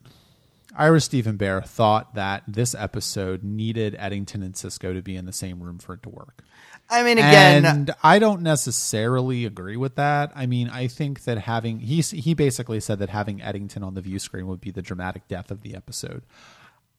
Ira 0.76 1.00
Steven 1.00 1.36
Behr 1.36 1.64
thought 1.64 2.14
that 2.14 2.42
this 2.46 2.74
episode 2.74 3.42
needed 3.42 3.96
Eddington 3.98 4.42
and 4.42 4.54
Sisko 4.54 4.94
to 4.94 5.02
be 5.02 5.16
in 5.16 5.26
the 5.26 5.32
same 5.32 5.62
room 5.62 5.78
for 5.78 5.94
it 5.94 6.02
to 6.04 6.08
work. 6.08 6.42
I 6.88 7.02
mean, 7.04 7.18
again, 7.18 7.64
and 7.64 7.94
I 8.02 8.18
don't 8.18 8.42
necessarily 8.42 9.44
agree 9.44 9.76
with 9.76 9.94
that. 9.96 10.32
I 10.34 10.46
mean, 10.46 10.68
I 10.68 10.88
think 10.88 11.22
that 11.24 11.38
having 11.38 11.78
he 11.80 12.00
he 12.00 12.34
basically 12.34 12.80
said 12.80 12.98
that 12.98 13.10
having 13.10 13.40
Eddington 13.40 13.82
on 13.84 13.94
the 13.94 14.00
view 14.00 14.18
screen 14.18 14.46
would 14.48 14.60
be 14.60 14.70
the 14.72 14.82
dramatic 14.82 15.28
death 15.28 15.50
of 15.52 15.62
the 15.62 15.74
episode. 15.76 16.22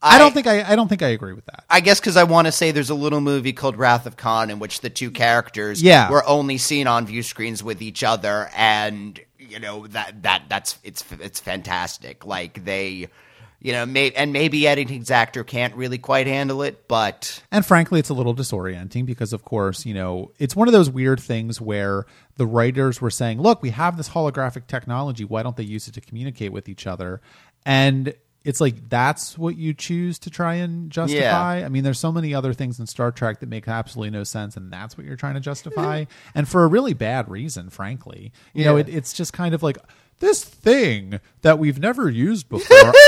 I, 0.04 0.18
don't 0.18 0.34
think 0.34 0.48
I 0.48 0.64
I 0.72 0.76
don't 0.76 0.88
think 0.88 1.04
I 1.04 1.10
agree 1.10 1.34
with 1.34 1.46
that. 1.46 1.64
I 1.70 1.80
guess 1.82 2.00
because 2.00 2.18
I 2.18 2.24
want 2.24 2.48
to 2.48 2.52
say 2.52 2.72
there's 2.72 2.90
a 2.90 2.96
little 2.96 3.22
movie 3.22 3.54
called 3.54 3.76
Wrath 3.76 4.06
of 4.08 4.18
Khan 4.18 4.50
in 4.50 4.58
which 4.60 4.80
the 4.82 4.90
two 4.90 5.12
characters 5.12 5.84
Yeah. 5.84 6.10
were 6.10 6.26
only 6.28 6.58
seen 6.58 6.88
on 6.88 7.06
view 7.06 7.22
screens 7.22 7.62
with 7.64 7.82
each 7.82 8.02
other, 8.04 8.50
and 8.56 9.20
you 9.38 9.60
know 9.60 9.88
that 9.88 10.24
that 10.24 10.44
that's 10.50 10.80
it's 10.84 11.04
it's 11.20 11.40
fantastic. 11.42 12.26
Like 12.26 12.64
they, 12.66 13.10
you 13.62 13.72
know, 13.74 13.86
may, 13.86 14.12
and 14.12 14.34
maybe 14.34 14.68
Eddington's 14.68 15.12
actor 15.12 15.44
can't 15.44 15.76
really 15.76 16.00
quite 16.00 16.26
handle 16.26 16.64
it, 16.64 16.88
but 16.88 17.44
And 17.52 17.64
frankly, 17.64 18.00
it's 18.00 18.10
a 18.10 18.14
little 18.16 18.34
disorienting 18.34 19.06
because, 19.06 19.34
of 19.34 19.46
course, 19.46 19.86
you 19.86 19.94
know, 19.94 20.32
it's 20.40 20.56
one 20.56 20.68
of 20.68 20.72
those 20.72 20.90
weird 20.90 21.20
things 21.20 21.62
where 21.62 22.06
the 22.38 22.48
writers 22.48 23.02
were 23.02 23.12
saying, 23.12 23.40
look, 23.40 23.62
we 23.62 23.70
have 23.70 23.98
this 23.98 24.10
holographic 24.10 24.66
technology. 24.66 25.24
Why 25.24 25.44
don't 25.44 25.56
they 25.56 25.64
use 25.64 25.88
it 25.88 25.94
to 25.94 26.02
communicate 26.02 26.52
with 26.52 26.68
each 26.68 26.88
other? 26.88 27.22
And 27.64 28.16
it's 28.44 28.60
like, 28.60 28.90
that's 28.90 29.38
what 29.38 29.56
you 29.56 29.76
choose 29.76 30.18
to 30.20 30.32
try 30.32 30.56
and 30.56 30.90
justify. 30.90 31.64
I 31.64 31.70
mean, 31.70 31.84
there's 31.84 32.00
so 32.00 32.12
many 32.12 32.34
other 32.34 32.54
things 32.54 32.80
in 32.80 32.88
Star 32.88 33.12
Trek 33.12 33.42
that 33.42 33.50
make 33.50 33.68
absolutely 33.68 34.10
no 34.10 34.24
sense, 34.24 34.58
and 34.58 34.74
that's 34.74 34.98
what 34.98 35.06
you're 35.06 35.16
trying 35.16 35.36
to 35.36 35.40
mm-hmm. 35.40 35.44
justify. 35.44 36.06
and 36.34 36.50
for 36.50 36.64
a 36.64 36.68
really 36.68 36.96
bad 36.96 37.30
reason, 37.30 37.70
frankly. 37.70 38.32
You 38.56 38.66
know, 38.66 38.78
it, 38.78 38.90
it's 38.90 39.14
just 39.14 39.34
kind 39.34 39.54
of 39.54 39.62
like 39.62 39.78
this 40.18 40.44
thing 40.44 41.20
that 41.44 41.60
we've 41.60 41.78
never 41.78 42.10
used 42.10 42.50
before. 42.50 42.94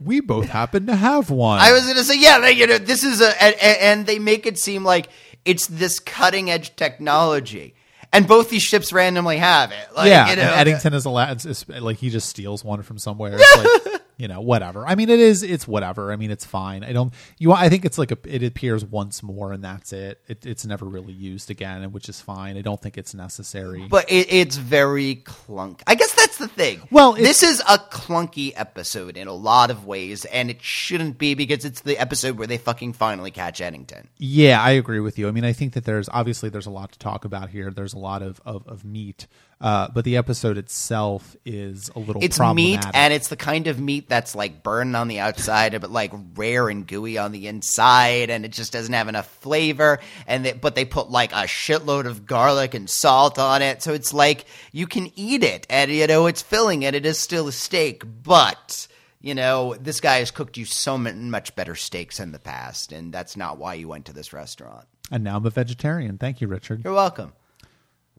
we 0.00 0.20
both 0.20 0.48
happen 0.48 0.86
to 0.86 0.96
have 0.96 1.30
one. 1.30 1.60
I 1.60 1.72
was 1.72 1.82
going 1.84 1.96
to 1.96 2.04
say, 2.04 2.18
yeah, 2.18 2.38
they, 2.38 2.52
you 2.52 2.66
know, 2.66 2.78
this 2.78 3.04
is 3.04 3.20
a, 3.20 3.42
and, 3.42 3.54
and 3.60 4.06
they 4.06 4.18
make 4.18 4.46
it 4.46 4.58
seem 4.58 4.84
like 4.84 5.08
it's 5.44 5.66
this 5.66 5.98
cutting 5.98 6.50
edge 6.50 6.74
technology, 6.76 7.74
and 8.12 8.26
both 8.26 8.50
these 8.50 8.62
ships 8.62 8.92
randomly 8.92 9.38
have 9.38 9.72
it. 9.72 9.88
Like, 9.94 10.08
yeah, 10.08 10.30
you 10.30 10.36
know, 10.36 10.42
Eddington 10.42 10.94
is 10.94 11.04
a 11.04 11.10
la- 11.10 11.30
it's, 11.30 11.44
it's 11.44 11.68
like 11.68 11.98
he 11.98 12.10
just 12.10 12.28
steals 12.28 12.64
one 12.64 12.82
from 12.82 12.98
somewhere. 12.98 13.38
It's 13.38 13.86
like, 13.86 14.02
you 14.16 14.28
know, 14.28 14.40
whatever. 14.40 14.86
I 14.86 14.94
mean, 14.94 15.08
it 15.08 15.18
is. 15.18 15.42
It's 15.42 15.66
whatever. 15.66 16.12
I 16.12 16.16
mean, 16.16 16.30
it's 16.30 16.44
fine. 16.44 16.84
I 16.84 16.92
don't. 16.92 17.12
You. 17.38 17.52
I 17.52 17.68
think 17.68 17.84
it's 17.84 17.98
like 17.98 18.12
a. 18.12 18.18
It 18.24 18.42
appears 18.42 18.84
once 18.84 19.22
more, 19.22 19.52
and 19.52 19.64
that's 19.64 19.92
it. 19.92 20.20
it 20.28 20.46
it's 20.46 20.64
never 20.64 20.84
really 20.86 21.12
used 21.12 21.50
again, 21.50 21.90
which 21.92 22.08
is 22.08 22.20
fine. 22.20 22.56
I 22.56 22.62
don't 22.62 22.80
think 22.80 22.96
it's 22.96 23.14
necessary. 23.14 23.86
But 23.88 24.10
it, 24.10 24.32
it's 24.32 24.56
very 24.56 25.16
clunk. 25.16 25.82
I 25.86 25.96
guess 25.96 26.14
that's 26.14 26.38
the 26.38 26.48
thing. 26.48 26.82
Well, 26.90 27.14
this 27.14 27.42
is 27.42 27.60
a 27.60 27.78
clunky 27.78 28.52
episode 28.54 29.16
in 29.16 29.26
a 29.26 29.32
lot 29.32 29.70
of 29.70 29.84
ways, 29.84 30.24
and 30.26 30.48
it 30.48 30.62
shouldn't 30.62 31.18
be 31.18 31.34
because 31.34 31.64
it's 31.64 31.80
the 31.80 31.98
episode 31.98 32.38
where 32.38 32.46
they 32.46 32.58
fucking 32.58 32.92
finally 32.92 33.32
catch 33.32 33.60
Eddington. 33.60 34.08
Yeah, 34.18 34.62
I 34.62 34.72
agree 34.72 35.00
with 35.00 35.18
you. 35.18 35.26
I 35.26 35.32
mean, 35.32 35.44
I 35.44 35.52
think 35.52 35.72
that 35.72 35.84
there's 35.84 36.08
obviously 36.08 36.50
there's 36.50 36.66
a 36.66 36.70
lot 36.70 36.92
to 36.92 36.98
talk 36.98 37.24
about 37.24 37.50
here. 37.50 37.70
There's 37.70 37.94
a 37.94 37.98
lot 37.98 38.22
of 38.22 38.40
of, 38.44 38.66
of 38.68 38.84
meat, 38.84 39.26
uh, 39.64 39.88
but 39.94 40.04
the 40.04 40.18
episode 40.18 40.58
itself 40.58 41.34
is 41.46 41.90
a 41.96 41.98
little 41.98 42.22
It's 42.22 42.38
meat, 42.38 42.84
and 42.92 43.14
it's 43.14 43.28
the 43.28 43.36
kind 43.36 43.66
of 43.66 43.80
meat 43.80 44.10
that's 44.10 44.34
like 44.34 44.62
burned 44.62 44.94
on 44.94 45.08
the 45.08 45.20
outside, 45.20 45.80
but 45.80 45.90
like 45.90 46.12
rare 46.36 46.68
and 46.68 46.86
gooey 46.86 47.16
on 47.16 47.32
the 47.32 47.48
inside, 47.48 48.28
and 48.28 48.44
it 48.44 48.52
just 48.52 48.74
doesn't 48.74 48.92
have 48.92 49.08
enough 49.08 49.26
flavor. 49.40 50.00
And 50.26 50.44
they, 50.44 50.52
but 50.52 50.74
they 50.74 50.84
put 50.84 51.10
like 51.10 51.32
a 51.32 51.46
shitload 51.46 52.04
of 52.04 52.26
garlic 52.26 52.74
and 52.74 52.90
salt 52.90 53.38
on 53.38 53.62
it, 53.62 53.82
so 53.82 53.94
it's 53.94 54.12
like 54.12 54.44
you 54.70 54.86
can 54.86 55.10
eat 55.16 55.42
it, 55.42 55.66
and 55.70 55.90
you 55.90 56.06
know 56.06 56.26
it's 56.26 56.42
filling, 56.42 56.84
and 56.84 56.94
it 56.94 57.06
is 57.06 57.18
still 57.18 57.48
a 57.48 57.52
steak, 57.52 58.02
but. 58.22 58.86
You 59.22 59.34
know, 59.34 59.74
this 59.80 60.02
guy 60.02 60.18
has 60.18 60.30
cooked 60.30 60.58
you 60.58 60.66
so 60.66 60.98
much 60.98 61.56
better 61.56 61.74
steaks 61.74 62.20
in 62.20 62.32
the 62.32 62.38
past, 62.38 62.92
and 62.92 63.10
that's 63.10 63.38
not 63.38 63.56
why 63.56 63.72
you 63.72 63.88
went 63.88 64.04
to 64.04 64.12
this 64.12 64.34
restaurant. 64.34 64.84
and 65.10 65.24
now 65.24 65.38
I'm 65.38 65.46
a 65.46 65.50
vegetarian. 65.50 66.18
Thank 66.18 66.42
you, 66.42 66.46
Richard. 66.48 66.84
You're 66.84 66.92
welcome. 66.92 67.32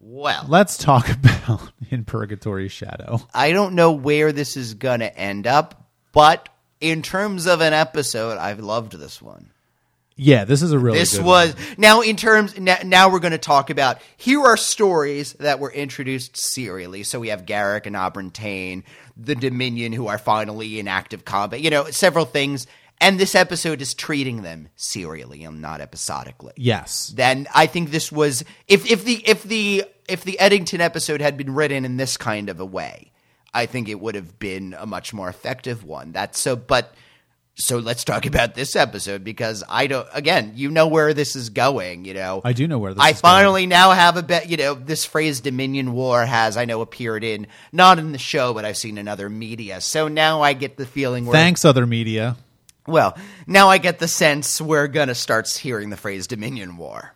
Well, 0.08 0.46
Let's 0.48 0.78
talk 0.78 1.10
about 1.24 1.72
in 1.90 2.06
Purgatory's 2.06 2.72
Shadow. 2.72 3.22
I 3.34 3.52
don't 3.52 3.74
know 3.74 3.92
where 3.92 4.32
this 4.32 4.56
is 4.56 4.76
going 4.76 5.00
to 5.00 5.18
end 5.18 5.48
up, 5.48 5.90
but 6.12 6.48
in 6.80 7.02
terms 7.02 7.48
of 7.48 7.60
an 7.62 7.74
episode, 7.74 8.38
I've 8.38 8.60
loved 8.60 8.94
this 8.94 9.20
one. 9.20 9.50
Yeah, 10.16 10.46
this 10.46 10.62
is 10.62 10.72
a 10.72 10.78
really 10.80 11.00
This 11.00 11.20
was 11.20 11.56
one. 11.56 11.64
now 11.78 12.02
in 12.02 12.18
terms 12.18 12.58
now, 12.58 12.78
now 12.86 13.10
we're 13.10 13.20
going 13.20 13.32
to 13.32 13.38
talk 13.40 13.72
about 13.72 13.98
here 14.16 14.42
are 14.42 14.56
stories 14.58 15.34
that 15.40 15.60
were 15.60 15.72
introduced 15.72 16.38
serially. 16.38 17.02
So 17.02 17.20
we 17.20 17.30
have 17.30 17.46
Garak 17.48 17.88
and 17.88 17.96
Enabran 17.96 18.32
Tain, 18.32 18.84
the 19.18 19.36
Dominion 19.36 19.92
who 19.92 20.08
are 20.08 20.20
finally 20.20 20.80
in 20.80 20.88
active 20.88 21.26
combat. 21.26 21.62
You 21.62 21.72
know, 21.72 21.86
several 21.86 22.26
things 22.26 22.68
and 23.02 23.20
this 23.20 23.36
episode 23.36 23.82
is 23.82 23.94
treating 23.94 24.42
them 24.44 24.70
serially 24.76 25.44
and 25.44 25.62
not 25.62 25.82
episodically. 25.82 26.54
yes. 26.56 27.12
Then 27.14 27.48
I 27.54 27.66
think 27.66 27.92
this 27.92 28.12
was 28.12 28.44
if 28.68 28.90
if 28.90 29.04
the 29.04 29.16
if 29.28 29.44
the 29.44 29.84
if 30.08 30.24
the 30.24 30.40
Eddington 30.40 30.82
episode 30.82 31.22
had 31.22 31.38
been 31.38 31.54
written 31.54 31.86
in 31.86 31.98
this 31.98 32.18
kind 32.18 32.50
of 32.50 32.60
a 32.60 32.66
way, 32.66 33.12
I 33.54 33.66
think 33.66 33.88
it 33.88 34.00
would 34.00 34.16
have 34.16 34.38
been 34.38 34.76
a 34.78 34.86
much 34.86 35.14
more 35.14 35.30
effective 35.30 35.84
one. 35.84 36.12
That's 36.12 36.40
so 36.40 36.56
but 36.56 36.94
so 37.58 37.78
let's 37.78 38.04
talk 38.04 38.26
about 38.26 38.54
this 38.54 38.76
episode 38.76 39.24
because 39.24 39.64
I 39.68 39.88
don't 39.88 40.08
again, 40.14 40.54
you 40.56 40.70
know 40.70 40.88
where 40.88 41.14
this 41.14 41.36
is 41.36 41.50
going, 41.50 42.06
you 42.06 42.14
know. 42.14 42.42
I 42.44 42.54
do 42.54 42.68
know 42.68 42.78
where 42.78 42.94
this 42.94 43.02
I 43.02 43.10
is 43.12 43.22
going. 43.22 43.34
finally 43.34 43.66
now 43.66 43.92
have 43.92 44.18
a 44.18 44.24
bet, 44.24 44.50
you 44.50 44.58
know, 44.58 44.74
this 44.74 45.06
phrase 45.06 45.40
Dominion 45.40 45.94
War 45.94 46.26
has 46.26 46.58
I 46.58 46.66
know 46.66 46.82
appeared 46.82 47.24
in 47.24 47.48
not 47.72 47.98
in 47.98 48.12
the 48.12 48.18
show 48.18 48.54
but 48.54 48.66
I've 48.66 48.78
seen 48.78 48.98
in 48.98 49.08
other 49.08 49.30
media. 49.30 49.82
So 49.82 50.08
now 50.08 50.42
I 50.42 50.54
get 50.54 50.78
the 50.78 50.86
feeling 50.86 51.26
we're 51.26 51.34
Thanks, 51.34 51.64
other 51.66 51.88
media. 51.88 52.36
well, 52.88 53.18
now 53.48 53.70
I 53.70 53.78
get 53.78 54.00
the 54.00 54.08
sense 54.10 54.60
we're 54.60 54.88
going 54.88 55.08
to 55.08 55.16
start 55.16 55.48
hearing 55.50 55.90
the 55.90 55.98
phrase 55.98 56.28
Dominion 56.28 56.76
War. 56.78 57.15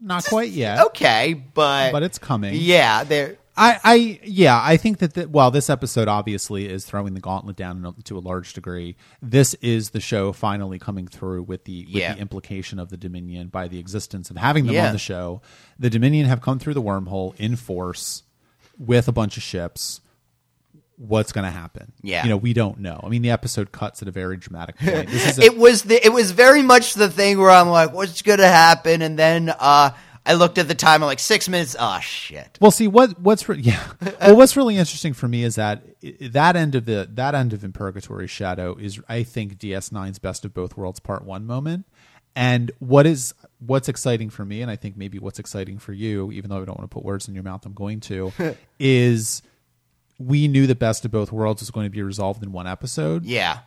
Not 0.00 0.24
quite 0.26 0.50
yet, 0.50 0.80
Okay, 0.86 1.34
but 1.54 1.92
but 1.92 2.02
it's 2.02 2.18
coming. 2.18 2.54
yeah, 2.56 3.04
there. 3.04 3.36
I, 3.56 3.78
I, 3.84 4.20
yeah, 4.24 4.60
I 4.60 4.76
think 4.76 4.98
that, 4.98 5.14
the, 5.14 5.28
well, 5.28 5.52
this 5.52 5.70
episode 5.70 6.08
obviously 6.08 6.68
is 6.68 6.84
throwing 6.84 7.14
the 7.14 7.20
gauntlet 7.20 7.54
down 7.54 7.94
to 8.02 8.18
a 8.18 8.20
large 8.20 8.52
degree. 8.52 8.96
This 9.22 9.54
is 9.54 9.90
the 9.90 10.00
show 10.00 10.32
finally 10.32 10.80
coming 10.80 11.06
through 11.06 11.44
with 11.44 11.64
the, 11.64 11.84
with 11.86 11.94
Yeah. 11.94 12.14
the 12.14 12.20
implication 12.20 12.80
of 12.80 12.88
the 12.90 12.96
Dominion 12.96 13.46
by 13.48 13.68
the 13.68 13.78
existence 13.78 14.28
of 14.28 14.36
having 14.36 14.66
them 14.66 14.74
Yeah. 14.74 14.88
on 14.88 14.92
the 14.92 14.98
show. 14.98 15.40
The 15.78 15.88
Dominion 15.88 16.26
have 16.26 16.40
come 16.40 16.58
through 16.58 16.74
the 16.74 16.82
wormhole 16.82 17.36
in 17.36 17.54
force 17.54 18.24
with 18.76 19.06
a 19.06 19.12
bunch 19.12 19.36
of 19.36 19.44
ships. 19.44 20.00
What's 20.96 21.32
going 21.32 21.44
to 21.44 21.50
happen? 21.50 21.92
Yeah. 22.02 22.22
you 22.22 22.30
know, 22.30 22.36
we 22.36 22.52
don't 22.52 22.78
know. 22.78 23.00
I 23.02 23.08
mean, 23.08 23.22
the 23.22 23.30
episode 23.30 23.72
cuts 23.72 24.00
at 24.02 24.08
a 24.08 24.12
very 24.12 24.36
dramatic 24.36 24.78
point. 24.78 25.08
This 25.10 25.30
is 25.30 25.38
a, 25.38 25.42
It 25.42 25.56
was 25.56 25.82
the. 25.82 26.04
It 26.04 26.12
was 26.12 26.30
very 26.30 26.62
much 26.62 26.94
the 26.94 27.10
thing 27.10 27.38
where 27.38 27.50
I'm 27.50 27.68
like, 27.68 27.92
what's 27.92 28.22
going 28.22 28.38
to 28.38 28.48
happen? 28.48 29.02
And 29.02 29.18
then 29.18 29.52
uh, 29.58 29.90
I 30.26 30.34
looked 30.34 30.58
at 30.58 30.68
the 30.68 30.74
time. 30.74 31.02
I'm 31.02 31.06
like, 31.06 31.18
six 31.18 31.48
minutes. 31.48 31.76
Oh 31.78 31.98
shit. 32.00 32.58
Well, 32.60 32.70
see 32.70 32.86
what 32.88 33.18
what's 33.20 33.48
re- 33.48 33.58
yeah. 33.58 33.84
Well, 34.20 34.36
what's 34.36 34.56
really 34.56 34.76
interesting 34.76 35.12
for 35.12 35.28
me 35.28 35.42
is 35.44 35.56
that 35.56 35.82
that 36.32 36.56
end 36.56 36.74
of 36.74 36.86
the 36.86 37.08
that 37.12 37.34
end 37.34 37.52
of 37.52 37.64
In 37.64 37.72
Purgatory 37.72 38.26
Shadow 38.26 38.76
is 38.76 39.00
I 39.08 39.22
think 39.22 39.58
DS9's 39.58 40.18
best 40.18 40.44
of 40.44 40.54
both 40.54 40.76
worlds 40.76 41.00
part 41.00 41.24
one 41.24 41.44
moment. 41.46 41.86
And 42.36 42.72
what 42.78 43.06
is 43.06 43.34
what's 43.60 43.88
exciting 43.88 44.30
for 44.30 44.44
me, 44.44 44.60
and 44.62 44.70
I 44.70 44.76
think 44.76 44.96
maybe 44.96 45.18
what's 45.18 45.38
exciting 45.38 45.78
for 45.78 45.92
you, 45.92 46.32
even 46.32 46.50
though 46.50 46.56
I 46.56 46.64
don't 46.64 46.78
want 46.78 46.90
to 46.90 46.94
put 46.94 47.04
words 47.04 47.28
in 47.28 47.34
your 47.34 47.44
mouth, 47.44 47.64
I'm 47.64 47.74
going 47.74 48.00
to, 48.00 48.32
is 48.80 49.42
we 50.18 50.48
knew 50.48 50.66
the 50.66 50.74
best 50.74 51.04
of 51.04 51.10
both 51.10 51.32
worlds 51.32 51.62
was 51.62 51.70
going 51.70 51.86
to 51.86 51.90
be 51.90 52.02
resolved 52.02 52.42
in 52.42 52.52
one 52.52 52.66
episode. 52.66 53.24
Yeah. 53.24 53.60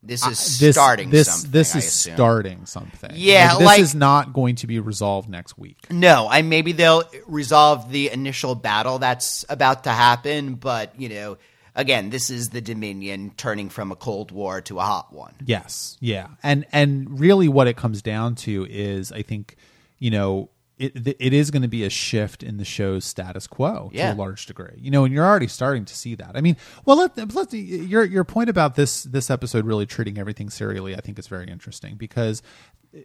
This 0.00 0.24
is 0.24 0.60
This 0.60 0.76
starting. 0.76 1.10
this 1.10 1.26
something, 1.28 1.50
this 1.50 1.74
is 1.74 1.92
starting 1.92 2.66
something. 2.66 3.10
Yeah, 3.14 3.54
this 3.56 3.66
like- 3.66 3.80
is 3.80 3.94
not 3.96 4.32
going 4.32 4.54
to 4.56 4.66
be 4.68 4.78
resolved 4.78 5.28
next 5.28 5.58
week. 5.58 5.90
No, 5.90 6.28
I 6.30 6.42
maybe 6.42 6.70
they'll 6.70 7.02
resolve 7.26 7.90
the 7.90 8.10
initial 8.10 8.54
battle 8.54 9.00
that's 9.00 9.44
about 9.48 9.84
to 9.84 9.90
happen, 9.90 10.54
but 10.54 10.98
you 11.00 11.08
know, 11.08 11.36
again, 11.74 12.10
this 12.10 12.30
is 12.30 12.50
the 12.50 12.60
Dominion 12.60 13.32
turning 13.36 13.70
from 13.70 13.90
a 13.90 13.96
cold 13.96 14.30
war 14.30 14.60
to 14.62 14.78
a 14.78 14.82
hot 14.82 15.12
one. 15.12 15.34
Yes, 15.44 15.96
yeah, 16.00 16.28
and 16.44 16.64
and 16.70 17.18
really, 17.18 17.48
what 17.48 17.66
it 17.66 17.76
comes 17.76 18.00
down 18.00 18.36
to 18.36 18.68
is, 18.70 19.10
I 19.10 19.22
think, 19.22 19.56
you 19.98 20.12
know, 20.12 20.48
it 20.78 21.16
it 21.18 21.32
is 21.32 21.50
going 21.50 21.62
to 21.62 21.68
be 21.68 21.84
a 21.84 21.90
shift 21.90 22.42
in 22.42 22.56
the 22.56 22.64
show's 22.64 23.04
status 23.04 23.46
quo 23.46 23.90
Yeah. 23.92 24.10
to 24.12 24.16
a 24.16 24.18
large 24.18 24.46
degree. 24.46 24.76
You 24.78 24.90
know, 24.90 25.04
and 25.04 25.12
you're 25.12 25.26
already 25.26 25.48
starting 25.48 25.84
to 25.84 25.94
see 25.96 26.14
that. 26.14 26.32
I 26.36 26.40
mean, 26.40 26.56
well, 26.84 26.96
let 26.96 27.34
let 27.34 27.52
your 27.52 28.04
your 28.04 28.24
point 28.24 28.48
about 28.50 28.74
this 28.76 29.02
this 29.02 29.30
episode 29.30 29.64
really 29.66 29.86
treating 29.86 30.18
everything 30.18 30.50
serially, 30.50 30.94
I 30.96 31.00
think, 31.00 31.18
is 31.18 31.26
very 31.26 31.48
interesting 31.48 31.96
because 31.96 32.42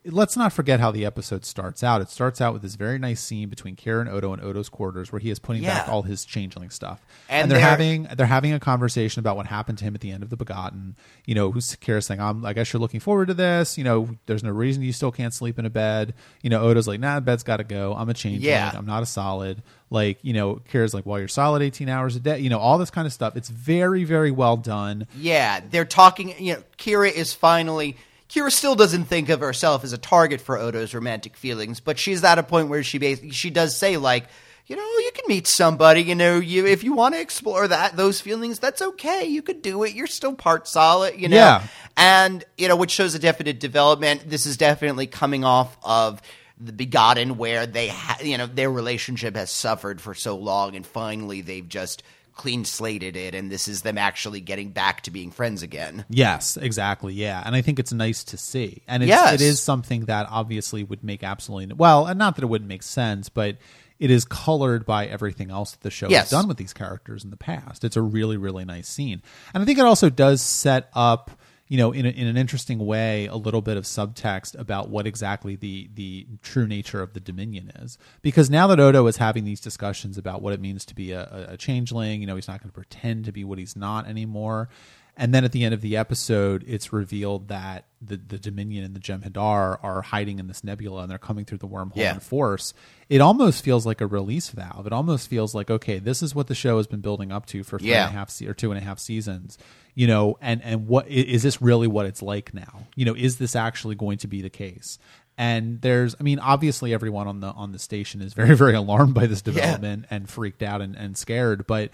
let's 0.05 0.37
not 0.37 0.53
forget 0.53 0.79
how 0.79 0.91
the 0.91 1.05
episode 1.05 1.43
starts 1.45 1.83
out. 1.83 2.01
It 2.01 2.09
starts 2.09 2.39
out 2.39 2.53
with 2.53 2.61
this 2.61 2.75
very 2.75 2.97
nice 2.97 3.19
scene 3.21 3.49
between 3.49 3.75
Kira 3.75 4.01
and 4.01 4.09
Odo 4.09 4.33
in 4.33 4.39
Odo's 4.39 4.69
quarters, 4.69 5.11
where 5.11 5.19
he 5.19 5.29
is 5.29 5.39
putting 5.39 5.63
back 5.63 5.89
all 5.89 6.03
his 6.03 6.23
changeling 6.25 6.69
stuff, 6.69 7.05
And 7.27 7.51
they're, 7.51 7.57
they're- 7.59 7.67
having 7.67 8.07
they're 8.15 8.25
having 8.25 8.53
a 8.53 8.59
conversation 8.59 9.19
about 9.19 9.35
what 9.35 9.45
happened 9.47 9.77
to 9.79 9.83
him 9.83 9.93
at 9.95 10.01
the 10.01 10.11
end 10.11 10.23
of 10.23 10.29
the 10.29 10.37
Begotten. 10.37 10.95
You 11.25 11.35
know, 11.35 11.51
who's 11.51 11.75
Kira's 11.75 12.05
saying, 12.05 12.21
"I'm, 12.21 12.45
I 12.45 12.53
guess 12.53 12.71
you're 12.71 12.79
looking 12.79 12.99
forward 13.01 13.27
to 13.27 13.33
this." 13.33 13.77
You 13.77 13.83
know, 13.83 14.09
there's 14.25 14.43
no 14.43 14.51
reason 14.51 14.83
you 14.83 14.93
still 14.93 15.11
can't 15.11 15.33
sleep 15.33 15.59
in 15.59 15.65
a 15.65 15.69
bed. 15.69 16.13
You 16.41 16.49
know, 16.49 16.61
Odo's 16.61 16.87
like, 16.87 16.99
"Nah, 16.99 17.19
bed's 17.19 17.43
got 17.43 17.57
to 17.57 17.63
go. 17.63 17.93
I'm 17.93 18.09
a 18.09 18.13
changeling. 18.13 18.43
Yeah. 18.49 18.71
I'm 18.73 18.85
not 18.85 19.03
a 19.03 19.05
solid." 19.05 19.61
Like, 19.89 20.17
you 20.23 20.33
know, 20.33 20.61
Kira's 20.71 20.93
like, 20.93 21.05
"Well, 21.05 21.19
you're 21.19 21.27
solid 21.27 21.61
18 21.61 21.89
hours 21.89 22.15
a 22.15 22.19
day." 22.19 22.39
You 22.39 22.49
know, 22.49 22.57
all 22.59 22.77
this 22.77 22.89
kind 22.89 23.05
of 23.05 23.13
stuff. 23.13 23.35
It's 23.35 23.49
very, 23.49 24.05
very 24.05 24.31
well 24.31 24.57
done. 24.57 25.07
Yeah, 25.17 25.59
they're 25.69 25.85
talking. 25.85 26.33
You 26.39 26.53
know, 26.53 26.63
Kira 26.77 27.11
is 27.11 27.33
finally. 27.33 27.97
Kira 28.33 28.51
still 28.51 28.75
doesn't 28.75 29.05
think 29.05 29.29
of 29.29 29.41
herself 29.41 29.83
as 29.83 29.93
a 29.93 29.97
target 29.97 30.41
for 30.41 30.57
Odo's 30.57 30.93
romantic 30.93 31.37
feelings, 31.37 31.79
but 31.79 31.99
she's 31.99 32.23
at 32.23 32.39
a 32.39 32.43
point 32.43 32.69
where 32.69 32.83
she 32.83 32.97
basically 32.97 33.29
she 33.31 33.49
does 33.49 33.77
say 33.77 33.97
like, 33.97 34.25
you 34.65 34.75
know, 34.75 34.81
you 34.81 35.11
can 35.13 35.25
meet 35.27 35.45
somebody. 35.45 36.01
You 36.01 36.15
know, 36.15 36.37
you 36.39 36.65
if 36.65 36.83
you 36.83 36.93
want 36.93 37.13
to 37.15 37.21
explore 37.21 37.67
that 37.67 37.95
those 37.95 38.21
feelings, 38.21 38.57
that's 38.59 38.81
okay. 38.81 39.25
You 39.25 39.41
could 39.41 39.61
do 39.61 39.83
it. 39.83 39.93
You're 39.93 40.07
still 40.07 40.33
part 40.33 40.67
solid. 40.67 41.19
You 41.19 41.29
know, 41.29 41.35
Yeah. 41.35 41.63
and 41.95 42.43
you 42.57 42.67
know, 42.67 42.75
which 42.75 42.91
shows 42.91 43.13
a 43.13 43.19
definite 43.19 43.59
development. 43.59 44.29
This 44.29 44.45
is 44.45 44.57
definitely 44.57 45.05
coming 45.07 45.43
off 45.43 45.77
of 45.83 46.21
the 46.59 46.71
Begotten, 46.71 47.37
where 47.37 47.65
they, 47.65 47.89
ha- 47.89 48.19
you 48.23 48.37
know, 48.37 48.45
their 48.45 48.71
relationship 48.71 49.35
has 49.35 49.51
suffered 49.51 49.99
for 49.99 50.13
so 50.15 50.37
long, 50.37 50.75
and 50.75 50.85
finally 50.85 51.41
they've 51.41 51.67
just 51.67 52.03
clean 52.35 52.65
slated 52.65 53.15
it, 53.15 53.35
and 53.35 53.51
this 53.51 53.67
is 53.67 53.81
them 53.83 53.97
actually 53.97 54.41
getting 54.41 54.69
back 54.71 55.01
to 55.01 55.11
being 55.11 55.31
friends 55.31 55.61
again. 55.61 56.05
Yes, 56.09 56.57
exactly. 56.57 57.13
Yeah, 57.13 57.41
and 57.45 57.55
I 57.55 57.61
think 57.61 57.79
it's 57.79 57.93
nice 57.93 58.23
to 58.25 58.37
see, 58.37 58.81
and 58.87 59.03
it's, 59.03 59.09
Yes. 59.09 59.33
it 59.35 59.41
is 59.41 59.61
something 59.61 60.05
that 60.05 60.27
obviously 60.29 60.83
would 60.83 61.03
make 61.03 61.23
absolutely 61.23 61.73
well, 61.75 62.05
and 62.07 62.17
not 62.17 62.35
that 62.35 62.43
it 62.43 62.47
wouldn't 62.47 62.67
make 62.69 62.83
sense, 62.83 63.29
but 63.29 63.57
it 63.99 64.09
is 64.11 64.25
colored 64.25 64.85
by 64.85 65.05
everything 65.05 65.51
else 65.51 65.71
that 65.71 65.81
the 65.81 65.91
show 65.91 66.09
Yes. 66.09 66.23
has 66.23 66.31
done 66.31 66.47
with 66.47 66.57
these 66.57 66.73
characters 66.73 67.23
in 67.23 67.29
the 67.29 67.37
past. 67.37 67.83
It's 67.83 67.95
a 67.95 68.01
really, 68.01 68.37
really 68.37 68.65
nice 68.65 68.87
scene, 68.87 69.21
and 69.53 69.61
I 69.61 69.65
think 69.65 69.79
it 69.79 69.85
also 69.85 70.09
does 70.09 70.41
set 70.41 70.89
up. 70.93 71.31
You 71.73 71.79
know, 71.79 71.91
in, 71.91 72.05
a, 72.05 72.09
in 72.09 72.27
an 72.27 72.37
interesting 72.37 72.77
way, 72.85 73.25
a 73.25 73.35
little 73.35 73.63
bit 73.63 73.77
of 73.77 73.83
subtext 73.85 74.55
about 74.59 74.89
what 74.89 75.07
exactly 75.07 75.55
the 75.55 75.89
the 75.95 76.27
true 76.43 76.67
nature 76.67 77.01
of 77.01 77.13
the 77.13 77.19
Dominion 77.19 77.71
is, 77.81 77.97
because 78.21 78.47
now 78.51 78.67
that 78.67 78.79
Odo 78.79 79.07
is 79.07 79.17
having 79.17 79.43
these 79.43 79.59
discussions 79.59 80.15
about 80.19 80.43
what 80.43 80.53
it 80.53 80.61
means 80.61 80.85
to 80.85 80.93
be 80.93 81.13
a, 81.13 81.47
a, 81.53 81.57
changeling, 81.57 82.21
you 82.21 82.27
know, 82.27 82.35
he's 82.35 82.47
not 82.47 82.59
going 82.61 82.69
to 82.69 82.75
pretend 82.75 83.25
to 83.25 83.31
be 83.31 83.43
what 83.43 83.57
he's 83.57 83.75
not 83.75 84.05
anymore. 84.07 84.69
And 85.17 85.33
then 85.33 85.43
at 85.45 85.51
the 85.51 85.63
end 85.63 85.73
of 85.73 85.81
the 85.81 85.97
episode, 85.97 86.63
it's 86.67 86.93
revealed 86.93 87.47
that 87.47 87.85
the, 88.01 88.17
the 88.17 88.37
Dominion 88.39 88.83
and 88.83 88.95
the 88.95 88.99
Jem'Hadar 88.99 89.77
are 89.83 90.01
hiding 90.03 90.37
in 90.39 90.47
this 90.47 90.63
nebula 90.63 91.01
and 91.03 91.11
they're 91.11 91.17
coming 91.19 91.45
through 91.45 91.59
the 91.59 91.67
wormhole 91.67 91.91
Yeah. 91.95 92.13
in 92.15 92.19
force. 92.19 92.73
It 93.09 93.21
almost 93.21 93.63
feels 93.63 93.85
like 93.85 94.01
a 94.01 94.07
release 94.07 94.49
valve. 94.49 94.87
It 94.87 94.93
almost 94.93 95.27
feels 95.29 95.53
like, 95.53 95.69
okay, 95.69 95.99
this 95.99 96.23
is 96.23 96.33
what 96.33 96.47
the 96.47 96.55
show 96.55 96.77
has 96.77 96.87
been 96.87 97.01
building 97.01 97.31
up 97.31 97.45
to 97.47 97.63
for 97.63 97.77
three 97.77 97.89
Yeah. 97.89 98.07
and 98.07 98.15
a 98.15 98.17
half 98.17 98.29
se- 98.31 98.47
or 98.47 98.53
two 98.55 98.71
and 98.71 98.79
a 98.79 98.83
half 98.83 98.97
seasons. 98.99 99.57
You 99.95 100.07
know, 100.07 100.37
and 100.41 100.61
and 100.63 100.87
what 100.87 101.07
is 101.07 101.43
this 101.43 101.61
really 101.61 101.87
what 101.87 102.05
it's 102.05 102.21
like 102.21 102.53
now? 102.53 102.87
You 102.95 103.05
know, 103.05 103.15
is 103.15 103.37
this 103.37 103.55
actually 103.55 103.95
going 103.95 104.17
to 104.19 104.27
be 104.27 104.41
the 104.41 104.49
case? 104.49 104.97
And 105.37 105.81
there's, 105.81 106.15
I 106.19 106.23
mean, 106.23 106.39
obviously 106.39 106.93
everyone 106.93 107.27
on 107.27 107.39
the 107.39 107.47
on 107.47 107.71
the 107.71 107.79
station 107.79 108.21
is 108.21 108.33
very 108.33 108.55
very 108.63 108.75
alarmed 108.75 109.13
by 109.13 109.27
this 109.27 109.41
development 109.41 110.05
and 110.09 110.29
freaked 110.29 110.63
out 110.63 110.81
and, 110.81 110.95
and 110.95 111.17
scared, 111.17 111.67
but. 111.67 111.91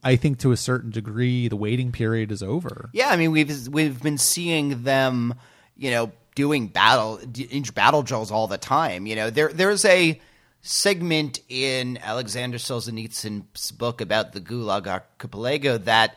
I 0.00 0.14
think 0.14 0.38
to 0.38 0.52
a 0.52 0.56
certain 0.56 0.92
degree, 0.92 1.48
the 1.48 1.56
waiting 1.56 1.90
period 1.90 2.30
is 2.30 2.40
over. 2.40 2.88
Yeah, 2.92 3.08
I 3.08 3.16
mean 3.16 3.32
we've 3.32 3.66
we've 3.66 4.00
been 4.00 4.16
seeing 4.16 4.84
them, 4.84 5.34
you 5.76 5.90
know, 5.90 6.12
doing 6.36 6.68
battle 6.68 7.16
d- 7.16 7.64
battle 7.74 8.04
drills 8.04 8.30
all 8.30 8.46
the 8.46 8.58
time. 8.58 9.08
You 9.08 9.16
know, 9.16 9.28
there 9.28 9.48
there's 9.52 9.84
a 9.84 10.20
segment 10.62 11.40
in 11.48 11.98
Alexander 11.98 12.58
Solzhenitsyn's 12.58 13.72
book 13.72 14.00
about 14.00 14.32
the 14.34 14.40
Gulag 14.40 14.86
Archipelago 14.86 15.78
that 15.78 16.16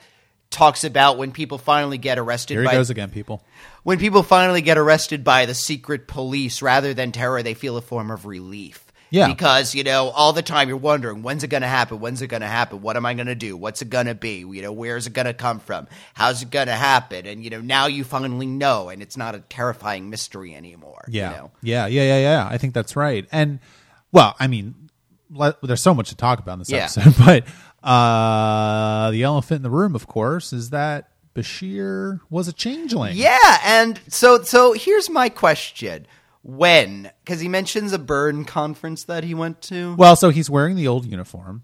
talks 0.51 0.83
about 0.83 1.17
when 1.17 1.31
people 1.31 1.57
finally 1.57 1.97
get 1.97 2.19
arrested 2.19 2.53
Here 2.55 2.61
he 2.61 2.67
by 2.67 2.73
goes 2.73 2.89
again, 2.91 3.09
people. 3.09 3.41
when 3.83 3.97
people 3.97 4.21
finally 4.21 4.61
get 4.61 4.77
arrested 4.77 5.23
by 5.23 5.45
the 5.47 5.55
secret 5.55 6.07
police 6.07 6.61
rather 6.61 6.93
than 6.93 7.11
terror 7.11 7.41
they 7.41 7.53
feel 7.55 7.77
a 7.77 7.81
form 7.81 8.11
of 8.11 8.25
relief 8.25 8.85
Yeah. 9.09 9.27
because 9.27 9.73
you 9.73 9.83
know 9.85 10.09
all 10.09 10.33
the 10.33 10.41
time 10.41 10.67
you're 10.67 10.77
wondering 10.77 11.23
when's 11.23 11.43
it 11.43 11.47
going 11.47 11.61
to 11.63 11.67
happen 11.69 11.99
when's 12.01 12.21
it 12.21 12.27
going 12.27 12.41
to 12.41 12.47
happen 12.47 12.81
what 12.81 12.97
am 12.97 13.05
i 13.05 13.13
going 13.13 13.27
to 13.27 13.35
do 13.35 13.55
what's 13.57 13.81
it 13.81 13.89
going 13.89 14.07
to 14.07 14.13
be 14.15 14.39
you 14.39 14.61
know 14.61 14.71
where's 14.73 15.07
it 15.07 15.13
going 15.13 15.25
to 15.25 15.33
come 15.33 15.59
from 15.59 15.87
how's 16.13 16.41
it 16.41 16.49
going 16.51 16.67
to 16.67 16.75
happen 16.75 17.25
and 17.25 17.43
you 17.43 17.49
know 17.49 17.61
now 17.61 17.87
you 17.87 18.03
finally 18.03 18.45
know 18.45 18.89
and 18.89 19.01
it's 19.01 19.15
not 19.17 19.33
a 19.35 19.39
terrifying 19.39 20.09
mystery 20.09 20.53
anymore 20.53 21.05
Yeah, 21.07 21.31
you 21.31 21.37
know? 21.37 21.51
yeah, 21.61 21.85
yeah, 21.87 22.03
yeah, 22.03 22.19
yeah. 22.19 22.47
I 22.49 22.57
think 22.57 22.73
that's 22.73 22.95
right. 22.97 23.25
And 23.31 23.59
well, 24.11 24.35
I 24.39 24.47
mean, 24.47 24.75
let, 25.33 25.61
there's 25.61 25.81
so 25.81 25.93
much 25.93 26.09
to 26.09 26.15
talk 26.17 26.39
about 26.39 26.53
in 26.53 26.59
this 26.59 26.69
Yeah. 26.69 26.89
episode, 26.93 27.15
but 27.25 27.45
uh, 27.83 29.11
the 29.11 29.23
elephant 29.23 29.57
in 29.57 29.63
the 29.63 29.69
room, 29.69 29.95
of 29.95 30.07
course, 30.07 30.53
is 30.53 30.69
that 30.71 31.09
Bashir 31.35 32.19
was 32.29 32.47
a 32.47 32.53
changeling. 32.53 33.15
yeah 33.15 33.59
and 33.63 33.99
so 34.07 34.41
so 34.43 34.73
here's 34.73 35.09
my 35.09 35.29
question 35.29 36.05
when 36.43 37.09
because 37.23 37.39
he 37.39 37.47
mentions 37.47 37.93
a 37.93 37.99
burn 37.99 38.43
conference 38.45 39.05
that 39.05 39.23
he 39.23 39.33
went 39.33 39.61
to 39.63 39.95
Well, 39.95 40.15
so 40.15 40.29
he's 40.29 40.49
wearing 40.49 40.75
the 40.75 40.87
old 40.87 41.05
uniform, 41.05 41.63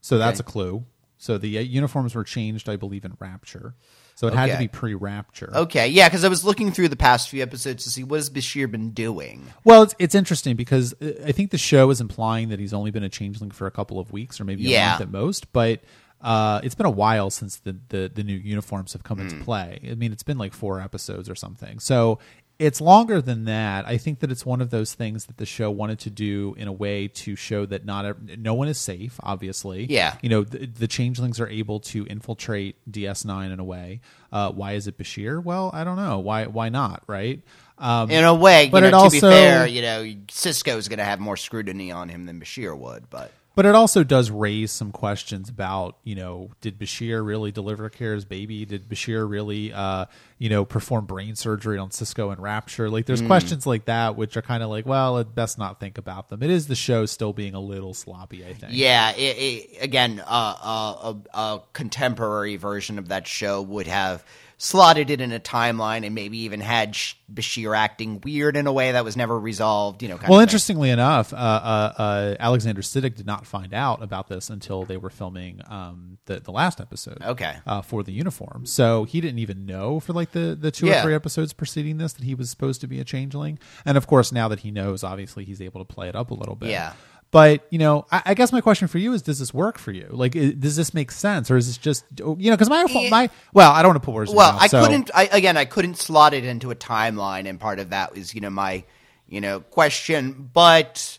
so 0.00 0.18
that's 0.18 0.40
Okay. 0.40 0.48
a 0.48 0.50
clue. 0.52 0.84
So 1.18 1.38
the 1.38 1.56
uh, 1.58 1.60
uniforms 1.60 2.14
were 2.14 2.24
changed, 2.24 2.68
I 2.68 2.76
believe, 2.76 3.04
in 3.04 3.16
Rapture. 3.18 3.74
So 4.16 4.26
it 4.26 4.34
had 4.34 4.50
to 4.50 4.58
be 4.58 4.66
pre-Rapture. 4.66 5.50
okay 5.54 5.88
yeah 5.88 6.08
because 6.08 6.24
i 6.24 6.28
was 6.28 6.42
looking 6.44 6.72
through 6.72 6.88
the 6.88 6.96
past 6.96 7.28
few 7.28 7.42
episodes 7.42 7.84
to 7.84 7.90
see 7.90 8.02
what 8.02 8.16
has 8.16 8.28
bashir 8.30 8.68
been 8.70 8.90
doing 8.90 9.46
Well, 9.62 9.82
it's, 9.82 9.94
it's 9.98 10.14
interesting 10.14 10.56
because 10.56 10.94
uh, 11.00 11.12
I 11.24 11.32
think 11.32 11.50
the 11.50 11.58
show 11.58 11.90
is 11.90 12.00
implying 12.00 12.48
that 12.48 12.58
he's 12.58 12.72
only 12.74 12.90
been 12.90 13.02
a 13.04 13.08
changeling 13.08 13.50
for 13.52 13.66
a 13.66 13.70
couple 13.70 14.00
of 14.00 14.10
weeks 14.12 14.40
or 14.40 14.44
maybe 14.44 14.64
a 14.74 14.88
month 14.90 15.00
at 15.02 15.10
most. 15.10 15.52
But 15.52 15.80
uh, 16.22 16.60
it's 16.64 16.74
been 16.74 16.86
a 16.86 16.90
while 16.90 17.28
since 17.30 17.56
the, 17.58 17.76
the, 17.90 18.10
the 18.12 18.24
new 18.24 18.34
uniforms 18.36 18.94
have 18.94 19.04
come 19.04 19.18
Hmm. 19.18 19.24
into 19.28 19.44
play. 19.44 19.80
I 19.90 19.94
mean, 19.94 20.12
it's 20.12 20.22
been 20.22 20.38
like 20.38 20.54
four 20.54 20.80
episodes 20.80 21.28
or 21.28 21.34
something. 21.34 21.78
So 21.78 22.18
it's 22.58 22.80
longer 22.80 23.20
than 23.20 23.44
that. 23.44 23.86
I 23.86 23.98
think 23.98 24.20
that 24.20 24.30
it's 24.32 24.46
one 24.46 24.60
of 24.60 24.70
those 24.70 24.94
things 24.94 25.26
that 25.26 25.36
the 25.36 25.44
show 25.46 25.70
wanted 25.70 25.98
to 26.00 26.10
do 26.10 26.54
in 26.56 26.68
a 26.68 26.72
way 26.72 27.08
to 27.08 27.36
show 27.36 27.66
that 27.66 27.84
not 27.84 28.04
ev- 28.06 28.38
no 28.38 28.54
one 28.54 28.68
is 28.68 28.78
safe. 28.78 29.18
Obviously, 29.22 29.84
Yeah. 29.86 30.16
You 30.22 30.28
know, 30.30 30.42
the, 30.44 30.66
the 30.66 30.86
changelings 30.88 31.38
are 31.40 31.48
able 31.48 31.80
to 31.80 32.06
infiltrate 32.06 32.76
DS9 32.90 33.52
in 33.52 33.60
a 33.60 33.64
way. 33.64 34.00
Uh, 34.32 34.50
why 34.52 34.72
is 34.72 34.86
it 34.86 34.96
Bashir? 34.98 35.42
Well, 35.42 35.70
I 35.74 35.84
don't 35.84 35.96
know. 35.96 36.18
Why? 36.20 36.46
Why 36.46 36.68
not? 36.70 37.02
Right? 37.06 37.42
Um, 37.78 38.10
in 38.10 38.24
a 38.24 38.34
way, 38.34 38.70
but 38.70 38.82
you 38.82 38.88
it 38.88 38.90
know, 38.92 39.04
to 39.04 39.10
be 39.10 39.16
also- 39.18 39.30
fair, 39.30 39.66
you 39.66 39.82
know, 39.82 40.02
Sisko's 40.28 40.88
going 40.88 40.98
to 40.98 41.04
have 41.04 41.20
more 41.20 41.36
scrutiny 41.36 41.92
on 41.92 42.08
him 42.08 42.24
than 42.24 42.40
Bashir 42.40 42.76
would. 42.76 43.10
But 43.10 43.30
But 43.56 43.64
it 43.64 43.74
also 43.74 44.04
does 44.04 44.30
raise 44.30 44.70
some 44.70 44.92
questions 44.92 45.48
about, 45.48 45.96
you 46.04 46.14
know, 46.14 46.50
did 46.60 46.78
Bashir 46.78 47.26
really 47.26 47.50
deliver 47.50 47.88
Kira's 47.88 48.26
baby? 48.26 48.66
Did 48.66 48.86
Bashir 48.86 49.26
really, 49.26 49.72
uh, 49.72 50.04
you 50.36 50.50
know, 50.50 50.66
perform 50.66 51.06
brain 51.06 51.36
surgery 51.36 51.78
on 51.78 51.88
Sisko 51.88 52.30
and 52.30 52.40
Rapture? 52.40 52.90
Like, 52.90 53.06
there's 53.06 53.22
questions 53.22 53.66
like 53.66 53.86
that, 53.86 54.14
which 54.14 54.36
are 54.36 54.42
kind 54.42 54.62
of 54.62 54.68
like, 54.68 54.84
well, 54.84 55.16
it 55.16 55.34
best 55.34 55.58
not 55.58 55.80
think 55.80 55.96
about 55.96 56.28
them. 56.28 56.42
It 56.42 56.50
is 56.50 56.66
the 56.66 56.74
show 56.74 57.06
still 57.06 57.32
being 57.32 57.54
a 57.54 57.60
little 57.60 57.94
sloppy, 57.94 58.44
I 58.44 58.52
think. 58.52 58.74
yeah, 58.74 59.12
it, 59.12 59.36
it, 59.38 59.82
again, 59.82 60.20
uh, 60.20 60.54
uh, 60.62 61.14
a, 61.32 61.38
a 61.38 61.62
contemporary 61.72 62.56
version 62.56 62.98
of 62.98 63.08
that 63.08 63.26
show 63.26 63.62
would 63.62 63.86
have 63.86 64.22
slotted 64.58 65.10
it 65.10 65.20
in 65.20 65.32
a 65.32 65.38
timeline 65.40 66.04
and 66.06 66.14
maybe 66.14 66.38
even 66.38 66.60
had 66.60 66.94
Bashir 67.32 67.76
acting 67.76 68.20
weird 68.24 68.56
in 68.56 68.66
a 68.66 68.72
way 68.72 68.92
that 68.92 69.04
was 69.04 69.16
never 69.16 69.38
resolved. 69.38 70.02
You 70.02 70.08
know, 70.08 70.16
kind 70.16 70.30
Well, 70.30 70.40
interestingly 70.40 70.88
enough, 70.90 71.32
uh, 71.32 71.36
uh, 71.36 71.92
uh, 71.98 72.36
Alexander 72.40 72.80
Siddig 72.80 73.16
did 73.16 73.26
not 73.26 73.46
find 73.46 73.74
out 73.74 74.02
about 74.02 74.28
this 74.28 74.48
until 74.48 74.84
they 74.84 74.96
were 74.96 75.10
filming 75.10 75.60
um, 75.68 76.18
the 76.26 76.40
the 76.40 76.52
last 76.52 76.80
episode. 76.80 77.18
Okay. 77.22 77.56
uh, 77.66 77.82
for 77.82 78.02
the 78.02 78.12
uniform, 78.12 78.64
so 78.66 79.04
he 79.04 79.20
didn't 79.20 79.40
even 79.40 79.66
know 79.66 80.00
for 80.00 80.12
like 80.14 80.32
the 80.32 80.56
the 80.58 80.70
two 80.70 80.86
Yeah. 80.86 81.00
or 81.00 81.02
three 81.02 81.14
episodes 81.14 81.52
preceding 81.52 81.98
this 81.98 82.14
that 82.14 82.24
he 82.24 82.34
was 82.34 82.48
supposed 82.48 82.80
to 82.80 82.86
be 82.86 82.98
a 83.00 83.04
changeling. 83.04 83.58
And 83.84 83.96
of 83.98 84.06
course, 84.06 84.32
now 84.32 84.48
that 84.48 84.60
he 84.60 84.70
knows, 84.70 85.04
obviously 85.04 85.44
he's 85.44 85.60
able 85.60 85.84
to 85.84 85.94
play 85.94 86.08
it 86.08 86.16
up 86.16 86.30
a 86.30 86.34
little 86.34 86.54
bit. 86.56 86.70
Yeah. 86.70 86.92
But 87.36 87.66
you 87.68 87.78
know, 87.78 88.06
I, 88.10 88.22
I 88.26 88.34
guess 88.34 88.50
my 88.50 88.62
question 88.62 88.88
for 88.88 88.96
you 88.96 89.12
is: 89.12 89.20
Does 89.20 89.38
this 89.38 89.52
work 89.52 89.76
for 89.76 89.92
you? 89.92 90.06
Like, 90.10 90.34
i- 90.34 90.52
does 90.58 90.74
this 90.74 90.94
make 90.94 91.10
sense, 91.10 91.50
or 91.50 91.58
is 91.58 91.66
this 91.66 91.76
just 91.76 92.02
oh, 92.22 92.34
you 92.40 92.50
know? 92.50 92.56
Because 92.56 92.70
my 92.70 92.84
my 93.10 93.28
well, 93.52 93.70
I 93.72 93.82
don't 93.82 93.90
want 93.90 94.02
to 94.02 94.06
put 94.06 94.14
words. 94.14 94.32
Well, 94.32 94.52
mouth, 94.54 94.62
I 94.62 94.66
so- 94.68 94.82
couldn't. 94.82 95.10
I, 95.14 95.24
again, 95.30 95.58
I 95.58 95.66
couldn't 95.66 95.98
slot 95.98 96.32
it 96.32 96.44
into 96.46 96.70
a 96.70 96.74
timeline, 96.74 97.46
and 97.46 97.60
part 97.60 97.78
of 97.78 97.90
that 97.90 98.14
was, 98.14 98.34
you 98.34 98.40
know, 98.40 98.48
my, 98.48 98.84
you 99.28 99.42
know, 99.42 99.60
question. 99.60 100.48
But, 100.50 101.18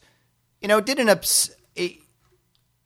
you 0.59 0.67
know, 0.67 0.79
it 0.79 0.87
didn't. 0.87 1.09
Ups- 1.09 1.51
it, 1.75 1.97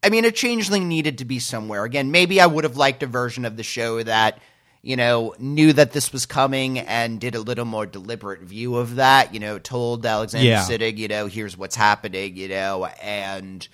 I 0.04 0.10
mean, 0.10 0.26
a 0.26 0.32
changeling 0.32 0.90
needed 0.90 1.20
to 1.20 1.26
be 1.26 1.40
somewhere. 1.40 1.86
Again, 1.86 2.12
maybe 2.12 2.42
I 2.42 2.48
would 2.48 2.66
have 2.66 2.76
liked 2.76 3.02
a 3.02 3.08
version 3.08 3.46
of 3.46 3.56
the 3.56 3.64
show 3.64 4.04
that, 4.04 4.40
you 4.84 4.96
know, 4.96 5.36
knew 5.40 5.74
that 5.74 5.92
this 5.92 6.12
was 6.12 6.26
coming 6.26 6.80
and 6.80 7.20
did 7.20 7.36
a 7.36 7.40
little 7.42 7.66
more 7.66 7.86
deliberate 7.86 8.42
view 8.42 8.76
of 8.78 8.96
that. 8.96 9.34
You 9.34 9.40
know, 9.40 9.60
told 9.60 10.06
Alexander 10.06 10.48
Yeah. 10.48 10.64
Siddig, 10.64 10.98
you 10.98 11.08
know, 11.08 11.28
here's 11.28 11.56
what's 11.58 11.76
happening. 11.76 12.36
You 12.36 12.48
know, 12.50 12.86
and 12.86 13.68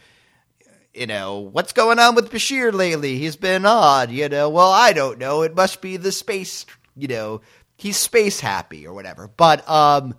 you 0.93 1.05
know, 1.07 1.39
what's 1.39 1.73
going 1.73 1.99
on 1.99 2.15
with 2.15 2.31
Bashir 2.31 2.73
lately? 2.73 3.17
He's 3.19 3.35
been 3.35 3.65
odd, 3.65 4.09
you 4.11 4.27
know. 4.29 4.49
Well, 4.49 4.71
I 4.71 4.93
don't 4.93 5.19
know. 5.19 5.43
It 5.43 5.55
must 5.55 5.79
be 5.81 5.95
the 5.97 6.11
space, 6.11 6.65
you 6.95 7.07
know, 7.07 7.41
he's 7.77 7.97
space 7.97 8.39
happy 8.39 8.87
or 8.87 8.93
whatever. 8.93 9.27
But 9.27 9.67
um 9.69 10.15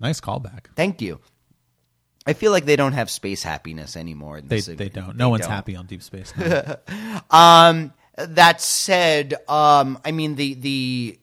Nice 0.00 0.20
callback. 0.20 0.66
Thank 0.76 1.00
you. 1.00 1.20
I 2.26 2.34
feel 2.34 2.52
like 2.52 2.66
they 2.66 2.76
don't 2.76 2.92
have 2.92 3.10
space 3.10 3.42
happiness 3.42 3.96
anymore. 3.96 4.38
in 4.38 4.46
They 4.48 4.60
they 4.60 4.88
don't. 4.88 5.16
they 5.16 5.18
No 5.18 5.28
one's 5.30 5.42
don't. 5.42 5.50
happy 5.50 5.74
on 5.76 5.86
Deep 5.86 6.02
Space. 6.02 6.32
Um, 7.30 7.92
that 8.16 8.60
said, 8.60 9.34
um, 9.48 9.98
I 10.04 10.12
mean 10.12 10.34
the 10.36 10.54
the 10.54 11.18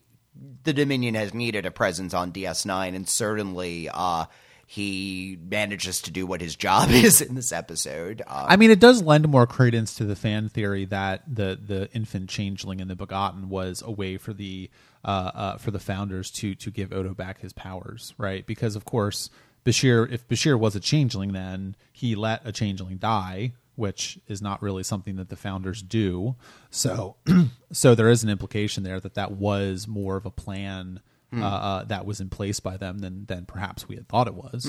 the 0.64 0.72
Dominion 0.72 1.14
has 1.14 1.34
needed 1.34 1.66
a 1.66 1.70
presence 1.70 2.14
on 2.14 2.32
DS9, 2.32 2.94
and 2.94 3.08
certainly, 3.08 3.88
uh, 3.92 4.26
he 4.66 5.36
manages 5.50 6.02
to 6.02 6.12
do 6.12 6.26
what 6.26 6.40
his 6.40 6.54
job 6.66 6.90
is 6.90 7.20
in 7.20 7.34
this 7.34 7.52
episode. 7.52 8.22
Uh, 8.26 8.46
I 8.48 8.56
mean, 8.56 8.70
it 8.70 8.78
does 8.78 9.02
lend 9.02 9.26
more 9.28 9.46
credence 9.46 9.94
to 9.96 10.04
the 10.04 10.14
fan 10.14 10.48
theory 10.48 10.84
that 10.86 11.22
the 11.26 11.58
the 11.60 11.90
infant 11.92 12.30
changeling 12.30 12.80
and 12.80 12.88
the 12.88 12.94
begotten 12.94 13.48
was 13.48 13.82
a 13.84 13.90
way 13.90 14.16
for 14.16 14.32
the 14.32 14.70
uh, 15.04 15.30
uh, 15.34 15.56
for 15.58 15.70
the 15.70 15.80
founders 15.80 16.30
to 16.32 16.54
to 16.54 16.70
give 16.70 16.92
Odo 16.92 17.14
back 17.14 17.40
his 17.40 17.52
powers, 17.52 18.14
right? 18.16 18.46
Because 18.46 18.76
of 18.76 18.84
course, 18.84 19.28
Bashir, 19.64 20.10
if 20.10 20.28
Bashir 20.28 20.58
was 20.58 20.76
a 20.76 20.80
changeling, 20.80 21.32
then 21.32 21.74
he 21.92 22.14
let 22.14 22.46
a 22.46 22.52
changeling 22.52 22.98
die, 22.98 23.52
which 23.76 24.18
is 24.26 24.42
not 24.42 24.62
really 24.62 24.82
something 24.82 25.16
that 25.16 25.28
the 25.28 25.36
founders 25.36 25.82
do. 25.82 26.36
So, 26.70 27.16
so 27.72 27.94
there 27.94 28.08
is 28.08 28.22
an 28.22 28.30
implication 28.30 28.82
there 28.82 29.00
that 29.00 29.14
that 29.14 29.32
was 29.32 29.86
more 29.88 30.16
of 30.16 30.26
a 30.26 30.30
plan. 30.30 31.00
Uh, 31.32 31.44
uh, 31.44 31.84
that 31.84 32.04
was 32.04 32.20
in 32.20 32.28
place 32.28 32.58
by 32.58 32.76
them 32.76 32.98
than 32.98 33.24
than 33.26 33.44
perhaps 33.46 33.86
we 33.88 33.94
had 33.94 34.08
thought 34.08 34.26
it 34.26 34.34
was. 34.34 34.64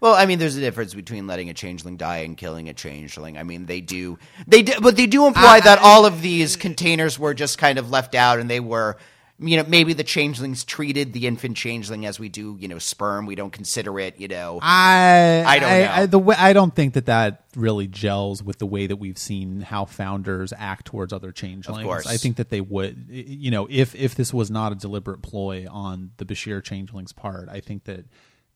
Well, 0.00 0.14
I 0.14 0.26
mean, 0.26 0.38
there's 0.38 0.56
a 0.56 0.60
difference 0.60 0.94
between 0.94 1.26
letting 1.26 1.50
a 1.50 1.54
changeling 1.54 1.96
die 1.96 2.18
and 2.18 2.36
killing 2.36 2.68
a 2.68 2.74
changeling. 2.74 3.36
I 3.36 3.42
mean, 3.42 3.66
they 3.66 3.80
do, 3.80 4.18
they 4.46 4.62
do, 4.62 4.74
but 4.80 4.96
they 4.96 5.06
do 5.06 5.26
imply 5.26 5.60
that 5.60 5.78
all 5.80 6.06
of 6.06 6.22
these 6.22 6.56
containers 6.56 7.18
were 7.18 7.34
just 7.34 7.58
kind 7.58 7.78
of 7.78 7.90
left 7.90 8.14
out, 8.14 8.38
and 8.38 8.48
they 8.48 8.60
were, 8.60 8.96
you 9.42 9.56
know, 9.56 9.64
maybe 9.66 9.94
the 9.94 10.04
changelings 10.04 10.64
treated 10.64 11.14
the 11.14 11.26
infant 11.26 11.56
changeling 11.56 12.04
as 12.04 12.20
we 12.20 12.28
do, 12.28 12.58
you 12.60 12.68
know, 12.68 12.78
sperm. 12.78 13.24
We 13.24 13.34
don't 13.34 13.52
consider 13.52 13.98
it, 13.98 14.20
you 14.20 14.28
know. 14.28 14.58
I 14.60 15.42
I 15.46 15.58
don't 15.58 15.70
I, 15.70 15.78
know. 15.80 15.92
I, 15.92 16.06
the 16.06 16.18
way, 16.18 16.36
I 16.38 16.52
don't 16.52 16.74
think 16.74 16.94
that 16.94 17.06
that 17.06 17.44
really 17.56 17.86
gels 17.86 18.42
with 18.42 18.58
the 18.58 18.66
way 18.66 18.86
that 18.86 18.96
we've 18.96 19.16
seen 19.16 19.62
how 19.62 19.86
founders 19.86 20.52
act 20.56 20.86
towards 20.86 21.12
other 21.12 21.32
changelings. 21.32 21.84
course. 21.84 22.06
I 22.06 22.18
think 22.18 22.36
that 22.36 22.50
they 22.50 22.60
would, 22.60 23.06
you 23.08 23.50
know, 23.50 23.66
if 23.70 23.94
if 23.94 24.14
this 24.14 24.34
was 24.34 24.50
not 24.50 24.72
a 24.72 24.74
deliberate 24.74 25.22
ploy 25.22 25.66
on 25.70 26.10
the 26.18 26.26
Bashir 26.26 26.62
changeling's 26.62 27.12
part, 27.12 27.48
I 27.48 27.60
think 27.60 27.84
that 27.84 28.04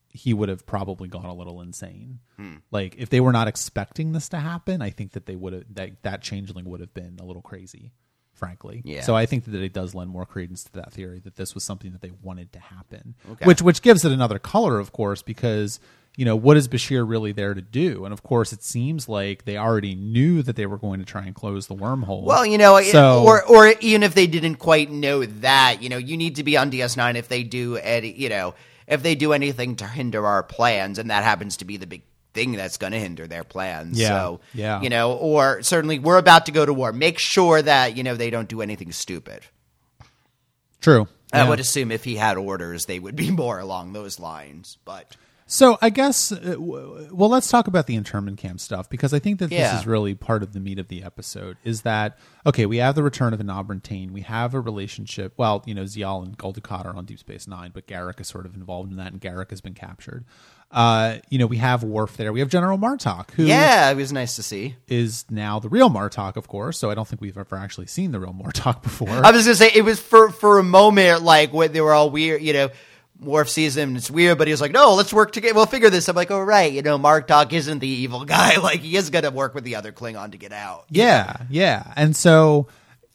he 0.09 0.33
would 0.33 0.49
have 0.49 0.65
probably 0.65 1.09
gone 1.09 1.25
a 1.25 1.33
little 1.33 1.61
insane. 1.61 2.19
Hmm. 2.37 2.57
Like 2.69 2.95
if 2.97 3.09
they 3.09 3.19
were 3.19 3.33
not 3.33 3.47
expecting 3.47 4.11
this 4.11 4.29
to 4.29 4.37
happen, 4.37 4.83
I 4.83 4.91
think 4.91 5.13
that 5.13 5.25
they 5.25 5.35
would 5.35 5.53
have 5.53 5.63
that 5.73 6.03
that 6.03 6.21
changeling 6.21 6.65
would 6.65 6.79
have 6.79 6.93
been 6.93 7.17
a 7.19 7.25
little 7.25 7.41
crazy. 7.41 7.91
Frankly, 8.35 8.81
Yeah. 8.83 9.01
So 9.01 9.15
I 9.15 9.25
think 9.25 9.45
that 9.45 9.55
it 9.55 9.73
does 9.73 9.95
lend 9.95 10.09
more 10.11 10.25
credence 10.25 10.63
to 10.65 10.73
that 10.73 10.91
theory 10.93 11.19
that 11.23 11.35
this 11.37 11.55
was 11.55 11.63
something 11.63 11.91
that 11.93 12.01
they 12.01 12.11
wanted 12.21 12.51
to 12.53 12.59
happen, 12.59 13.15
Okay. 13.31 13.45
which 13.45 13.61
which 13.61 13.81
gives 13.81 14.03
it 14.05 14.11
another 14.11 14.39
color, 14.39 14.77
of 14.77 14.91
course, 14.91 15.21
because 15.21 15.79
you 16.17 16.25
know 16.25 16.35
what 16.35 16.55
is 16.57 16.67
Bashir 16.67 17.07
really 17.09 17.31
there 17.31 17.53
to 17.53 17.61
do? 17.61 18.03
And 18.05 18.13
of 18.13 18.23
course, 18.23 18.51
it 18.53 18.61
seems 18.63 19.07
like 19.09 19.45
they 19.45 19.57
already 19.57 19.95
knew 19.95 20.41
that 20.43 20.55
they 20.57 20.65
were 20.65 20.77
going 20.77 20.99
to 20.99 21.05
try 21.05 21.23
and 21.25 21.33
close 21.33 21.67
the 21.67 21.75
wormhole. 21.75 22.23
Well, 22.23 22.45
you 22.45 22.57
know, 22.57 22.81
so 22.81 23.23
or 23.23 23.43
or 23.45 23.67
even 23.79 24.03
if 24.03 24.13
they 24.15 24.27
didn't 24.27 24.55
quite 24.55 24.91
know 24.91 25.25
that, 25.25 25.81
you 25.81 25.87
know, 25.89 25.97
you 25.97 26.17
need 26.17 26.35
to 26.35 26.43
be 26.43 26.57
on 26.57 26.69
DS9 26.71 27.15
if 27.15 27.27
they 27.29 27.43
do 27.43 27.77
any, 27.77 28.11
you 28.11 28.27
know, 28.29 28.53
if 28.87 29.01
they 29.01 29.15
do 29.15 29.31
anything 29.33 29.77
to 29.77 29.87
hinder 29.87 30.25
our 30.25 30.43
plans, 30.43 30.99
and 30.99 31.09
that 31.09 31.23
happens 31.23 31.57
to 31.57 31.65
be 31.65 31.77
the 31.77 31.87
big 31.87 32.03
thing 32.35 32.51
that's 32.51 32.77
going 32.77 32.91
to 32.93 32.99
hinder 32.99 33.25
their 33.25 33.43
plans. 33.43 33.97
Yeah, 33.99 34.09
So, 34.09 34.39
yeah. 34.53 34.81
you 34.81 34.89
know, 34.89 35.13
or 35.13 35.63
certainly 35.63 35.97
we're 35.97 36.19
about 36.19 36.45
to 36.45 36.51
go 36.51 36.63
to 36.65 36.73
war. 36.73 36.91
Make 36.93 37.17
sure 37.17 37.59
that 37.61 37.97
you 37.97 38.03
know 38.03 38.13
they 38.15 38.29
don't 38.29 38.47
do 38.47 38.61
anything 38.61 38.91
stupid. 38.91 39.41
true. 40.81 41.07
I 41.33 41.39
Yeah. 41.39 41.49
would 41.49 41.59
assume 41.59 41.91
if 41.91 42.03
he 42.03 42.15
had 42.15 42.37
orders, 42.37 42.85
they 42.85 42.99
would 42.99 43.15
be 43.15 43.31
more 43.43 43.59
along 43.59 43.93
those 43.93 44.19
lines. 44.19 44.77
But 44.85 45.15
So 45.47 45.77
I 45.81 45.89
guess, 45.89 46.31
uh, 46.31 46.55
well, 46.59 47.29
let's 47.29 47.49
talk 47.49 47.67
about 47.67 47.85
the 47.87 47.95
internment 47.95 48.37
camp 48.39 48.59
stuff 48.59 48.89
because 48.89 49.13
I 49.13 49.19
think 49.19 49.39
that 49.39 49.51
Yeah. 49.51 49.71
this 49.71 49.81
is 49.81 49.87
really 49.87 50.15
part 50.15 50.43
of 50.43 50.53
the 50.53 50.59
meat 50.59 50.79
of 50.79 50.87
the 50.87 51.03
episode. 51.03 51.57
Is 51.63 51.81
that 51.81 52.17
okay? 52.45 52.65
We 52.65 52.77
have 52.77 52.95
the 52.95 53.03
return 53.03 53.33
of 53.33 53.39
an 53.39 53.47
Enabran 53.47 53.81
Tain. 53.83 54.13
We 54.13 54.21
have 54.21 54.53
a 54.53 54.59
relationship. 54.59 55.33
Well, 55.37 55.63
you 55.65 55.73
know, 55.75 55.83
Ziyal 55.83 56.23
and 56.23 56.37
Gul 56.37 56.53
Dukat 56.53 56.85
are 56.85 56.95
on 56.95 57.05
Deep 57.05 57.19
Space 57.19 57.47
Nine, 57.47 57.71
but 57.73 57.85
Garak 57.87 58.19
is 58.19 58.27
sort 58.27 58.45
of 58.45 58.55
involved 58.55 58.91
in 58.91 58.97
that, 58.97 59.11
and 59.11 59.21
Garak 59.21 59.49
has 59.51 59.61
been 59.61 59.73
captured. 59.75 60.25
Uh, 60.75 61.19
you 61.29 61.39
know, 61.39 61.47
we 61.47 61.55
have 61.55 61.85
Worf 61.85 62.17
there. 62.17 62.33
We 62.33 62.41
have 62.41 62.49
General 62.49 62.77
Martok, 62.77 63.31
who 63.31 63.45
yeah, 63.45 63.89
it 63.89 63.95
was 63.95 64.11
nice 64.11 64.35
to 64.35 64.43
see. 64.43 64.75
Is 64.89 65.23
now 65.29 65.59
the 65.59 65.69
real 65.69 65.89
Martok, 65.89 66.35
of 66.35 66.49
course. 66.49 66.77
So 66.77 66.91
I 66.91 66.95
don't 66.95 67.07
think 67.07 67.21
we've 67.21 67.37
ever 67.37 67.55
actually 67.55 67.87
seen 67.87 68.11
the 68.11 68.19
real 68.19 68.33
Martok 68.33 68.83
before. 68.83 69.09
I 69.09 69.31
was 69.31 69.45
gonna 69.45 69.55
say 69.55 69.71
it 69.73 69.85
was 69.85 70.01
for 70.01 70.29
for 70.31 70.59
a 70.59 70.63
moment 70.63 71.23
like 71.23 71.53
when 71.53 71.71
they 71.71 71.79
were 71.79 71.93
all 71.93 72.09
weird, 72.09 72.41
you 72.41 72.51
know. 72.53 72.69
Worf 73.21 73.49
sees 73.49 73.77
him, 73.77 73.91
and 73.91 73.97
it's 73.97 74.11
weird, 74.11 74.37
but 74.37 74.49
he's 74.49 74.59
like, 74.59 74.73
"No, 74.73 74.93
let's 74.95 75.13
work 75.13 75.31
together. 75.31 75.55
We'll 75.55 75.65
figure 75.65 75.89
this." 75.89 76.09
I'm 76.09 76.17
like, 76.17 76.31
"Oh, 76.31 76.41
right, 76.41 76.69
you 76.73 76.81
know, 76.81 76.99
Martok 76.99 77.53
isn't 77.53 77.79
the 77.79 77.87
evil 77.87 78.25
guy. 78.35 78.57
Like, 78.57 78.81
he 78.81 78.97
is 78.97 79.09
gonna 79.09 79.31
work 79.31 79.55
with 79.55 79.63
the 79.63 79.75
other 79.77 79.93
Klingon 79.93 80.33
to 80.33 80.37
get 80.37 80.51
out." 80.51 80.83
yeah, 80.89 81.37
yeah, 81.49 81.93
and 81.95 82.13
so. 82.13 82.67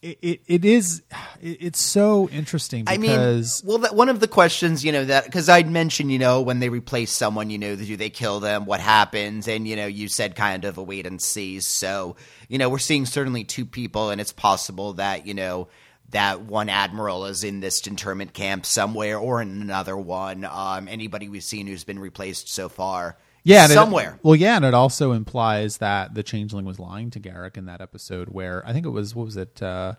It, 0.03 0.19
it, 0.23 0.41
it 0.47 0.65
is 0.65 1.03
it, 1.43 1.59
it's 1.61 1.81
so 1.81 2.29
interesting 2.31 2.85
I 2.87 2.97
mean, 2.97 3.45
well, 3.65 3.79
that, 3.79 3.95
one 3.95 4.09
of 4.09 4.19
the 4.19 4.29
questions, 4.29 4.83
you 4.83 4.93
know, 4.93 5.05
that 5.05 5.27
because 5.27 5.51
I'd 5.51 5.71
mentioned, 5.71 6.11
you 6.11 6.19
know, 6.19 6.41
when 6.41 6.59
they 6.59 6.71
replace 6.71 7.13
someone, 7.13 7.51
you 7.51 7.59
know, 7.59 7.77
do 7.77 7.97
they 7.99 8.09
kill 8.09 8.41
them? 8.41 8.65
What 8.65 8.81
happens? 8.81 9.47
And 9.47 9.69
you 9.69 9.77
know, 9.77 9.87
you 9.87 10.09
said 10.09 10.37
kind 10.37 10.65
of 10.65 10.79
a 10.79 10.83
wait 10.83 11.07
and 11.07 11.21
see. 11.21 11.61
So, 11.61 12.17
you 12.49 12.57
know, 12.57 12.71
we're 12.71 12.79
seeing 12.79 13.05
certainly 13.05 13.45
two 13.45 13.67
people, 13.67 14.09
and 14.09 14.23
it's 14.23 14.33
possible 14.33 14.95
that 14.95 15.27
you 15.27 15.35
know 15.35 15.69
that 16.11 16.41
one 16.43 16.69
admiral 16.69 17.27
is 17.27 17.45
in 17.45 17.61
this 17.61 17.87
internment 17.87 18.33
camp 18.33 18.65
somewhere, 18.67 19.19
or 19.19 19.43
in 19.43 19.61
another 19.61 19.97
one. 19.97 20.45
Um, 20.45 20.89
anybody 20.89 21.29
we've 21.29 21.45
seen 21.45 21.67
who's 21.67 21.85
been 21.85 21.99
replaced 21.99 22.49
so 22.49 22.69
far, 22.69 23.19
yeah, 23.45 23.65
and 23.65 23.73
it- 23.73 23.75
somewhere. 23.75 24.19
well, 24.23 24.35
yeah, 24.37 24.57
and 24.57 24.65
it 24.65 24.75
also 24.75 25.13
implies 25.13 25.79
that 25.79 26.15
the 26.15 26.23
changeling 26.23 26.65
was 26.65 26.79
lying 26.79 27.11
to 27.11 27.21
Garak 27.21 27.57
in 27.57 27.67
that 27.67 27.81
episode, 27.81 28.29
where 28.29 28.67
I 28.67 28.73
think 28.73 28.87
it 28.87 28.91
was 28.91 29.15
what 29.15 29.27
was 29.27 29.37
it 29.37 29.63
uh, 29.63 29.95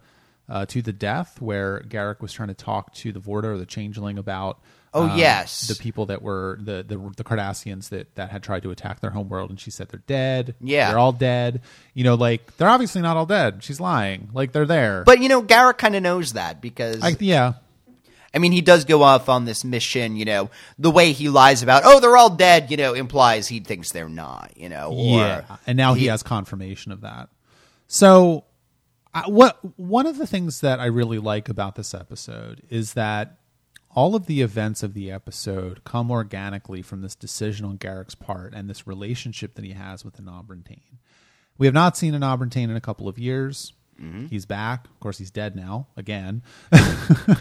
uh, 0.49 0.65
to 0.67 0.81
the 0.81 0.93
death, 0.93 1.41
where 1.41 1.81
Garak 1.87 2.21
was 2.21 2.33
trying 2.33 2.49
to 2.49 2.53
talk 2.53 2.93
to 2.95 3.11
the 3.11 3.19
Vorta 3.19 3.45
or 3.45 3.57
the 3.57 3.65
changeling 3.65 4.17
about. 4.17 4.59
Oh, 4.93 5.07
um, 5.07 5.17
yes. 5.17 5.69
the 5.69 5.81
people 5.81 6.07
that 6.07 6.21
were 6.21 6.57
the, 6.59 6.83
the 6.85 6.97
the 7.15 7.23
Cardassians 7.23 7.87
that 7.89 8.13
that 8.15 8.29
had 8.29 8.43
tried 8.43 8.63
to 8.63 8.71
attack 8.71 8.99
their 8.99 9.11
homeworld, 9.11 9.49
and 9.49 9.57
she 9.57 9.71
said 9.71 9.87
they're 9.87 10.03
dead. 10.05 10.53
Yeah. 10.59 10.89
they're 10.89 10.99
all 10.99 11.13
dead. 11.13 11.61
You 11.93 12.03
know, 12.03 12.15
like 12.15 12.57
they're 12.57 12.67
obviously 12.67 13.01
not 13.01 13.15
all 13.15 13.25
dead. 13.25 13.63
She's 13.63 13.79
lying. 13.79 14.29
Like 14.33 14.51
they're 14.51 14.65
there. 14.65 15.03
But 15.05 15.21
you 15.21 15.29
know, 15.29 15.41
Garak 15.41 15.77
kind 15.77 15.95
of 15.95 16.03
knows 16.03 16.33
that 16.33 16.59
because 16.59 17.01
I, 17.01 17.15
yeah, 17.21 17.53
I 18.33 18.39
mean, 18.39 18.51
he 18.53 18.61
does 18.61 18.85
go 18.85 19.03
off 19.03 19.27
on 19.27 19.45
this 19.45 19.65
mission, 19.65 20.15
you 20.15 20.25
know, 20.25 20.49
the 20.79 20.91
way 20.91 21.11
he 21.11 21.27
lies 21.27 21.63
about, 21.63 21.83
oh, 21.85 21.99
they're 21.99 22.15
all 22.15 22.29
dead, 22.29 22.71
you 22.71 22.77
know, 22.77 22.93
implies 22.93 23.47
he 23.47 23.59
thinks 23.59 23.91
they're 23.91 24.07
not, 24.07 24.53
you 24.55 24.69
know. 24.69 24.91
Or, 24.91 25.19
yeah, 25.19 25.57
and 25.67 25.75
now 25.75 25.93
he, 25.93 26.05
has 26.05 26.23
confirmation 26.23 26.91
of 26.91 27.01
that. 27.01 27.29
So, 27.87 28.45
I, 29.13 29.27
what 29.27 29.59
one 29.77 30.05
of 30.05 30.17
the 30.17 30.27
things 30.27 30.61
that 30.61 30.79
I 30.79 30.85
really 30.85 31.19
like 31.19 31.49
about 31.49 31.75
this 31.75 31.93
episode 31.93 32.61
is 32.69 32.93
that 32.93 33.37
all 33.93 34.15
of 34.15 34.25
the 34.25 34.41
events 34.41 34.83
of 34.83 34.93
the 34.93 35.11
episode 35.11 35.83
come 35.83 36.09
organically 36.09 36.81
from 36.81 37.01
this 37.01 37.15
decision 37.15 37.65
on 37.65 37.77
Garak's 37.77 38.15
part 38.15 38.53
and 38.53 38.69
this 38.69 38.87
relationship 38.87 39.55
that 39.55 39.65
he 39.65 39.73
has 39.73 40.05
with 40.05 40.15
Enabran 40.17 40.65
Tain. 40.65 40.99
We 41.57 41.67
have 41.67 41.73
not 41.73 41.97
seen 41.97 42.15
an 42.15 42.21
Enabran 42.21 42.49
Tain 42.51 42.69
in 42.69 42.77
a 42.77 42.81
couple 42.81 43.09
of 43.09 43.19
years. 43.19 43.73
Mm-hmm. 44.01 44.27
He's 44.27 44.45
back. 44.45 44.85
Of 44.85 44.99
course, 44.99 45.17
he's 45.17 45.31
dead 45.31 45.55
now 45.55 45.87
again. 45.95 46.41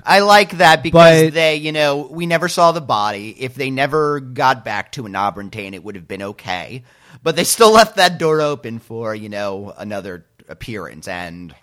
I 0.05 0.21
like 0.21 0.59
that 0.59 0.83
because 0.83 1.25
But- 1.25 1.35
they, 1.35 1.57
you 1.57 1.73
know, 1.73 2.09
we 2.11 2.27
never 2.27 2.49
saw 2.49 2.73
the 2.73 2.81
body. 2.81 3.35
If 3.39 3.55
they 3.55 3.71
never 3.71 4.21
got 4.21 4.65
back 4.65 4.93
to 4.93 5.07
an 5.07 5.13
Enabran 5.13 5.51
Tain, 5.51 5.75
it 5.75 5.83
would 5.85 5.95
have 5.95 6.09
been 6.09 6.23
okay. 6.23 6.83
But 7.23 7.37
they 7.37 7.45
still 7.45 7.73
left 7.81 7.97
that 7.97 8.19
door 8.19 8.41
open 8.41 8.79
for, 8.79 9.15
you 9.15 9.29
know, 9.29 9.73
another 9.77 10.27
appearance. 10.49 11.07
And 11.09 11.55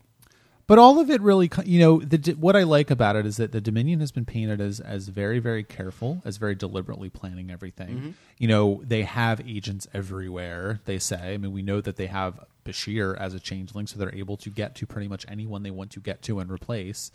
But 0.68 0.80
all 0.80 1.00
of 1.00 1.10
it 1.10 1.22
really, 1.22 1.50
you 1.66 1.80
know, 1.80 2.00
the, 2.00 2.34
what 2.34 2.56
I 2.56 2.64
like 2.64 2.90
about 2.92 3.16
it 3.16 3.26
is 3.26 3.38
that 3.38 3.52
the 3.52 3.62
Dominion 3.62 4.00
has 4.00 4.12
been 4.12 4.26
painted 4.26 4.60
as 4.62 4.80
as 4.80 5.08
very, 5.08 5.40
very 5.40 5.64
careful, 5.64 6.22
as 6.26 6.38
very 6.38 6.56
deliberately 6.56 7.10
planning 7.10 7.52
everything. 7.52 7.90
Mm-hmm. 7.90 8.10
You 8.38 8.48
know, 8.48 8.82
they 8.84 9.04
have 9.04 9.42
agents 9.48 9.88
everywhere. 9.94 10.80
They 10.86 11.00
say. 11.00 11.34
I 11.34 11.38
mean, 11.38 11.52
we 11.54 11.62
know 11.62 11.82
that 11.82 11.96
they 11.96 12.08
have 12.08 12.40
Bashir 12.68 13.18
as 13.18 13.34
a 13.34 13.40
changeling, 13.40 13.88
so 13.88 13.98
they're 13.98 14.14
able 14.14 14.38
to 14.38 14.50
get 14.50 14.76
to 14.76 14.86
pretty 14.86 15.08
much 15.08 15.26
anyone 15.28 15.64
they 15.64 15.72
want 15.72 15.92
to 15.92 16.00
get 16.00 16.22
to 16.24 16.40
and 16.40 16.52
replace. 16.52 17.12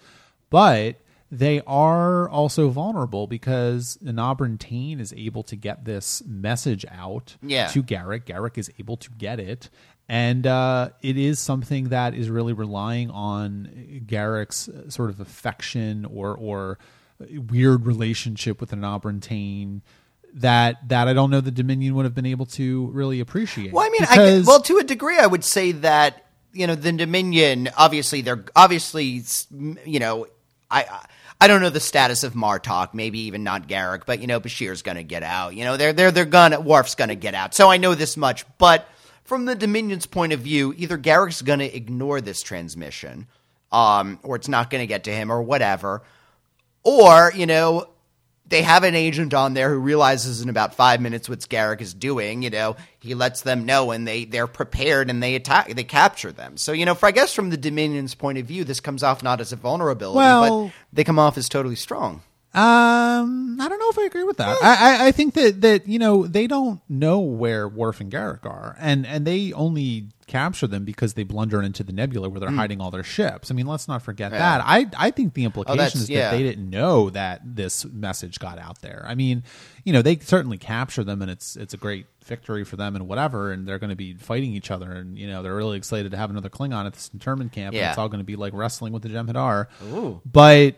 But 0.51 0.97
they 1.31 1.63
are 1.67 2.29
also 2.29 2.69
vulnerable 2.69 3.27
because 3.27 3.99
Nabran 4.05 4.59
Tain 4.59 5.01
is 5.01 5.15
able 5.17 5.43
to 5.45 5.57
get 5.57 5.85
this 5.85 6.23
message 6.27 6.85
out 6.91 7.37
Yeah. 7.43 7.69
to 7.69 7.83
Garak. 7.83 8.25
Garak 8.27 8.59
is 8.59 8.71
able 8.79 8.97
to 8.99 9.11
get 9.17 9.41
it. 9.41 9.71
And 10.09 10.47
uh, 10.47 10.91
it 11.01 11.17
is 11.17 11.39
something 11.39 11.89
that 11.89 12.13
is 12.15 12.29
really 12.29 12.53
relying 12.53 13.09
on 13.11 14.03
Garak's 14.07 14.69
uh, 14.69 14.91
sort 14.91 15.09
of 15.11 15.21
affection 15.21 16.05
or 16.05 16.35
or 16.37 16.79
weird 17.31 17.87
relationship 17.87 18.61
with 18.61 18.73
an 18.73 19.21
Tain 19.21 19.81
that 20.35 20.89
that 20.89 21.09
I 21.09 21.13
don't 21.13 21.31
know 21.31 21.41
the 21.41 21.51
Dominion 21.51 21.95
would 21.95 22.05
have 22.05 22.15
been 22.15 22.27
able 22.27 22.47
to 22.47 22.87
really 22.89 23.21
appreciate. 23.21 23.73
Well, 23.73 23.87
I 23.87 23.91
mean, 23.91 24.07
I, 24.09 24.43
well, 24.47 24.61
to 24.63 24.79
a 24.79 24.85
degree, 24.85 25.19
I 25.19 25.27
would 25.27 25.45
say 25.45 25.73
that 25.73 26.27
you 26.53 26.67
know 26.67 26.75
the 26.75 26.93
Dominion. 26.93 27.69
Obviously, 27.77 28.23
they're 28.23 28.45
obviously 28.57 29.23
you 29.85 29.99
know, 29.99 30.27
I 30.71 30.87
I 31.41 31.49
don't 31.49 31.61
know 31.61 31.71
the 31.71 31.81
status 31.81 32.23
of 32.23 32.35
Martok, 32.35 32.95
maybe 32.95 33.21
even 33.21 33.43
not 33.43 33.69
Garak, 33.69 34.03
but 34.07 34.21
you 34.21 34.27
know 34.27 34.41
Bashir's 34.41 34.83
going 34.83 34.97
to 34.97 35.03
get 35.03 35.23
out. 35.23 35.55
You 35.55 35.65
know 35.65 35.77
they're 35.77 35.93
they're 35.93 36.11
they're 36.11 36.25
gonna 36.25 36.61
Worf's 36.61 36.95
going 36.95 37.09
to 37.09 37.17
get 37.17 37.35
out. 37.35 37.55
So 37.55 37.71
I 37.71 37.77
know 37.77 37.95
this 37.95 38.17
much, 38.17 38.45
but 38.59 38.89
from 39.25 39.45
the 39.45 39.55
Dominion's 39.55 40.07
point 40.07 40.33
of 40.33 40.41
view, 40.41 40.75
either 40.77 40.97
Garak's 40.99 41.43
going 41.43 41.59
to 41.61 41.77
ignore 41.77 42.21
this 42.21 42.43
transmission, 42.43 43.27
um, 43.71 44.19
or 44.23 44.37
it's 44.37 44.49
not 44.49 44.71
going 44.71 44.83
to 44.83 44.87
get 44.87 45.05
to 45.05 45.13
him, 45.13 45.31
or 45.31 45.43
whatever, 45.43 46.03
or 46.85 47.33
you 47.35 47.47
know 47.47 47.89
they 48.47 48.63
have 48.63 48.85
an 48.85 48.95
agent 48.95 49.33
on 49.35 49.55
there 49.55 49.71
who 49.71 49.79
realizes 49.79 50.43
in 50.43 50.49
about 50.49 50.75
five 50.75 51.01
minutes 51.01 51.29
what 51.29 51.41
Garak 51.41 51.81
is 51.81 51.95
doing. 51.95 52.43
You 52.43 52.51
know, 52.51 52.77
he 52.99 53.15
lets 53.15 53.43
them 53.43 53.65
know, 53.65 53.91
and 53.91 54.07
they 54.07 54.25
they're 54.25 54.47
prepared, 54.47 55.11
and 55.11 55.23
they 55.23 55.35
attack, 55.35 55.69
they 55.75 55.85
capture 55.85 56.33
them. 56.33 56.57
So 56.57 56.73
you 56.73 56.85
know, 56.85 56.95
for 56.95 57.07
I 57.07 57.13
guess 57.13 57.33
from 57.35 57.51
the 57.51 57.57
Dominion's 57.57 58.15
point 58.15 58.39
of 58.39 58.47
view, 58.47 58.65
this 58.65 58.81
comes 58.81 59.03
off 59.03 59.23
not 59.23 59.41
as 59.41 59.53
a 59.53 59.57
vulnerability, 59.57 60.17
Well- 60.17 60.67
but 60.67 60.75
they 60.93 61.05
come 61.05 61.19
off 61.19 61.39
as 61.39 61.49
totally 61.49 61.77
strong. 61.77 62.23
Um, 62.55 63.59
I 63.61 63.69
don't 63.69 63.79
know 63.79 63.89
if 63.91 63.99
I 63.99 64.05
agree 64.05 64.25
with 64.25 64.37
that. 64.37 64.59
I, 64.63 64.75
I, 65.05 65.07
I 65.09 65.13
think 65.13 65.35
that 65.35 65.63
that 65.63 65.89
you 65.89 65.99
know 65.99 66.27
they 66.27 66.47
don't 66.47 66.81
know 66.89 67.19
where 67.21 67.67
Worf 67.67 68.01
and 68.01 68.13
Garak 68.13 68.45
are, 68.45 68.77
and 68.79 69.07
and 69.07 69.27
they 69.27 69.53
only 69.55 70.09
capture 70.27 70.67
them 70.67 70.85
because 70.85 71.15
they 71.15 71.25
blunder 71.25 71.63
into 71.63 71.83
the 71.83 71.93
nebula 71.93 72.29
where 72.29 72.41
they're 72.41 72.51
hiding 72.51 72.81
all 72.81 72.91
their 72.91 73.03
ships. 73.03 73.51
I 73.51 73.55
mean, 73.55 73.67
let's 73.67 73.89
not 73.89 74.03
forget 74.03 74.33
that. 74.33 74.63
I 74.65 74.87
I 74.99 75.11
think 75.11 75.33
the 75.35 75.45
implication 75.45 75.79
that's- 75.79 75.95
is 75.95 76.11
yeah. 76.11 76.31
that 76.31 76.37
they 76.37 76.43
didn't 76.43 76.69
know 76.69 77.09
that 77.11 77.41
this 77.45 77.85
message 77.87 78.39
got 78.39 78.59
out 78.59 78.83
there. 78.83 79.03
I 79.09 79.15
mean, 79.15 79.45
you 79.85 79.93
know, 79.95 80.03
they 80.03 80.19
certainly 80.19 80.59
capture 80.59 81.05
them, 81.05 81.23
and 81.23 81.31
it's 81.31 81.57
it's 81.57 81.73
a 81.73 81.79
great 81.79 82.07
victory 82.25 82.65
for 82.65 82.77
them 82.77 82.95
and 82.97 83.09
whatever, 83.09 83.51
and 83.51 83.67
they're 83.67 83.79
going 83.79 83.91
to 83.91 83.97
be 83.97 84.15
fighting 84.15 84.53
each 84.53 84.71
other, 84.71 84.93
and 84.93 85.19
you 85.19 85.27
know 85.27 85.43
they're 85.43 85.57
really 85.57 85.79
excited 85.79 86.11
to 86.13 86.19
have 86.19 86.29
another 86.29 86.51
Klingon 86.51 86.85
at 86.85 86.93
this 86.93 87.09
internment 87.15 87.53
camp, 87.53 87.69
and 87.69 87.77
Yeah. 87.81 87.89
it's 87.91 87.99
all 87.99 88.09
going 88.11 88.21
to 88.21 88.25
be 88.25 88.37
like 88.37 88.53
wrestling 88.53 88.93
with 88.93 89.03
the 89.03 89.09
Jem'Hadar. 89.09 89.69
Ooh. 89.93 90.21
But 90.31 90.77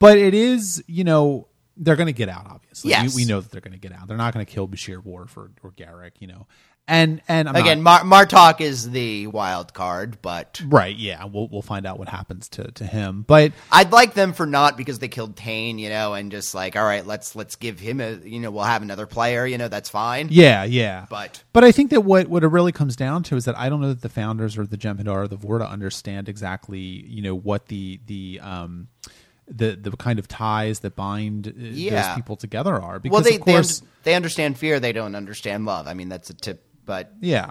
but 0.00 0.18
it 0.18 0.34
is, 0.34 0.82
you 0.88 1.04
know, 1.04 1.46
they're 1.76 1.96
going 1.96 2.08
to 2.08 2.12
get 2.12 2.28
out. 2.28 2.46
Obviously, 2.50 2.90
Yes. 2.90 3.14
we, 3.14 3.22
we 3.22 3.28
know 3.28 3.40
that 3.40 3.50
they're 3.52 3.60
going 3.60 3.72
to 3.72 3.78
get 3.78 3.92
out. 3.92 4.08
They're 4.08 4.16
not 4.16 4.34
going 4.34 4.44
to 4.44 4.52
kill 4.52 4.66
Bashir 4.66 5.02
Worf 5.04 5.36
or, 5.36 5.50
or 5.62 5.70
Garak, 5.70 6.12
you 6.18 6.26
know. 6.26 6.46
And 6.88 7.22
and 7.28 7.48
I'm 7.48 7.54
Again, 7.54 7.84
not- 7.84 8.04
Mar- 8.04 8.26
Martok 8.26 8.60
is 8.60 8.90
the 8.90 9.28
wild 9.28 9.72
card, 9.74 10.20
but 10.22 10.60
right? 10.66 10.96
Yeah, 10.96 11.24
we'll 11.26 11.46
we'll 11.48 11.62
find 11.62 11.86
out 11.86 12.00
what 12.00 12.08
happens 12.08 12.48
to 12.48 12.64
to 12.72 12.84
him. 12.84 13.22
But 13.24 13.52
I'd 13.70 13.92
like 13.92 14.14
them 14.14 14.32
for 14.32 14.44
not 14.44 14.76
because 14.76 14.98
they 14.98 15.06
killed 15.06 15.36
Tain, 15.36 15.78
you 15.78 15.88
know, 15.88 16.14
and 16.14 16.32
just 16.32 16.52
like, 16.52 16.74
all 16.74 16.84
right, 16.84 17.06
let's 17.06 17.36
let's 17.36 17.54
give 17.54 17.78
him 17.78 18.00
a, 18.00 18.14
you 18.24 18.40
know, 18.40 18.50
we'll 18.50 18.64
have 18.64 18.82
another 18.82 19.06
player, 19.06 19.46
you 19.46 19.56
know, 19.56 19.68
that's 19.68 19.88
fine. 19.88 20.28
yeah, 20.32 20.64
yeah. 20.64 21.06
But 21.08 21.44
But 21.52 21.62
I 21.62 21.70
think 21.70 21.90
that 21.90 22.00
what, 22.00 22.26
what 22.26 22.42
it 22.42 22.48
really 22.48 22.72
comes 22.72 22.96
down 22.96 23.22
to 23.24 23.36
is 23.36 23.44
that 23.44 23.56
I 23.56 23.68
don't 23.68 23.80
know 23.80 23.88
that 23.90 24.02
the 24.02 24.08
founders 24.08 24.58
or 24.58 24.66
the 24.66 24.78
Jem'Hadar 24.78 25.14
or 25.14 25.28
the 25.28 25.36
Vorta 25.38 25.70
understand 25.70 26.28
exactly, 26.28 26.80
you 26.80 27.22
know, 27.22 27.36
what 27.36 27.66
the 27.66 28.00
the 28.06 28.40
um 28.42 28.88
the 29.50 29.74
the 29.76 29.90
kind 29.96 30.18
of 30.18 30.28
ties 30.28 30.80
that 30.80 30.94
bind 30.96 31.48
uh, 31.48 31.52
Yeah. 31.56 32.06
those 32.08 32.14
people 32.16 32.36
together 32.36 32.74
are. 32.80 32.98
Because 33.00 33.12
well, 33.14 33.22
they 33.22 33.34
of 33.36 33.40
course, 33.42 33.80
they, 33.80 33.84
un- 33.86 33.90
they 34.04 34.14
understand 34.14 34.58
fear, 34.58 34.78
they 34.80 34.92
don't 34.92 35.14
understand 35.14 35.66
love. 35.66 35.86
I 35.86 35.94
mean, 35.94 36.08
that's 36.08 36.30
a 36.30 36.34
tip, 36.34 36.64
but 36.86 37.12
yeah. 37.20 37.50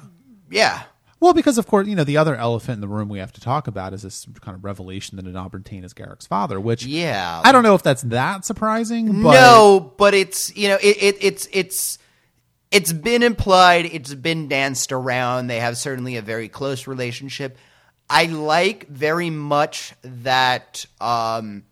yeah, 0.50 0.84
Well, 1.20 1.34
because 1.34 1.58
of 1.58 1.68
course, 1.68 1.88
you 1.88 1.96
know, 1.96 2.04
the 2.06 2.18
other 2.18 2.36
elephant 2.36 2.76
in 2.78 2.82
the 2.82 2.88
room 2.88 3.10
we 3.10 3.20
have 3.20 3.34
to 3.34 3.42
talk 3.42 3.68
about 3.68 3.94
is 3.94 4.02
this 4.04 4.26
kind 4.42 4.56
of 4.56 4.64
revelation 4.64 5.18
that 5.18 5.62
Tain 5.66 5.84
is 5.84 5.94
Garak's 5.94 6.26
father, 6.26 6.60
which 6.60 6.86
yeah. 6.86 7.42
I 7.44 7.52
don't 7.52 7.64
know 7.64 7.76
if 7.76 7.84
that's 7.84 8.04
that 8.04 8.46
surprising, 8.46 9.22
but 9.22 9.34
no, 9.34 9.94
but 9.98 10.14
it's 10.14 10.56
you 10.56 10.70
know, 10.70 10.78
it, 10.82 11.04
it 11.04 11.18
it's 11.20 11.48
it's 11.52 12.00
it's 12.72 12.94
been 12.94 13.24
implied, 13.24 13.86
it's 13.92 14.14
been 14.14 14.48
danced 14.48 14.92
around. 14.92 15.48
They 15.48 15.60
have 15.60 15.78
certainly 15.78 16.16
a 16.18 16.22
very 16.22 16.48
close 16.48 16.88
relationship. 16.88 17.58
I 18.10 18.26
like 18.26 18.88
very 18.88 19.30
much 19.30 19.94
that 20.04 20.86
um 21.02 21.06
I 21.12 21.48
mean, 21.50 21.58
be- 21.58 21.69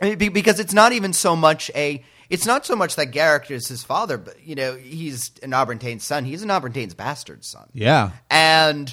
Eh, 0.00 0.14
because 0.14 0.60
it's 0.60 0.74
not 0.74 0.92
even 0.92 1.12
so 1.12 1.34
much 1.34 1.70
a 1.74 2.04
it's 2.28 2.44
not 2.46 2.66
so 2.66 2.74
much 2.74 2.96
that 2.96 3.12
Garak 3.12 3.50
is 3.50 3.68
his 3.68 3.84
father, 3.84 4.18
but 4.18 4.42
you 4.44 4.54
know, 4.56 4.74
he's 4.74 5.30
an 5.42 5.52
Enabran 5.52 5.78
Tain's 5.78 6.04
son. 6.04 6.24
He's 6.24 6.42
an 6.42 6.48
Enabran 6.48 6.74
Tain's 6.74 6.92
bastard 6.94 7.44
son. 7.44 7.68
yeah, 7.72 8.10
And 8.28 8.92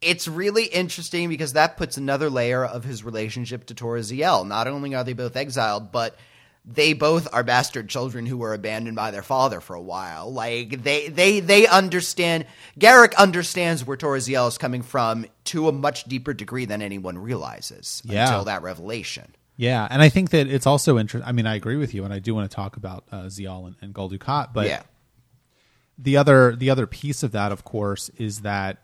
it's 0.00 0.28
really 0.28 0.64
interesting 0.66 1.28
because 1.28 1.54
that 1.54 1.76
puts 1.76 1.96
another 1.96 2.30
layer 2.30 2.64
of 2.64 2.84
his 2.84 3.02
relationship 3.02 3.66
to 3.66 3.74
Tora 3.74 4.00
Ziyal. 4.00 4.46
Not 4.46 4.68
only 4.68 4.94
are 4.94 5.02
they 5.04 5.14
both 5.14 5.36
exiled, 5.36 5.90
but 5.90 6.16
they 6.64 6.92
both 6.92 7.28
are 7.32 7.42
bastard 7.42 7.88
children 7.88 8.26
who 8.26 8.36
were 8.36 8.52
abandoned 8.54 8.94
by 8.96 9.10
their 9.10 9.22
father 9.22 9.60
for 9.60 9.74
a 9.74 9.80
while. 9.80 10.32
Like 10.32 10.82
they 10.82 11.08
they 11.08 11.40
they 11.40 11.66
understand 11.66 12.46
Garak 12.78 13.14
understands 13.16 13.84
where 13.84 13.96
Tora 13.96 14.18
Ziyal 14.18 14.48
is 14.48 14.58
coming 14.58 14.82
from 14.82 15.26
to 15.44 15.68
a 15.68 15.72
much 15.72 16.04
deeper 16.04 16.34
degree 16.34 16.66
than 16.66 16.82
anyone 16.82 17.18
realizes 17.18 18.02
Yeah. 18.04 18.26
until 18.26 18.44
that 18.44 18.62
revelation. 18.62 19.34
Yeah, 19.56 19.88
and 19.90 20.02
I 20.02 20.10
think 20.10 20.30
that 20.30 20.48
it's 20.48 20.66
also 20.66 20.98
interesting. 20.98 21.26
I 21.26 21.32
mean, 21.32 21.46
I 21.46 21.54
agree 21.54 21.76
with 21.76 21.94
you, 21.94 22.04
and 22.04 22.12
I 22.12 22.18
do 22.18 22.34
want 22.34 22.50
to 22.50 22.54
talk 22.54 22.76
about 22.76 23.04
uh, 23.10 23.22
Ziyal 23.22 23.66
and, 23.66 23.76
and 23.80 23.94
Gul 23.94 24.10
Dukat, 24.10 24.52
but 24.52 24.66
yeah. 24.66 24.82
the 25.96 26.18
other 26.18 26.54
the 26.54 26.68
other 26.68 26.86
piece 26.86 27.22
of 27.22 27.32
that, 27.32 27.52
of 27.52 27.64
course, 27.64 28.10
is 28.18 28.42
that 28.42 28.78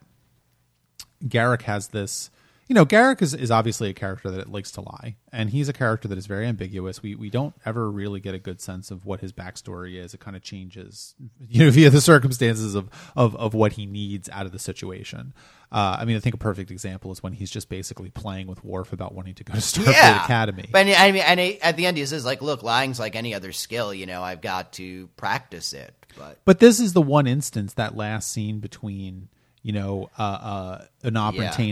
Garak 1.24 1.62
has 1.62 1.88
this. 1.88 2.30
You 2.68 2.74
know, 2.74 2.86
Garak 2.86 3.20
is, 3.20 3.34
is 3.34 3.50
obviously 3.50 3.90
a 3.90 3.92
character 3.92 4.30
that 4.30 4.50
likes 4.50 4.70
to 4.72 4.80
lie, 4.80 5.16
and 5.32 5.50
he's 5.50 5.68
a 5.68 5.72
character 5.72 6.08
that 6.08 6.16
is 6.16 6.26
very 6.26 6.46
ambiguous. 6.46 7.02
We 7.02 7.14
we 7.14 7.28
don't 7.28 7.54
ever 7.66 7.90
really 7.90 8.20
get 8.20 8.34
a 8.34 8.38
good 8.38 8.60
sense 8.60 8.90
of 8.90 9.04
what 9.04 9.20
his 9.20 9.32
backstory 9.32 9.96
is. 10.02 10.14
It 10.14 10.20
kind 10.20 10.36
of 10.36 10.42
changes, 10.42 11.14
you 11.48 11.64
know, 11.64 11.70
via 11.72 11.90
the 11.90 12.00
circumstances 12.00 12.74
of 12.74 12.88
of, 13.16 13.34
of 13.36 13.52
what 13.52 13.72
he 13.72 13.84
needs 13.84 14.28
out 14.30 14.46
of 14.46 14.52
the 14.52 14.58
situation. 14.58 15.34
Uh, 15.72 15.96
I 16.00 16.04
mean, 16.04 16.16
I 16.16 16.20
think 16.20 16.34
a 16.34 16.38
perfect 16.38 16.70
example 16.70 17.10
is 17.12 17.22
when 17.22 17.32
he's 17.32 17.50
just 17.50 17.68
basically 17.68 18.10
playing 18.10 18.46
with 18.46 18.62
Worf 18.62 18.92
about 18.92 19.14
wanting 19.14 19.34
to 19.34 19.44
go 19.44 19.54
to 19.54 19.58
Starfleet 19.60 19.92
yeah. 19.92 20.24
Academy. 20.24 20.68
But 20.70 20.86
I 20.86 21.12
mean, 21.12 21.22
and 21.22 21.40
he- 21.40 21.60
at 21.60 21.76
the 21.76 21.86
end, 21.86 21.96
he 21.96 22.06
says, 22.06 22.24
"Like, 22.24 22.42
look, 22.42 22.62
lying's 22.62 23.00
like 23.00 23.16
any 23.16 23.34
other 23.34 23.52
skill. 23.52 23.92
You 23.92 24.06
know, 24.06 24.22
I've 24.22 24.40
got 24.40 24.72
to 24.74 25.08
practice 25.16 25.72
it." 25.72 25.94
But 26.16 26.38
But 26.44 26.60
this 26.60 26.78
is 26.78 26.92
the 26.92 27.02
one 27.02 27.26
instance 27.26 27.74
that 27.74 27.96
last 27.96 28.30
scene 28.30 28.60
between 28.60 29.28
you 29.62 29.72
know 29.72 30.10
uh, 30.18 30.22
uh, 30.22 30.84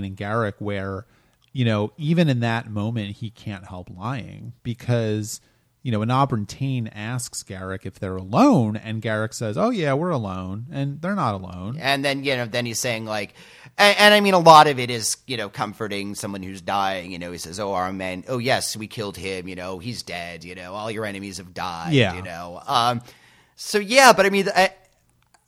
Yeah. 0.03 0.05
And 0.05 0.17
Garak 0.17 0.55
where 0.59 1.07
you 1.53 1.65
know 1.65 1.93
even 1.97 2.29
in 2.29 2.41
that 2.41 2.71
moment 2.71 3.17
he 3.17 3.31
can't 3.31 3.67
help 3.67 3.91
lying 3.91 4.53
because 4.63 5.41
you 5.83 5.91
know 5.91 6.01
Anop 6.01 6.47
Tain 6.47 6.89
asks 6.89 7.43
Garak 7.43 7.87
if 7.87 7.99
they're 7.99 8.17
alone 8.17 8.77
and 8.77 9.01
Garak 9.03 9.33
says, 9.35 9.57
"Oh 9.57 9.71
yeah, 9.71 9.95
we're 9.95 10.11
alone," 10.11 10.67
and 10.71 11.01
they're 11.01 11.15
not 11.15 11.35
alone. 11.35 11.79
and 11.81 12.05
then 12.05 12.23
you 12.23 12.37
know, 12.37 12.47
then 12.47 12.67
he's 12.67 12.79
saying 12.79 13.07
like, 13.07 13.35
and, 13.79 13.97
and 13.99 14.15
I 14.15 14.21
mean, 14.21 14.35
a 14.35 14.39
lot 14.39 14.67
of 14.67 14.79
it 14.79 14.91
is 14.91 15.17
you 15.27 15.37
know 15.39 15.49
comforting 15.49 16.15
someone 16.15 16.43
who's 16.43 16.61
dying. 16.61 17.11
You 17.13 17.19
know, 17.19 17.33
he 17.33 17.39
says, 17.39 17.59
"Oh, 17.59 17.73
our 17.73 17.93
man. 17.93 18.25
Oh, 18.29 18.39
yes, 18.39 18.77
we 18.77 18.87
killed 18.89 19.17
him. 19.17 19.49
You 19.49 19.57
know, 19.57 19.79
he's 19.79 20.03
dead. 20.03 20.45
You 20.45 20.55
know, 20.55 20.75
all 20.75 20.91
your 20.91 21.07
enemies 21.07 21.39
have 21.39 21.55
died. 21.55 21.95
Yeah. 21.95 22.15
You 22.15 22.23
know, 22.23 22.61
um, 22.67 23.01
so 23.57 23.79
yeah, 23.79 24.13
but 24.13 24.27
I 24.27 24.31
mean, 24.31 24.49
I, 24.55 24.73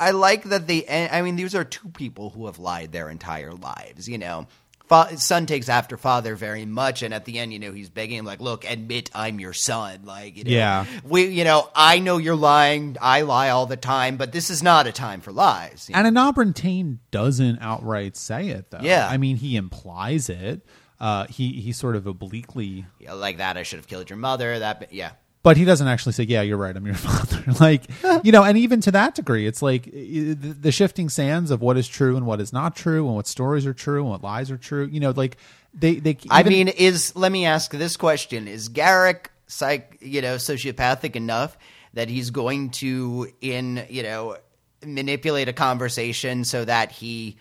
I 0.03 0.11
like 0.11 0.45
that 0.45 0.67
they. 0.67 0.87
I 0.89 1.23
mean, 1.23 1.37
these 1.37 1.55
are 1.55 1.65
two 1.65 1.89
people 1.89 2.31
who 2.31 2.47
have 2.47 2.59
lied 2.59 2.93
their 2.93 3.09
entire 3.11 3.53
lives. 3.53 4.09
You 4.09 4.19
know, 4.19 4.47
Fa- 4.89 5.17
son 5.17 5.47
takes 5.47 5.69
after 5.69 5.97
father 5.97 6.35
very 6.35 6.67
much, 6.67 7.03
and 7.03 7.15
at 7.15 7.25
the 7.25 7.39
end, 7.39 7.53
you 7.53 7.59
know, 7.59 7.73
he's 7.73 7.89
begging 7.89 8.19
him 8.19 8.25
like, 8.25 8.41
"Look, 8.41 8.65
admit 8.65 9.11
I'm 9.15 9.41
your 9.41 9.53
son." 9.53 10.01
Like, 10.05 10.37
you 10.37 10.45
know, 10.45 10.51
Yeah. 10.51 10.87
we, 11.05 11.27
you 11.27 11.45
know, 11.45 11.71
I 11.75 11.99
know 12.01 12.19
you're 12.19 12.37
lying. 12.37 12.97
I 13.01 13.23
lie 13.23 13.51
all 13.51 13.67
the 13.67 13.77
time, 13.77 14.17
but 14.17 14.33
this 14.33 14.51
is 14.51 14.63
not 14.63 14.87
a 14.87 14.93
time 14.93 15.21
for 15.21 15.33
lies. 15.33 15.89
And 15.95 16.07
Anop 16.17 16.55
Tain 16.55 16.99
doesn't 17.11 17.61
outright 17.61 18.17
say 18.17 18.49
it 18.49 18.71
though. 18.71 18.81
Yeah. 18.83 19.09
I 19.09 19.17
mean 19.17 19.37
he 19.37 19.57
implies 19.57 20.29
it. 20.29 20.61
Uh, 21.01 21.27
he 21.27 21.53
he 21.61 21.73
sort 21.73 21.97
of 21.97 22.07
obliquely 22.07 22.85
know, 23.01 23.17
like 23.17 23.39
that. 23.39 23.57
I 23.57 23.63
should 23.63 23.79
have 23.79 23.89
killed 23.89 24.11
your 24.11 24.19
mother. 24.19 24.59
That, 24.59 24.93
yeah, 24.93 25.13
but 25.43 25.57
he 25.57 25.65
doesn't 25.65 25.89
actually 25.89 26.13
say, 26.13 26.25
"Yeah, 26.25 26.43
you're 26.43 26.57
right. 26.57 26.77
I'm 26.77 26.87
your 26.87 26.95
father." 26.97 27.45
like, 27.61 27.83
you 28.25 28.33
know, 28.33 28.45
and 28.45 28.57
even 28.57 28.81
to 28.83 28.91
that 28.93 29.15
degree, 29.15 29.47
it's 29.47 29.63
like 29.63 29.85
the 29.93 30.71
shifting 30.73 31.09
sands 31.09 31.51
of 31.51 31.61
what 31.61 31.77
is 31.77 31.89
true 31.89 32.17
and 32.17 32.27
what 32.27 32.41
is 32.41 32.53
not 32.53 32.77
true, 32.77 33.07
and 33.07 33.17
what 33.17 33.27
stories 33.27 33.67
are 33.67 33.75
true 33.75 34.01
and 34.01 34.11
what 34.11 34.23
lies 34.23 34.51
are 34.51 34.59
true. 34.59 34.87
You 34.87 35.01
know, 35.01 35.11
like 35.11 35.37
they 35.75 35.97
they. 35.97 36.19
I 36.31 36.43
mean, 36.43 36.69
is 36.69 37.15
let 37.17 37.33
me 37.33 37.47
ask 37.47 37.73
this 37.73 37.97
question: 37.97 38.49
Is 38.49 38.69
Garak 38.69 39.27
psych, 39.47 39.99
you 40.01 40.23
know, 40.23 40.37
sociopathic 40.37 41.17
enough 41.17 41.57
that 41.95 42.09
he's 42.09 42.31
going 42.31 42.71
to, 42.71 43.29
in 43.41 43.85
you 43.91 44.03
know, 44.03 44.37
manipulate 44.85 45.49
a 45.49 45.53
conversation 45.53 46.45
so 46.45 46.65
that 46.65 46.91
he 46.93 47.37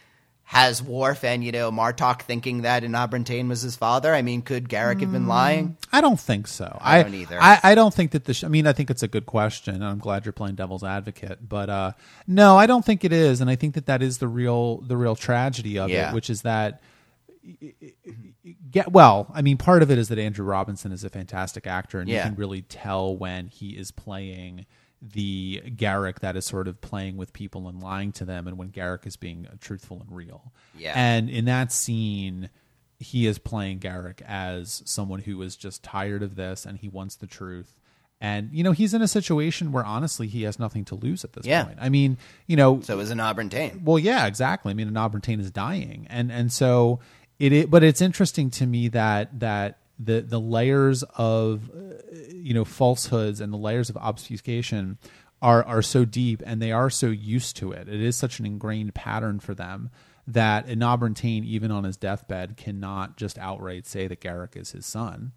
has 0.51 0.83
Worf 0.83 1.23
and 1.23 1.45
you 1.45 1.53
know 1.53 1.71
Martok 1.71 2.23
thinking 2.23 2.63
that 2.63 2.83
Enabran 2.83 3.23
Tain 3.25 3.47
was 3.47 3.61
his 3.61 3.77
father? 3.77 4.13
I 4.13 4.21
mean, 4.21 4.41
could 4.41 4.67
Garak 4.67 4.99
have 4.99 5.09
been 5.13 5.25
lying? 5.25 5.77
I 5.93 6.01
don't 6.01 6.19
think 6.19 6.45
so. 6.45 6.77
I 6.81 7.03
don't 7.03 7.13
either. 7.13 7.37
I, 7.41 7.59
I 7.63 7.73
don't 7.73 7.93
think 7.93 8.11
that 8.11 8.25
the. 8.25 8.33
Sh- 8.33 8.43
I 8.43 8.49
mean, 8.49 8.67
I 8.67 8.73
think 8.73 8.89
it's 8.89 9.01
a 9.01 9.07
good 9.07 9.25
question, 9.25 9.75
and 9.75 9.85
I'm 9.85 9.99
glad 9.99 10.25
you're 10.25 10.33
playing 10.33 10.55
devil's 10.55 10.83
advocate. 10.83 11.47
But 11.47 11.69
uh, 11.69 11.91
no, 12.27 12.57
I 12.57 12.65
don't 12.65 12.83
think 12.83 13.05
it 13.05 13.13
is, 13.13 13.39
and 13.39 13.49
I 13.49 13.55
think 13.55 13.75
that 13.75 13.85
that 13.85 14.03
is 14.03 14.17
the 14.17 14.27
real 14.27 14.81
the 14.81 14.97
real 14.97 15.15
tragedy 15.15 15.79
of 15.79 15.89
Yeah. 15.89 16.09
it, 16.11 16.13
which 16.13 16.29
is 16.29 16.41
that. 16.41 16.81
Get 18.69 18.91
well. 18.91 19.31
I 19.33 19.41
mean, 19.41 19.55
part 19.55 19.83
of 19.83 19.89
it 19.89 19.97
is 19.97 20.09
that 20.09 20.19
Andrew 20.19 20.45
Robinson 20.45 20.91
is 20.91 21.05
a 21.05 21.09
fantastic 21.09 21.65
actor, 21.65 22.01
and 22.01 22.09
you 22.09 22.19
can 22.19 22.35
really 22.35 22.61
tell 22.61 23.15
when 23.15 23.47
he 23.47 23.69
is 23.69 23.91
playing 23.91 24.65
the 25.01 25.61
Garak 25.65 26.19
that 26.19 26.35
is 26.35 26.45
sort 26.45 26.67
of 26.67 26.79
playing 26.81 27.17
with 27.17 27.33
people 27.33 27.67
and 27.67 27.81
lying 27.81 28.11
to 28.13 28.25
them, 28.25 28.47
and 28.47 28.57
when 28.57 28.69
Garak 28.69 29.07
is 29.07 29.15
being 29.15 29.47
truthful 29.59 29.99
and 29.99 30.15
real. 30.15 30.51
Yeah. 30.77 30.93
And 30.95 31.29
in 31.29 31.45
that 31.45 31.71
scene, 31.71 32.49
he 32.99 33.25
is 33.25 33.39
playing 33.39 33.79
Garak 33.79 34.21
as 34.27 34.83
someone 34.85 35.21
who 35.21 35.41
is 35.41 35.55
just 35.55 35.81
tired 35.83 36.21
of 36.21 36.35
this 36.35 36.65
and 36.67 36.77
he 36.77 36.87
wants 36.87 37.15
the 37.15 37.25
truth. 37.25 37.75
And 38.23 38.49
you 38.53 38.63
know 38.63 38.71
he's 38.73 38.93
in 38.93 39.01
a 39.01 39.07
situation 39.07 39.71
where 39.71 39.83
honestly 39.83 40.27
he 40.27 40.43
has 40.43 40.59
nothing 40.59 40.85
to 40.85 40.95
lose 40.95 41.23
at 41.23 41.33
this 41.33 41.43
Yeah. 41.47 41.63
point. 41.63 41.79
I 41.81 41.89
mean, 41.89 42.19
you 42.45 42.55
know, 42.55 42.79
So 42.81 42.99
is 42.99 43.09
an 43.09 43.17
Enabran 43.17 43.49
Tain. 43.49 43.81
well, 43.83 43.97
yeah, 43.97 44.27
exactly. 44.27 44.69
I 44.69 44.75
mean, 44.75 44.87
an 44.87 44.93
Enabran 44.93 45.39
is 45.39 45.49
dying, 45.49 46.05
and 46.11 46.31
and 46.31 46.53
so 46.53 46.99
it, 47.39 47.51
it. 47.51 47.71
But 47.71 47.83
it's 47.83 47.99
interesting 48.01 48.51
to 48.51 48.67
me 48.67 48.89
that 48.89 49.39
that 49.39 49.79
the 50.03 50.21
the 50.21 50.39
layers 50.39 51.03
of 51.15 51.69
uh, 51.69 51.93
you 52.33 52.53
know 52.53 52.65
falsehoods 52.65 53.41
and 53.41 53.51
the 53.51 53.57
layers 53.57 53.89
of 53.89 53.97
obfuscation 53.97 54.97
are 55.41 55.63
are 55.63 55.81
so 55.81 56.05
deep, 56.05 56.41
and 56.45 56.61
they 56.61 56.71
are 56.71 56.89
so 56.89 57.07
used 57.07 57.57
to 57.57 57.71
it. 57.71 57.87
It 57.87 58.01
is 58.01 58.15
such 58.15 58.39
an 58.39 58.45
ingrained 58.45 58.93
pattern 58.93 59.39
for 59.39 59.53
them 59.53 59.89
that 60.27 60.65
an 60.67 60.79
Enabran 60.79 61.45
even 61.45 61.71
on 61.71 61.83
his 61.83 61.97
deathbed, 61.97 62.57
cannot 62.57 63.17
just 63.17 63.37
outright 63.37 63.85
say 63.85 64.07
that 64.07 64.21
Garak 64.21 64.55
is 64.55 64.71
his 64.71 64.85
son. 64.85 65.31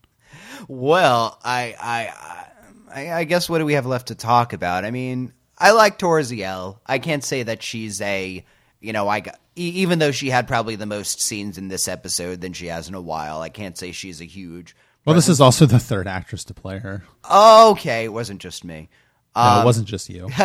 Well, 0.69 1.39
I, 1.45 1.75
I, 1.81 2.51
I, 2.95 3.13
I 3.21 3.25
guess 3.25 3.49
what 3.49 3.59
do 3.59 3.65
we 3.65 3.75
have 3.75 3.87
left 3.87 4.09
to 4.09 4.15
talk 4.15 4.53
about? 4.53 4.85
I 4.85 4.91
mean, 4.91 5.33
I 5.59 5.73
like 5.73 5.99
Tora 5.99 6.23
Ziyal. 6.23 6.79
I 6.87 6.99
can't 6.99 7.25
say 7.25 7.45
that 7.45 7.63
she's 7.63 8.01
a, 8.01 8.45
you 8.85 8.93
know, 8.93 9.09
I 9.09 9.21
got, 9.21 9.39
even 9.57 9.99
though 9.99 10.13
she 10.13 10.31
had 10.31 10.47
probably 10.47 10.77
the 10.77 10.87
most 10.87 11.23
scenes 11.23 11.59
in 11.59 11.69
this 11.69 11.89
episode 11.89 12.41
than 12.41 12.53
she 12.53 12.67
has 12.67 12.89
in 12.89 12.95
a 12.95 13.01
while. 13.01 13.41
I 13.41 13.49
can't 13.49 13.79
say 13.79 13.93
she's 13.93 14.21
a 14.21 14.25
huge. 14.27 14.77
Well, 15.05 15.15
this 15.15 15.29
is 15.29 15.41
also 15.41 15.67
the 15.67 15.79
third 15.79 16.07
actress 16.07 16.45
to 16.45 16.55
play 16.55 16.79
her. 16.79 17.05
Okay, 17.31 18.05
it 18.05 18.13
wasn't 18.13 18.41
just 18.41 18.65
me. 18.65 18.89
No, 19.37 19.43
it 19.43 19.59
um, 19.59 19.65
wasn't 19.65 19.89
just 19.89 20.09
you. 20.09 20.29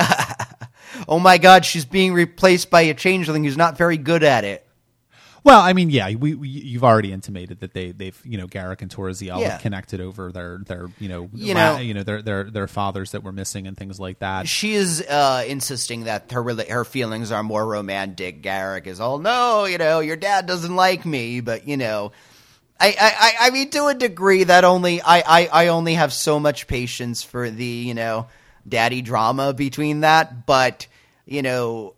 Oh 1.08 1.20
my 1.20 1.38
God, 1.38 1.66
she's 1.66 1.86
being 1.86 2.14
replaced 2.14 2.70
by 2.70 2.82
a 2.82 2.94
changeling 2.94 3.44
who's 3.44 3.58
not 3.58 3.78
very 3.78 3.98
good 3.98 4.24
at 4.24 4.44
it. 4.44 4.66
Well, 5.44 5.62
I 5.62 5.74
mean, 5.74 5.90
yeah, 5.90 6.14
we, 6.16 6.36
we 6.36 6.48
you've 6.50 6.84
already 6.84 7.12
intimated 7.14 7.62
that 7.62 7.74
they 7.74 7.92
they've 7.92 8.20
you 8.26 8.38
know 8.38 8.48
Garak 8.48 8.82
and 8.82 8.92
Tora 8.92 9.12
Ziyal 9.12 9.40
Yeah. 9.40 9.52
have 9.52 9.62
connected 9.62 10.02
over 10.02 10.32
their 10.32 10.58
their 10.66 10.88
you 11.00 11.08
know 11.10 11.30
You 11.34 11.54
la- 11.54 11.74
know- 11.76 11.80
you 11.80 11.94
know 11.94 12.04
their 12.04 12.22
their 12.22 12.44
their 12.52 12.68
fathers 12.68 13.12
that 13.12 13.24
were 13.24 13.32
missing 13.32 13.66
and 13.68 13.78
things 13.78 14.00
like 14.00 14.20
that. 14.20 14.48
She 14.48 14.74
is 14.74 15.02
uh, 15.02 15.44
insisting 15.48 16.04
that 16.06 16.32
her 16.32 16.44
her 16.70 16.86
feelings 16.86 17.32
are 17.32 17.44
more 17.44 17.66
romantic. 17.66 18.44
Garak 18.44 18.86
is 18.88 19.00
all, 19.00 19.18
no, 19.20 19.66
you 19.66 19.78
know, 19.78 20.02
your 20.02 20.18
dad 20.18 20.46
doesn't 20.46 20.76
like 20.76 21.06
me, 21.06 21.40
but 21.42 21.68
you 21.68 21.78
know, 21.78 22.12
I 22.80 22.88
I, 22.88 22.94
I- 23.00 23.48
I 23.48 23.50
mean, 23.52 23.70
to 23.72 23.86
a 23.88 23.94
degree, 23.94 24.44
that 24.44 24.64
only 24.66 25.02
I, 25.02 25.20
I 25.26 25.50
I 25.52 25.68
only 25.68 25.94
have 25.96 26.12
so 26.14 26.40
much 26.40 26.68
patience 26.68 27.24
for 27.24 27.50
the 27.50 27.66
you 27.66 27.94
know 27.94 28.28
daddy 28.68 29.02
drama 29.02 29.54
between 29.54 30.02
that, 30.02 30.46
but 30.46 30.88
you 31.26 31.42
know, 31.42 31.94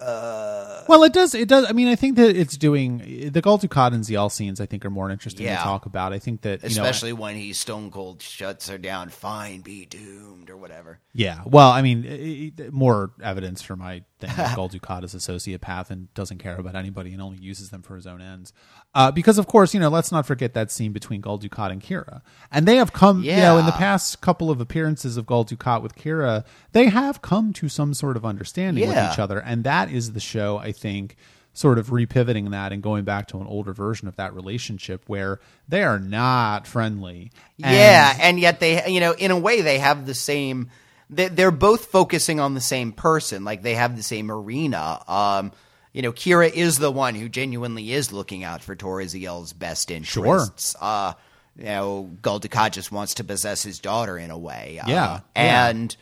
Uh, 0.00 0.82
well, 0.88 1.02
it 1.04 1.12
does. 1.12 1.34
It 1.34 1.48
does. 1.48 1.66
I 1.68 1.72
mean, 1.72 1.88
I 1.88 1.94
think 1.94 2.16
that 2.16 2.36
it's 2.36 2.56
doing 2.56 3.30
the 3.32 3.40
Gul 3.40 3.58
Dukat 3.58 3.94
and 3.94 4.02
Ziyal 4.04 4.30
scenes. 4.30 4.60
I 4.60 4.66
think 4.66 4.84
are 4.84 4.90
more 4.90 5.10
interesting 5.10 5.46
Yeah. 5.46 5.58
to 5.58 5.62
talk 5.62 5.86
about. 5.86 6.12
I 6.12 6.18
think 6.18 6.42
that 6.42 6.62
you 6.62 6.68
know, 6.76 6.82
especially 6.82 7.12
when 7.12 7.36
he 7.36 7.52
stone 7.52 7.90
cold 7.90 8.20
shuts 8.20 8.68
her 8.68 8.76
down, 8.78 9.08
fine, 9.08 9.60
be 9.60 9.86
doomed 9.86 10.50
or 10.50 10.56
whatever. 10.56 11.00
Yeah, 11.12 11.40
well, 11.46 11.70
I 11.70 11.80
mean, 11.82 12.04
i- 12.06 12.52
i- 12.62 12.70
more 12.70 13.12
evidence 13.22 13.62
for 13.62 13.76
my 13.76 14.02
thing 14.18 14.30
that 14.36 14.56
Gul 14.56 14.68
Dukat 14.68 15.04
is 15.04 15.14
a 15.14 15.18
sociopath 15.18 15.90
and 15.90 16.12
doesn't 16.14 16.38
care 16.38 16.56
about 16.56 16.74
anybody 16.74 17.12
and 17.12 17.22
only 17.22 17.38
uses 17.38 17.70
them 17.70 17.82
for 17.82 17.94
his 17.96 18.06
own 18.06 18.20
ends. 18.20 18.52
Uh, 18.94 19.10
because, 19.10 19.38
of 19.38 19.46
course, 19.48 19.74
you 19.74 19.80
know, 19.80 19.88
let's 19.88 20.12
not 20.12 20.24
forget 20.24 20.54
that 20.54 20.70
scene 20.70 20.92
between 20.92 21.20
Gul 21.20 21.38
Dukat 21.38 21.72
and 21.72 21.82
Kira, 21.82 22.22
and 22.52 22.66
they 22.66 22.76
have 22.76 22.92
come, 22.92 23.22
yeah. 23.24 23.36
you 23.36 23.42
know, 23.42 23.58
in 23.58 23.66
the 23.66 23.72
past 23.72 24.20
couple 24.20 24.50
of 24.52 24.60
appearances 24.60 25.16
of 25.16 25.26
Gul 25.26 25.44
Dukat 25.44 25.82
with 25.82 25.96
Kira, 25.96 26.44
they 26.72 26.86
have 26.90 27.20
come 27.20 27.52
to 27.54 27.68
some 27.68 27.92
sort 27.94 28.16
of 28.16 28.24
understanding 28.24 28.86
with 28.86 28.96
each 29.12 29.18
other, 29.18 29.38
and 29.40 29.64
that 29.64 29.90
is 29.90 30.12
the 30.12 30.20
show, 30.20 30.58
I 30.58 30.70
think. 30.72 31.16
Sort 31.56 31.78
of 31.78 31.90
repivoting 31.90 32.50
that 32.50 32.72
and 32.72 32.82
going 32.82 33.04
back 33.04 33.28
to 33.28 33.38
an 33.38 33.46
older 33.46 33.72
version 33.72 34.08
of 34.08 34.16
that 34.16 34.34
relationship 34.34 35.04
where 35.06 35.38
they 35.68 35.84
are 35.84 36.00
not 36.00 36.66
friendly. 36.66 37.30
And- 37.62 37.76
yeah, 37.76 38.16
and 38.20 38.40
yet 38.40 38.58
they, 38.58 38.84
you 38.90 38.98
know, 38.98 39.12
in 39.12 39.30
a 39.30 39.38
way, 39.38 39.60
they 39.60 39.78
have 39.78 40.04
the 40.04 40.14
same. 40.14 40.70
they- 41.10 41.28
They're 41.28 41.52
both 41.52 41.84
focusing 41.84 42.40
on 42.40 42.54
the 42.54 42.60
same 42.60 42.90
person. 42.90 43.44
Like 43.44 43.62
they 43.62 43.76
have 43.76 43.96
the 43.96 44.02
same 44.02 44.32
arena. 44.32 45.00
Um, 45.06 45.52
you 45.94 46.02
know, 46.02 46.12
Kira 46.12 46.52
is 46.52 46.76
the 46.78 46.90
one 46.90 47.14
who 47.14 47.30
genuinely 47.30 47.90
is 47.92 48.12
looking 48.12 48.44
out 48.44 48.62
for 48.62 48.74
Tora 48.76 49.04
Ziyal's 49.04 49.54
best 49.54 49.90
interests. 49.90 50.76
Uh, 50.78 51.14
you 51.56 51.64
know, 51.64 52.10
Gul 52.20 52.40
Dukat 52.40 52.72
just 52.72 52.92
wants 52.92 53.14
to 53.14 53.24
possess 53.24 53.62
his 53.62 53.78
daughter 53.78 54.18
in 54.18 54.30
a 54.30 54.36
way. 54.38 54.80
Uh, 54.82 54.88
Yeah, 54.88 55.20
yeah. 55.36 55.68
and. 55.68 55.96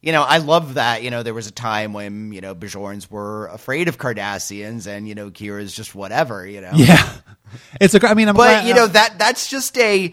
You 0.00 0.12
know, 0.12 0.20
I 0.22 0.36
love 0.36 0.74
that. 0.74 1.02
You 1.02 1.10
know, 1.10 1.22
there 1.22 1.32
was 1.32 1.46
a 1.46 1.50
time 1.50 1.94
when 1.94 2.30
you 2.30 2.42
know 2.42 2.54
Bajorans 2.54 3.10
were 3.10 3.46
afraid 3.46 3.88
of 3.88 3.96
Cardassians, 3.96 4.86
and 4.86 5.08
you 5.08 5.14
know 5.14 5.30
Kira's 5.30 5.74
just 5.74 5.94
whatever. 5.94 6.46
You 6.46 6.60
know, 6.60 6.72
Yeah, 6.74 7.10
it's 7.80 7.94
a. 7.94 8.06
I 8.06 8.12
mean, 8.12 8.28
I'm 8.28 8.34
but 8.36 8.42
glad- 8.42 8.66
you 8.68 8.74
know 8.74 8.86
that 8.86 9.18
that's 9.18 9.48
just 9.48 9.78
a. 9.78 10.12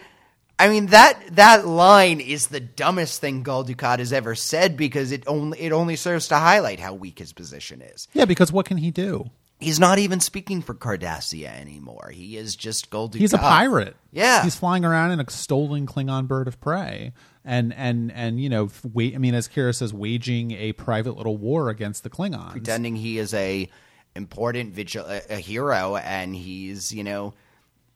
I 0.62 0.70
mean 0.70 0.86
that 0.88 1.20
that 1.32 1.66
line 1.66 2.20
is 2.20 2.48
the 2.48 2.60
dumbest 2.60 3.20
thing 3.20 3.42
Gul 3.42 3.66
Dukat 3.66 3.98
has 3.98 4.14
ever 4.14 4.36
said 4.36 4.78
because 4.78 5.12
it 5.12 5.24
only 5.26 5.60
it 5.60 5.72
only 5.72 5.96
serves 5.96 6.28
to 6.28 6.36
highlight 6.36 6.80
how 6.80 6.94
weak 6.94 7.18
his 7.18 7.34
position 7.34 7.82
is. 7.82 8.08
yeah, 8.14 8.26
because 8.26 8.52
what 8.52 8.68
can 8.68 8.78
he 8.78 8.92
do? 8.92 9.32
He's 9.60 9.80
not 9.80 9.98
even 9.98 10.20
speaking 10.20 10.62
for 10.62 10.76
Cardassia 10.76 11.48
anymore. 11.60 12.12
He 12.14 12.38
is 12.38 12.56
just 12.56 12.92
Gul 12.92 13.10
Dukat. 13.10 13.20
He's 13.20 13.34
a 13.34 13.40
pirate. 13.40 13.96
Yeah. 14.12 14.44
he's 14.44 14.56
flying 14.56 14.86
around 14.86 15.12
in 15.12 15.20
a 15.20 15.30
stolen 15.32 15.88
Klingon 15.88 16.28
bird 16.28 16.48
of 16.48 16.62
prey, 16.62 17.14
and 17.44 17.74
and 17.74 18.12
and 18.12 18.40
you 18.40 18.50
know, 18.50 18.70
wait. 18.94 19.16
I 19.16 19.18
mean, 19.18 19.34
as 19.34 19.48
Kira 19.48 19.74
says, 19.74 19.96
waging 19.96 20.52
a 20.52 20.74
private 20.74 21.18
little 21.18 21.38
war 21.38 21.70
against 21.70 22.04
the 22.04 22.12
Klingons. 22.12 22.52
pretending 22.52 22.96
he 22.96 23.18
is 23.18 23.34
a 23.34 23.68
important 24.16 24.76
vigil 24.76 25.06
a, 25.08 25.22
a 25.28 25.38
hero, 25.38 25.96
and 25.96 26.36
he's 26.36 26.94
you 26.94 27.04
know. 27.04 27.34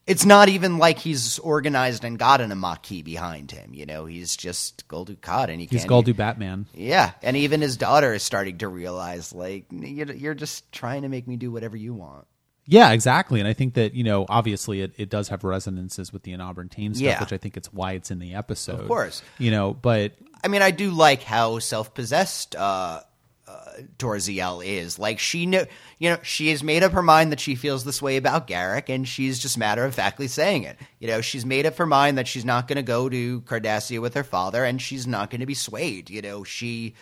It's 0.07 0.23
not 0.25 0.49
even 0.49 0.77
like 0.77 0.99
he's 0.99 1.39
organized 1.39 2.03
and 2.03 2.19
gotten 2.19 2.51
a 2.51 2.55
Amaki 2.55 3.03
behind 3.03 3.49
him. 3.49 3.73
You 3.73 3.87
know, 3.87 4.05
he's 4.05 4.35
just 4.35 4.87
Gul 4.87 5.05
Dukat, 5.05 5.49
and 5.49 5.59
he 5.59 5.65
He's. 5.65 5.85
Goldu 5.85 6.15
Batman. 6.15 6.67
Yeah, 6.75 7.11
and 7.23 7.35
even 7.35 7.61
his 7.61 7.75
daughter 7.75 8.13
is 8.13 8.21
starting 8.21 8.59
to 8.59 8.67
realize, 8.67 9.33
like, 9.33 9.65
you're, 9.71 10.11
you're 10.11 10.33
just 10.35 10.71
trying 10.71 11.01
to 11.01 11.09
make 11.09 11.27
me 11.27 11.37
do 11.37 11.51
whatever 11.51 11.75
you 11.75 11.95
want. 11.95 12.27
Yeah, 12.67 12.91
exactly. 12.91 13.39
And 13.39 13.47
I 13.47 13.53
think 13.53 13.75
that 13.75 13.93
you 13.93 14.03
know, 14.03 14.25
obviously, 14.29 14.81
it, 14.81 14.93
it 14.97 15.09
does 15.09 15.29
have 15.29 15.43
resonances 15.43 16.13
with 16.13 16.23
the 16.23 16.33
Enabran 16.33 16.69
Tain 16.69 16.93
stuff, 16.93 17.03
Yeah. 17.03 17.19
which 17.19 17.33
I 17.33 17.37
think 17.37 17.57
it's 17.57 17.71
why 17.73 17.93
it's 17.93 18.11
in 18.11 18.19
the 18.19 18.35
episode. 18.35 18.81
Of 18.81 18.87
course. 18.87 19.21
you 19.39 19.51
know, 19.51 19.73
but 19.73 20.13
I 20.43 20.47
mean, 20.47 20.61
I 20.61 20.71
do 20.71 20.91
like 20.91 21.23
how 21.23 21.57
self-possessed 21.59 22.55
uh, 22.55 22.59
uh, 22.59 23.01
Tora 23.97 24.19
Ziyal 24.19 24.65
is. 24.65 24.97
Like, 24.99 25.19
she 25.19 25.45
know, 25.45 25.65
you 25.99 26.09
know, 26.09 26.17
she 26.23 26.49
has 26.49 26.63
made 26.63 26.83
up 26.83 26.91
her 26.93 27.01
mind 27.01 27.31
that 27.31 27.39
she 27.39 27.55
feels 27.55 27.83
this 27.83 28.01
way 28.01 28.17
about 28.17 28.47
Garak, 28.47 28.89
and 28.89 29.07
she's 29.07 29.39
just 29.39 29.57
matter 29.57 29.85
of 29.85 29.95
factly 29.95 30.27
saying 30.27 30.63
it. 30.63 30.77
You 30.99 31.07
know, 31.07 31.21
she's 31.21 31.45
made 31.45 31.65
up 31.65 31.77
her 31.77 31.85
mind 31.85 32.17
that 32.17 32.27
she's 32.27 32.45
not 32.45 32.67
going 32.67 32.77
to 32.77 32.83
go 32.83 33.09
to 33.09 33.41
Cardassia 33.41 34.01
with 34.01 34.13
her 34.13 34.23
father, 34.23 34.63
and 34.63 34.81
she's 34.81 35.07
not 35.07 35.29
going 35.29 35.41
to 35.41 35.45
be 35.45 35.53
swayed. 35.53 36.09
You 36.09 36.21
know, 36.21 36.43
she 36.43 36.95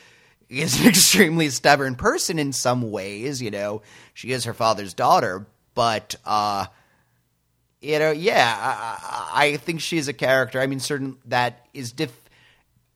is 0.50 0.80
an 0.82 0.88
extremely 0.88 1.50
stubborn 1.50 1.96
person 1.96 2.40
in 2.40 2.54
some 2.54 2.92
ways. 2.92 3.42
You 3.42 3.52
know, 3.52 3.82
she 4.14 4.32
is 4.32 4.46
her 4.46 4.54
father's 4.54 4.94
daughter, 4.94 5.48
but 5.76 6.16
uh, 6.26 6.68
you 7.82 8.00
know, 8.00 8.12
yeah, 8.12 8.56
I, 8.60 9.46
I 9.46 9.58
think 9.58 9.82
she's 9.82 10.08
a 10.08 10.14
character. 10.14 10.60
I 10.60 10.68
mean, 10.68 10.80
certain 10.80 11.18
that 11.26 11.68
is 11.74 11.92
diff. 11.92 12.18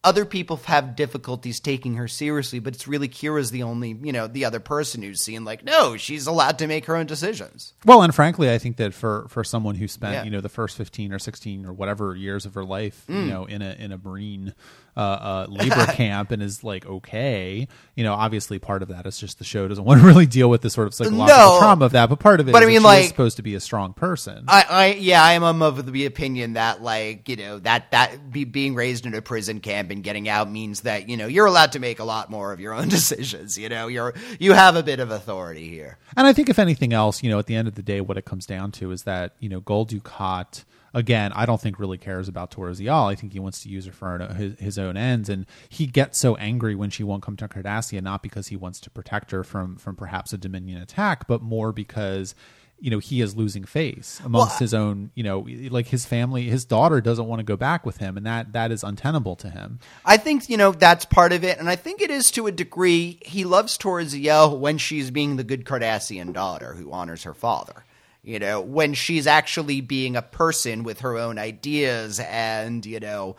Other 0.07 0.23
people 0.25 0.55
have 0.65 0.95
difficulties 0.95 1.59
taking 1.59 1.95
her 1.95 2.07
seriously, 2.07 2.59
but 2.59 2.73
it's 2.73 2.87
really 2.87 3.09
Kira's 3.09 3.51
the 3.51 3.63
only, 3.63 3.89
you 4.01 4.13
know, 4.13 4.27
the 4.27 4.45
other 4.45 4.59
person 4.61 5.01
who's 5.01 5.21
seen 5.21 5.43
like, 5.43 5.65
no, 5.65 5.97
she's 5.97 6.27
allowed 6.27 6.57
to 6.59 6.67
make 6.67 6.85
her 6.85 6.95
own 6.95 7.05
decisions. 7.07 7.73
Well, 7.85 8.01
and 8.03 8.15
frankly, 8.15 8.49
I 8.49 8.57
think 8.57 8.77
that 8.77 8.93
for 8.93 9.27
for 9.29 9.43
someone 9.43 9.75
who 9.75 9.87
spent 9.87 10.13
Yeah. 10.13 10.23
you 10.23 10.31
know 10.31 10.39
the 10.41 10.49
first 10.49 10.77
fifteen 10.77 11.11
or 11.11 11.19
sixteen 11.19 11.65
or 11.65 11.73
whatever 11.73 12.15
years 12.15 12.45
of 12.45 12.53
her 12.53 12.63
life, 12.63 13.03
Mm. 13.09 13.25
you 13.25 13.29
know, 13.31 13.45
in 13.45 13.61
a 13.61 13.73
in 13.77 13.91
a 13.91 13.97
marine 13.97 14.53
uh, 14.97 14.99
uh, 14.99 15.45
labor 15.47 15.85
camp 15.93 16.31
and 16.31 16.41
is 16.41 16.63
like 16.63 16.85
okay, 16.85 17.67
you 17.95 18.03
know, 18.03 18.13
obviously 18.13 18.57
part 18.59 18.81
of 18.81 18.89
that 18.89 19.05
is 19.05 19.19
just 19.19 19.37
the 19.37 19.43
show 19.45 19.67
doesn't 19.67 19.83
want 19.85 20.01
to 20.01 20.07
really 20.07 20.25
deal 20.25 20.49
with 20.49 20.61
the 20.61 20.69
sort 20.69 20.87
of 20.87 20.93
psychological 20.93 21.37
No. 21.37 21.59
trauma 21.59 21.85
of 21.85 21.91
that, 21.91 22.09
but 22.09 22.19
part 22.19 22.39
of 22.39 22.49
it 22.49 22.51
But 22.51 22.63
is 22.63 22.67
I 22.67 22.71
mean, 22.71 22.83
like- 22.83 23.05
supposed 23.07 23.37
to 23.37 23.43
be 23.43 23.53
a 23.55 23.59
strong 23.59 23.93
person. 23.93 24.45
I, 24.47 24.65
I 24.69 24.85
yeah, 24.93 25.23
I 25.23 25.33
am 25.33 25.43
of 25.61 25.91
the 25.91 26.05
opinion 26.05 26.53
that 26.53 26.81
like 26.81 27.29
you 27.29 27.35
know 27.35 27.59
that 27.59 27.91
that 27.91 28.31
be, 28.31 28.43
being 28.43 28.73
raised 28.75 29.05
in 29.05 29.13
a 29.13 29.21
prison 29.21 29.59
camp 29.59 29.91
and 29.91 30.03
getting 30.03 30.27
out 30.27 30.49
means 30.49 30.81
that 30.81 31.07
you 31.07 31.15
know 31.15 31.27
you're 31.27 31.45
allowed 31.45 31.73
to 31.73 31.79
make 31.79 31.99
a 31.99 32.03
lot 32.03 32.31
more 32.31 32.51
of 32.51 32.59
your 32.59 32.73
own 32.73 32.87
decisions. 32.97 33.57
You 33.57 33.69
know, 33.69 33.87
you're 33.87 34.15
you 34.39 34.53
have 34.53 34.75
a 34.75 34.83
bit 34.83 34.99
of 34.99 35.11
authority 35.11 35.69
here. 35.69 35.97
And 36.15 36.25
I 36.25 36.33
think 36.33 36.49
if 36.49 36.57
anything 36.57 36.93
else, 36.93 37.21
you 37.21 37.29
know, 37.29 37.37
at 37.37 37.45
the 37.45 37.55
end 37.55 37.67
of 37.67 37.75
the 37.75 37.83
day, 37.83 38.01
what 38.01 38.17
it 38.17 38.25
comes 38.25 38.45
down 38.47 38.71
to 38.73 38.91
is 38.91 39.03
that 39.03 39.33
you 39.39 39.49
know, 39.49 39.59
Gul 39.59 39.85
Dukat 39.85 40.63
again, 40.93 41.31
I 41.33 41.45
don't 41.45 41.61
think 41.61 41.79
really 41.79 41.97
cares 41.99 42.27
about 42.27 42.49
Tora 42.49 42.71
Ziyal. 42.71 43.11
I 43.11 43.15
think 43.15 43.33
he 43.33 43.39
wants 43.39 43.61
to 43.63 43.69
use 43.69 43.85
her 43.85 43.91
for 43.91 44.17
his, 44.33 44.57
his 44.59 44.79
own 44.87 44.97
ends, 44.97 45.29
and 45.29 45.45
he 45.69 45.85
gets 45.85 46.17
so 46.17 46.35
angry 46.37 46.73
when 46.73 46.89
she 46.89 47.03
won't 47.03 47.21
come 47.21 47.35
to 47.37 47.47
Cardassia, 47.47 48.01
not 48.01 48.23
because 48.23 48.47
he 48.47 48.55
wants 48.55 48.79
to 48.81 48.89
protect 48.89 49.31
her 49.31 49.43
from 49.43 49.75
from 49.75 49.95
perhaps 49.95 50.33
a 50.33 50.37
Dominion 50.37 50.81
attack, 50.81 51.27
but 51.27 51.41
more 51.41 51.71
because. 51.71 52.33
You 52.79 52.91
know 52.91 52.99
he 52.99 53.21
is 53.21 53.35
losing 53.35 53.63
face 53.63 54.21
amongst 54.23 54.59
his 54.59 54.71
own. 54.71 55.09
You 55.15 55.23
know, 55.23 55.47
like 55.71 55.87
his 55.87 56.05
family, 56.05 56.43
his 56.43 56.63
daughter 56.63 57.01
doesn't 57.01 57.25
want 57.25 57.39
to 57.39 57.43
go 57.43 57.57
back 57.57 57.87
with 57.87 57.97
him, 57.97 58.17
and 58.17 58.25
that 58.27 58.53
that 58.53 58.71
is 58.71 58.83
untenable 58.83 59.35
to 59.37 59.49
him. 59.49 59.79
I 60.05 60.17
think 60.17 60.47
you 60.47 60.57
know 60.57 60.71
that's 60.73 61.03
part 61.03 61.33
of 61.33 61.43
it, 61.43 61.57
and 61.57 61.67
I 61.71 61.75
think 61.75 62.03
it 62.03 62.11
is 62.11 62.29
to 62.33 62.45
a 62.45 62.51
degree. 62.51 63.17
He 63.23 63.45
loves 63.45 63.79
Tora 63.79 64.05
Ziyal 64.05 64.59
when 64.59 64.77
she's 64.77 65.09
being 65.09 65.37
the 65.37 65.43
good 65.43 65.65
Cardassian 65.65 66.33
daughter 66.33 66.75
who 66.75 66.91
honors 66.91 67.23
her 67.23 67.33
father, 67.33 67.83
You 68.27 68.39
know, 68.39 68.59
when 68.59 68.93
she's 68.93 69.25
actually 69.25 69.79
being 69.79 70.17
a 70.17 70.21
person 70.21 70.83
with 70.83 70.99
her 70.99 71.15
own 71.17 71.39
ideas 71.39 72.19
and, 72.19 72.85
you 72.85 72.99
know, 72.99 73.37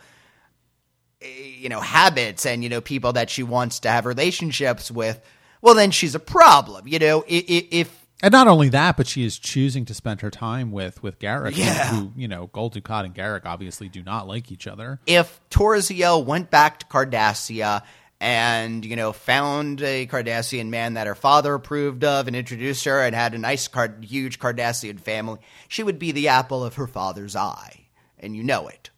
you 1.21 1.69
know, 1.69 1.81
habits 1.81 2.45
and, 2.45 2.63
you 2.63 2.69
know, 2.69 2.81
people 2.81 3.13
that 3.13 3.29
she 3.29 3.43
wants 3.43 3.79
to 3.81 3.89
have 3.89 4.05
relationships 4.05 4.89
with, 4.89 5.19
well, 5.61 5.75
then 5.75 5.91
she's 5.91 6.15
a 6.15 6.19
problem. 6.19 6.87
You 6.87 6.99
know, 6.99 7.19
I- 7.29 7.45
i- 7.49 7.67
if 7.71 8.05
And 8.21 8.31
not 8.33 8.47
only 8.47 8.67
that, 8.69 8.97
but 8.97 9.07
she 9.07 9.23
is 9.25 9.37
choosing 9.39 9.85
to 9.85 9.93
spend 9.93 10.21
her 10.21 10.29
time 10.29 10.71
with 10.71 11.01
with 11.03 11.19
Garak, 11.19 11.53
who- 11.53 11.61
Yeah. 11.61 11.87
who, 11.95 12.11
you 12.15 12.27
know, 12.27 12.47
Gul 12.47 12.69
Dukat 12.71 13.05
and 13.05 13.15
Garak 13.15 13.45
obviously 13.45 13.87
do 13.89 14.03
not 14.03 14.27
like 14.27 14.51
each 14.51 14.67
other. 14.67 14.99
if 15.07 15.39
Tora 15.49 15.79
Ziyal 15.79 16.23
went 16.25 16.49
back 16.51 16.79
to 16.79 16.85
Cardassia 16.87 17.81
and 18.21 18.83
you 18.83 18.97
know 18.97 19.13
found 19.13 19.81
a 19.81 20.05
Cardassian 20.07 20.67
man 20.67 20.95
that 20.95 21.07
her 21.07 21.15
father 21.15 21.53
approved 21.53 22.03
of 22.03 22.27
and 22.27 22.35
introduced 22.35 22.83
her 22.83 23.01
and 23.01 23.15
had 23.15 23.33
a 23.33 23.37
nice 23.37 23.69
card 23.69 24.05
huge 24.07 24.39
Cardassian 24.39 24.99
family, 24.99 25.39
she 25.69 25.83
would 25.83 25.97
be 25.99 26.11
the 26.11 26.27
apple 26.27 26.63
of 26.63 26.75
her 26.75 26.87
father's 26.87 27.35
eye, 27.37 27.85
and 28.19 28.35
you 28.35 28.43
know 28.43 28.67
it. 28.67 28.89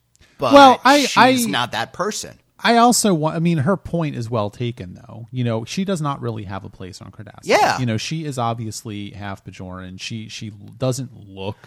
But 0.42 0.54
Well, 0.54 0.82
I- 0.84 1.06
she's 1.06 1.46
I- 1.48 1.50
not 1.50 1.72
that 1.72 1.94
person. 1.94 2.38
I 2.64 2.78
also 2.78 3.14
want. 3.16 3.36
I 3.36 3.40
mean, 3.40 3.60
her 3.60 3.76
point 3.76 4.16
is 4.16 4.30
well 4.30 4.52
taken, 4.52 4.94
though. 4.94 5.28
You 5.32 5.44
know, 5.44 5.66
she 5.66 5.84
does 5.84 6.00
not 6.02 6.22
really 6.22 6.44
have 6.44 6.64
a 6.64 6.70
place 6.70 7.02
on 7.02 7.10
Cardassia. 7.12 7.40
Yeah. 7.44 7.80
you 7.80 7.86
know, 7.88 7.98
she 7.98 8.24
is 8.26 8.38
obviously 8.38 9.12
half 9.12 9.44
Bajoran. 9.44 10.00
She 10.00 10.30
she 10.30 10.52
doesn't 10.78 11.28
look 11.28 11.58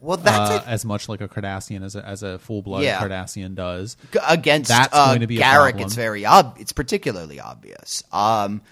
Well, 0.00 0.16
that's 0.16 0.50
uh, 0.50 0.62
a- 0.64 0.68
as 0.68 0.86
much 0.86 1.10
like 1.10 1.20
a 1.20 1.28
Cardassian 1.28 1.84
as 1.84 1.94
a, 1.94 2.06
as 2.06 2.22
a 2.22 2.38
full 2.38 2.62
blood 2.62 2.84
Yeah. 2.84 2.98
Cardassian 3.00 3.54
does. 3.54 3.98
g- 4.14 4.18
against 4.26 4.68
That's 4.70 4.94
uh, 4.96 5.08
going 5.08 5.20
to 5.20 5.26
be 5.26 5.36
Garak. 5.36 5.78
It's 5.78 5.94
very 5.94 6.24
ob- 6.24 6.56
It's 6.58 6.72
particularly 6.72 7.38
obvious. 7.38 8.02
Um, 8.10 8.62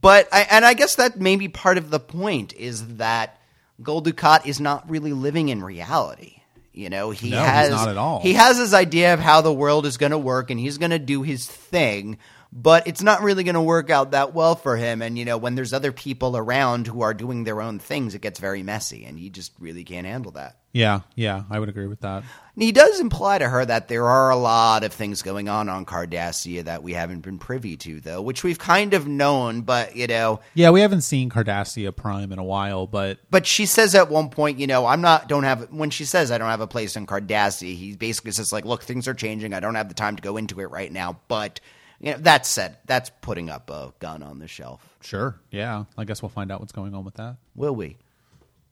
but 0.00 0.28
I, 0.32 0.42
and 0.48 0.64
I 0.64 0.74
guess 0.74 0.94
that 0.94 1.18
may 1.20 1.34
be 1.34 1.48
part 1.48 1.76
of 1.76 1.90
the 1.90 1.98
point 1.98 2.52
is 2.52 2.98
that 2.98 3.40
Gul 3.82 4.00
Dukat 4.00 4.46
is 4.46 4.60
not 4.60 4.88
really 4.88 5.12
living 5.12 5.48
in 5.48 5.64
reality. 5.64 6.36
You 6.72 6.88
know, 6.88 7.10
he 7.10 7.30
No, 7.30 7.42
has 7.42 7.70
not 7.70 7.88
at 7.88 7.96
all. 7.96 8.20
He 8.20 8.34
has 8.34 8.58
his 8.58 8.72
idea 8.74 9.14
of 9.14 9.20
how 9.20 9.40
the 9.40 9.52
world 9.52 9.86
is 9.86 9.96
going 9.96 10.12
to 10.12 10.18
work, 10.18 10.50
and 10.50 10.60
he's 10.60 10.78
going 10.78 10.92
to 10.92 10.98
do 10.98 11.22
his 11.22 11.46
thing. 11.46 12.18
But 12.52 12.86
it's 12.86 13.02
not 13.02 13.22
really 13.22 13.44
going 13.44 13.54
to 13.54 13.60
work 13.60 13.90
out 13.90 14.12
that 14.12 14.34
well 14.34 14.56
for 14.56 14.76
him. 14.76 15.02
And 15.02 15.18
you 15.18 15.24
know, 15.24 15.36
when 15.36 15.54
there's 15.54 15.72
other 15.72 15.92
people 15.92 16.36
around 16.36 16.86
who 16.86 17.02
are 17.02 17.14
doing 17.14 17.44
their 17.44 17.60
own 17.60 17.78
things, 17.78 18.14
it 18.14 18.22
gets 18.22 18.38
very 18.40 18.62
messy, 18.62 19.04
and 19.04 19.18
he 19.18 19.30
just 19.30 19.52
really 19.58 19.84
can't 19.84 20.06
handle 20.06 20.32
that. 20.32 20.59
Yeah, 20.72 21.00
yeah, 21.16 21.44
I 21.50 21.58
would 21.58 21.68
agree 21.68 21.88
with 21.88 22.00
that. 22.02 22.22
And 22.54 22.62
he 22.62 22.70
does 22.70 23.00
imply 23.00 23.38
to 23.38 23.48
her 23.48 23.64
that 23.64 23.88
there 23.88 24.06
are 24.06 24.30
a 24.30 24.36
lot 24.36 24.84
of 24.84 24.92
things 24.92 25.20
going 25.22 25.48
on 25.48 25.68
on 25.68 25.84
Cardassia 25.84 26.64
that 26.64 26.84
we 26.84 26.92
haven't 26.92 27.20
been 27.20 27.38
privy 27.38 27.76
to, 27.78 28.00
though, 28.00 28.22
which 28.22 28.44
we've 28.44 28.58
kind 28.58 28.94
of 28.94 29.08
known, 29.08 29.62
but, 29.62 29.96
you 29.96 30.06
know, 30.06 30.40
Yeah, 30.54 30.70
we 30.70 30.80
haven't 30.80 31.00
seen 31.00 31.28
Cardassia 31.28 31.94
Prime 31.96 32.30
in 32.30 32.38
a 32.38 32.44
while, 32.44 32.86
but 32.86 33.18
but 33.30 33.46
she 33.46 33.66
says 33.66 33.96
at 33.96 34.10
one 34.10 34.30
point, 34.30 34.60
you 34.60 34.68
know, 34.68 34.86
I'm 34.86 35.00
not, 35.00 35.28
don't 35.28 35.42
have, 35.42 35.72
when 35.72 35.90
she 35.90 36.04
says 36.04 36.30
I 36.30 36.38
don't 36.38 36.50
have 36.50 36.60
a 36.60 36.68
place 36.68 36.94
in 36.94 37.04
Cardassia, 37.06 37.74
he 37.74 37.96
basically 37.96 38.30
says, 38.30 38.52
like, 38.52 38.64
look, 38.64 38.84
things 38.84 39.08
are 39.08 39.14
changing. 39.14 39.52
I 39.52 39.60
don't 39.60 39.74
have 39.74 39.88
the 39.88 39.94
time 39.94 40.14
to 40.14 40.22
go 40.22 40.36
into 40.36 40.60
it 40.60 40.70
right 40.70 40.92
now. 40.92 41.18
But, 41.26 41.58
you 41.98 42.12
know, 42.12 42.18
that 42.18 42.46
said, 42.46 42.76
that's 42.86 43.10
putting 43.22 43.50
up 43.50 43.70
a 43.70 43.92
gun 43.98 44.22
on 44.22 44.38
the 44.38 44.46
shelf. 44.46 44.86
sure, 45.00 45.40
yeah. 45.50 45.84
I 45.98 46.04
guess 46.04 46.22
we'll 46.22 46.28
find 46.28 46.52
out 46.52 46.60
what's 46.60 46.72
going 46.72 46.94
on 46.94 47.04
with 47.04 47.14
that. 47.14 47.38
Will 47.56 47.74
we? 47.74 47.96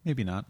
Maybe 0.04 0.22
not. 0.22 0.46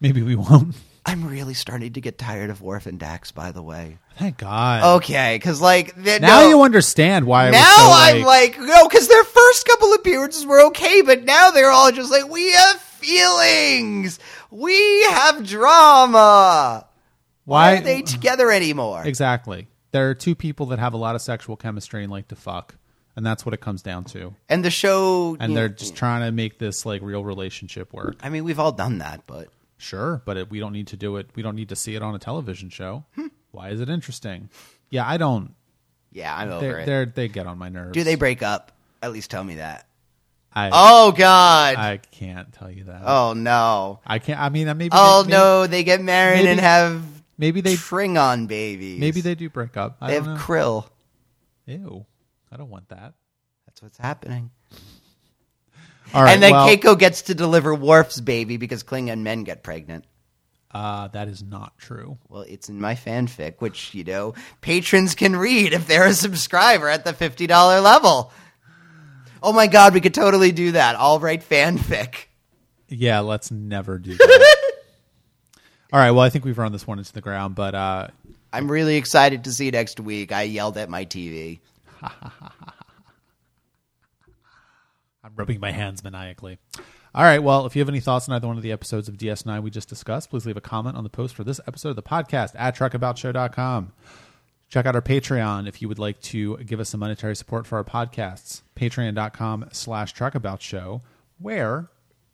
Maybe 0.00 0.22
we 0.22 0.36
won't. 0.36 0.74
I'm 1.06 1.26
really 1.28 1.52
starting 1.52 1.92
to 1.92 2.00
get 2.00 2.16
tired 2.16 2.48
of 2.48 2.62
Worf 2.62 2.86
and 2.86 2.98
Dax, 2.98 3.30
by 3.30 3.52
the 3.52 3.62
way. 3.62 3.98
Thank 4.16 4.38
God. 4.38 4.96
Okay, 4.96 5.34
because, 5.36 5.60
like, 5.60 5.94
now 5.98 6.40
no- 6.40 6.48
you 6.48 6.62
understand 6.62 7.26
why. 7.26 7.48
I 7.48 7.50
now 7.50 7.74
so, 7.76 7.82
I'm 7.90 8.22
like, 8.22 8.58
no, 8.58 8.88
because 8.88 9.06
their 9.08 9.24
first 9.24 9.66
couple 9.66 9.92
appearances 9.92 10.46
were 10.46 10.62
okay, 10.68 11.02
but 11.02 11.24
now 11.24 11.50
they're 11.50 11.70
all 11.70 11.92
just 11.92 12.10
like, 12.10 12.30
we 12.30 12.50
have 12.52 12.80
feelings, 12.80 14.18
we 14.50 15.02
have 15.10 15.46
drama. 15.46 16.86
Why 17.44 17.74
why 17.74 17.78
are 17.78 17.82
they 17.82 18.00
together 18.00 18.50
anymore? 18.50 19.02
exactly? 19.04 19.68
There 19.90 20.08
are 20.10 20.14
two 20.14 20.34
people 20.34 20.66
that 20.66 20.78
have 20.78 20.94
a 20.94 20.96
lot 20.96 21.14
of 21.14 21.22
sexual 21.22 21.56
chemistry 21.56 22.02
and 22.02 22.10
like 22.10 22.28
to 22.28 22.36
fuck, 22.36 22.76
and 23.14 23.26
that's 23.26 23.44
what 23.44 23.52
it 23.52 23.60
comes 23.60 23.82
down 23.82 24.04
to. 24.06 24.34
And 24.48 24.64
the 24.64 24.70
show, 24.70 25.36
And 25.38 25.54
they're 25.54 25.68
know, 25.68 25.74
just 25.74 25.94
trying 25.94 26.22
to 26.22 26.32
make 26.32 26.58
this 26.58 26.86
like 26.86 27.02
real 27.02 27.22
relationship 27.22 27.92
work. 27.92 28.16
I 28.22 28.30
mean, 28.30 28.44
we've 28.44 28.58
all 28.58 28.72
done 28.72 28.98
that, 28.98 29.24
but 29.26 29.48
Sure, 29.76 30.22
but 30.24 30.36
it, 30.36 30.50
we 30.50 30.60
don't 30.60 30.72
need 30.72 30.86
to 30.88 30.96
do 30.96 31.16
it. 31.16 31.28
We 31.34 31.42
don't 31.42 31.56
need 31.56 31.68
to 31.70 31.76
see 31.76 31.94
it 31.94 32.02
on 32.02 32.14
a 32.14 32.18
television 32.18 32.70
show. 32.70 33.04
Hmm. 33.16 33.26
Why 33.50 33.70
is 33.70 33.80
it 33.80 33.88
interesting? 33.88 34.48
Yeah, 34.90 35.06
I 35.06 35.16
don't. 35.16 35.54
yeah, 36.12 36.34
I'm 36.36 36.50
over 36.50 36.60
They're, 36.60 36.78
it. 36.80 36.86
they're 36.86 37.06
they 37.06 37.28
get 37.28 37.46
on 37.46 37.58
my 37.58 37.68
nerves. 37.68 37.92
Do 37.92 38.04
they 38.04 38.14
break 38.14 38.42
up? 38.42 38.72
At 39.02 39.12
least 39.12 39.30
tell 39.30 39.44
me 39.44 39.56
that. 39.56 39.86
I 40.56 40.70
Oh 40.72 41.10
God! 41.12 41.76
I 41.76 41.96
can't 41.96 42.52
tell 42.52 42.70
you 42.70 42.84
that. 42.84 43.02
oh 43.04 43.32
no! 43.32 43.98
I 44.06 44.20
can't. 44.20 44.38
I 44.40 44.48
mean, 44.50 44.68
I 44.68 44.72
maybe. 44.74 44.90
Oh 44.92 45.22
they, 45.22 45.28
maybe, 45.30 45.36
no! 45.36 45.66
They 45.66 45.82
get 45.84 46.00
married 46.00 46.38
maybe- 46.38 46.48
and 46.50 46.60
have 46.60 47.02
Maybe 47.36 47.60
they. 47.60 47.74
Klingon 47.74 48.46
babies. 48.46 49.00
Maybe 49.00 49.20
they 49.20 49.34
do 49.34 49.50
break 49.50 49.76
up. 49.76 49.96
I 50.00 50.08
they 50.08 50.14
have 50.14 50.24
don't 50.24 50.34
know. 50.34 50.40
krill. 50.40 50.86
Ew, 51.66 52.06
I 52.52 52.56
don't 52.56 52.70
want 52.70 52.88
that. 52.90 53.14
That's 53.66 53.82
what's 53.82 53.98
happening. 53.98 54.50
All 56.12 56.22
right. 56.22 56.32
and 56.32 56.42
then 56.42 56.52
well, 56.52 56.68
Keiko 56.68 56.98
gets 56.98 57.22
to 57.22 57.34
deliver 57.34 57.74
Worf's 57.74 58.20
baby 58.20 58.56
because 58.56 58.82
Klingon 58.84 59.20
men 59.22 59.42
get 59.44 59.62
pregnant. 59.62 60.04
uh, 60.70 61.08
that 61.08 61.28
is 61.28 61.42
not 61.42 61.76
true. 61.78 62.18
Well, 62.28 62.42
it's 62.42 62.68
in 62.68 62.80
my 62.80 62.94
fanfic, 62.94 63.54
which, 63.60 63.94
you 63.94 64.04
know, 64.04 64.34
patrons 64.60 65.14
can 65.14 65.34
read 65.36 65.72
if 65.72 65.86
they're 65.86 66.06
a 66.06 66.12
subscriber 66.12 66.88
at 66.88 67.04
the 67.04 67.12
$50 67.12 67.48
level. 67.82 68.32
Oh 69.42 69.52
my 69.52 69.66
god, 69.66 69.92
we 69.94 70.00
could 70.00 70.14
totally 70.14 70.52
do 70.52 70.72
that. 70.72 70.96
I'll 70.98 71.20
write 71.20 71.48
fanfic. 71.48 72.26
Yeah, 72.88 73.20
let's 73.20 73.50
never 73.50 73.98
do 73.98 74.16
that. 74.16 74.56
All 75.92 76.00
right. 76.00 76.10
Well, 76.12 76.20
I 76.24 76.30
think 76.30 76.44
we've 76.44 76.58
run 76.58 76.72
this 76.72 76.86
one 76.86 76.98
into 76.98 77.12
the 77.12 77.20
ground, 77.20 77.54
but 77.54 77.74
uh, 77.74 78.08
I'm 78.52 78.70
really 78.70 78.96
excited 78.96 79.44
to 79.44 79.52
see 79.52 79.70
next 79.70 80.00
week. 80.00 80.32
I 80.32 80.42
yelled 80.42 80.76
at 80.78 80.88
my 80.88 81.04
TV. 81.04 81.60
Rubbing 85.36 85.60
my 85.60 85.72
hands 85.72 86.02
maniacally. 86.04 86.58
All 87.14 87.22
right. 87.22 87.42
Well, 87.42 87.64
if 87.64 87.76
you 87.76 87.80
have 87.80 87.88
any 87.88 88.00
thoughts 88.00 88.28
on 88.28 88.34
either 88.34 88.48
one 88.48 88.56
of 88.56 88.62
the 88.62 88.72
episodes 88.72 89.08
of 89.08 89.16
DS9 89.16 89.62
we 89.62 89.70
just 89.70 89.88
discussed, 89.88 90.30
please 90.30 90.46
leave 90.46 90.56
a 90.56 90.60
comment 90.60 90.96
on 90.96 91.04
the 91.04 91.10
post 91.10 91.34
for 91.34 91.44
this 91.44 91.60
episode 91.66 91.90
of 91.90 91.96
the 91.96 92.02
podcast 92.02 92.52
at 92.56 92.76
truckaboutshow.com. 92.76 93.92
Check 94.68 94.86
out 94.86 94.96
our 94.96 95.02
Patreon 95.02 95.68
if 95.68 95.80
you 95.80 95.88
would 95.88 96.00
like 96.00 96.20
to 96.22 96.56
give 96.58 96.80
us 96.80 96.88
some 96.88 97.00
monetary 97.00 97.36
support 97.36 97.66
for 97.66 97.76
our 97.76 97.84
podcasts. 97.84 98.62
Patreon.com 98.74 99.68
slash 99.70 100.12
truckaboutshow, 100.14 101.02
where 101.38 101.90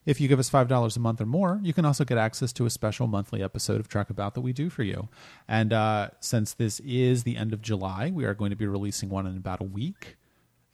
if 0.07 0.21
you 0.21 0.29
give 0.29 0.39
us 0.39 0.49
$5 0.49 0.97
a 0.97 1.01
month 1.01 1.21
or 1.21 1.27
more, 1.27 1.61
you 1.63 1.75
can 1.75 1.85
also 1.85 2.05
get 2.05 2.17
access 2.17 2.53
to 2.55 2.65
a 2.65 2.71
special 2.71 3.07
monthly 3.07 3.43
episode 3.43 3.81
of 3.81 3.89
Truck 3.89 4.09
About 4.09 4.35
that 4.35 4.41
we 4.41 4.55
do 4.55 4.71
for 4.71 4.83
you. 4.83 5.09
And 5.47 5.73
uh, 5.73 6.11
since 6.21 6.55
this 6.55 6.81
is 6.81 7.25
the 7.25 7.37
end 7.37 7.53
of 7.53 7.61
July, 7.61 8.11
we 8.11 8.25
are 8.25 8.35
going 8.35 8.51
to 8.51 8.57
be 8.57 8.67
releasing 8.67 9.11
one 9.11 9.27
in 9.27 9.37
about 9.37 9.61
a 9.61 9.65
week. 9.65 10.17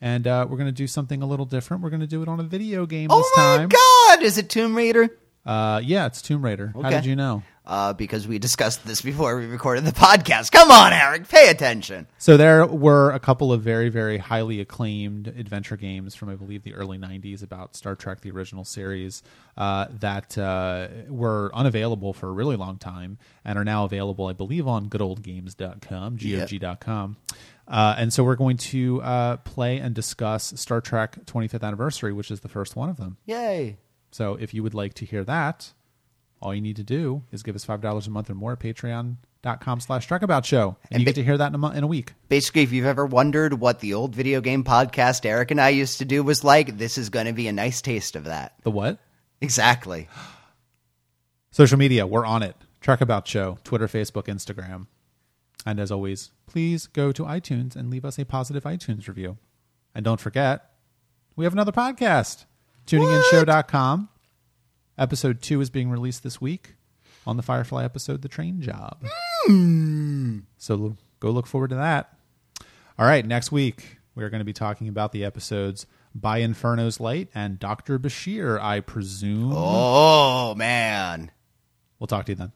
And 0.00 0.26
uh, 0.26 0.46
we're 0.48 0.58
going 0.58 0.68
to 0.68 0.72
do 0.72 0.86
something 0.86 1.22
a 1.22 1.26
little 1.26 1.46
different. 1.46 1.82
We're 1.82 1.90
going 1.90 2.00
to 2.00 2.06
do 2.06 2.22
it 2.22 2.28
on 2.28 2.38
a 2.38 2.42
video 2.42 2.86
game 2.86 3.08
Oh 3.10 3.18
this 3.18 3.32
time. 3.34 3.60
Oh 3.60 3.62
my 3.62 4.16
god! 4.16 4.22
Is 4.24 4.36
it 4.38 4.50
Tomb 4.50 4.76
Raider? 4.76 5.10
Uh, 5.46 5.80
yeah, 5.82 6.06
it's 6.06 6.20
Tomb 6.20 6.44
Raider. 6.44 6.72
How 6.74 6.90
did 6.90 7.06
you 7.06 7.14
know? 7.14 7.42
Uh, 7.64 7.92
because 7.92 8.28
we 8.28 8.38
discussed 8.38 8.84
this 8.86 9.00
before 9.00 9.36
we 9.36 9.46
recorded 9.46 9.84
the 9.84 9.92
podcast. 9.92 10.52
Come 10.52 10.70
on, 10.70 10.92
Eric, 10.92 11.28
pay 11.28 11.50
attention. 11.50 12.06
So 12.16 12.36
there 12.36 12.64
were 12.64 13.10
a 13.10 13.18
couple 13.18 13.52
of 13.52 13.62
very, 13.62 13.88
very 13.88 14.18
highly 14.18 14.60
acclaimed 14.60 15.26
adventure 15.28 15.76
games 15.76 16.14
from, 16.14 16.28
I 16.28 16.36
believe, 16.36 16.62
the 16.62 16.74
early 16.74 16.96
'90s 16.98 17.42
about 17.42 17.74
Star 17.74 17.96
Trek: 17.96 18.20
The 18.20 18.30
Original 18.30 18.64
Series 18.64 19.22
uh, 19.56 19.86
that 20.00 20.36
uh, 20.38 20.88
were 21.08 21.50
unavailable 21.54 22.12
for 22.12 22.28
a 22.28 22.32
really 22.32 22.56
long 22.56 22.78
time 22.78 23.18
and 23.44 23.58
are 23.58 23.64
now 23.64 23.84
available, 23.84 24.26
I 24.26 24.32
believe, 24.32 24.66
on 24.68 24.88
goodoldgames.com, 24.88 26.16
gog.com. 26.16 27.16
Uh, 27.68 27.94
and 27.98 28.12
so 28.12 28.22
we're 28.22 28.36
going 28.36 28.56
to 28.56 29.02
uh, 29.02 29.36
play 29.38 29.78
and 29.78 29.94
discuss 29.94 30.52
Star 30.56 30.80
Trek 30.80 31.18
25th 31.26 31.62
Anniversary, 31.64 32.12
which 32.12 32.30
is 32.30 32.40
the 32.40 32.48
first 32.48 32.76
one 32.76 32.88
of 32.88 32.96
them. 32.96 33.16
Yay. 33.26 33.78
So 34.12 34.34
if 34.34 34.54
you 34.54 34.62
would 34.62 34.74
like 34.74 34.94
to 34.94 35.04
hear 35.04 35.24
that, 35.24 35.72
all 36.40 36.54
you 36.54 36.60
need 36.60 36.76
to 36.76 36.84
do 36.84 37.22
is 37.32 37.42
give 37.42 37.56
us 37.56 37.64
five 37.64 37.80
dollars 37.80 38.06
a 38.06 38.10
month 38.10 38.30
or 38.30 38.34
more 38.34 38.52
at 38.52 38.60
patreon.com 38.60 39.80
slash 39.80 40.06
truckabout 40.08 40.44
show. 40.44 40.76
And, 40.84 40.92
And 40.92 41.00
you 41.00 41.04
ba- 41.06 41.08
get 41.10 41.14
to 41.16 41.24
hear 41.24 41.36
that 41.38 41.48
in 41.48 41.54
a, 41.54 41.58
mo- 41.58 41.70
in 41.70 41.82
a 41.82 41.86
week. 41.88 42.12
Basically, 42.28 42.62
if 42.62 42.72
you've 42.72 42.86
ever 42.86 43.04
wondered 43.04 43.54
what 43.54 43.80
the 43.80 43.94
old 43.94 44.14
video 44.14 44.40
game 44.40 44.62
podcast 44.62 45.26
Eric 45.26 45.50
and 45.50 45.60
I 45.60 45.70
used 45.70 45.98
to 45.98 46.04
do 46.04 46.22
was 46.22 46.44
like, 46.44 46.78
this 46.78 46.98
is 46.98 47.08
going 47.10 47.26
to 47.26 47.32
be 47.32 47.48
a 47.48 47.52
nice 47.52 47.82
taste 47.82 48.14
of 48.16 48.24
that. 48.24 48.54
The 48.62 48.70
what? 48.70 48.98
Exactly. 49.40 50.08
Social 51.50 51.78
media, 51.78 52.06
we're 52.06 52.24
on 52.26 52.42
it. 52.42 52.54
Truckabout 52.82 53.26
Show, 53.26 53.58
Twitter, 53.64 53.88
Facebook, 53.88 54.24
Instagram. 54.26 54.86
And 55.64 55.80
as 55.80 55.90
always, 55.90 56.30
please 56.46 56.86
go 56.86 57.12
to 57.12 57.24
iTunes 57.24 57.76
and 57.76 57.90
leave 57.90 58.04
us 58.04 58.18
a 58.18 58.24
positive 58.24 58.64
iTunes 58.64 59.08
review. 59.08 59.36
And 59.94 60.04
don't 60.04 60.20
forget, 60.20 60.70
we 61.34 61.44
have 61.44 61.52
another 61.52 61.72
podcast, 61.72 62.44
tuninginshow.com. 62.86 64.08
Episode 64.98 65.42
two 65.42 65.60
is 65.60 65.70
being 65.70 65.90
released 65.90 66.22
this 66.22 66.40
week 66.40 66.74
on 67.26 67.36
the 67.36 67.42
Firefly 67.42 67.84
episode, 67.84 68.22
The 68.22 68.28
Train 68.28 68.60
Job. 68.60 69.04
Hmm. 69.46 70.38
So 70.56 70.96
go 71.20 71.30
look 71.30 71.46
forward 71.46 71.70
to 71.70 71.76
that. 71.76 72.16
All 72.98 73.06
right, 73.06 73.26
next 73.26 73.52
week, 73.52 73.98
we're 74.14 74.30
going 74.30 74.40
to 74.40 74.44
be 74.44 74.54
talking 74.54 74.88
about 74.88 75.12
the 75.12 75.24
episodes 75.24 75.86
by 76.14 76.38
Inferno's 76.38 76.98
Light 76.98 77.28
and 77.34 77.58
Dr. 77.58 77.98
Bashir, 77.98 78.58
I 78.58 78.80
presume. 78.80 79.52
Oh 79.54 80.54
man. 80.54 81.30
We'll 81.98 82.06
talk 82.06 82.26
to 82.26 82.32
you 82.32 82.36
then. 82.36 82.52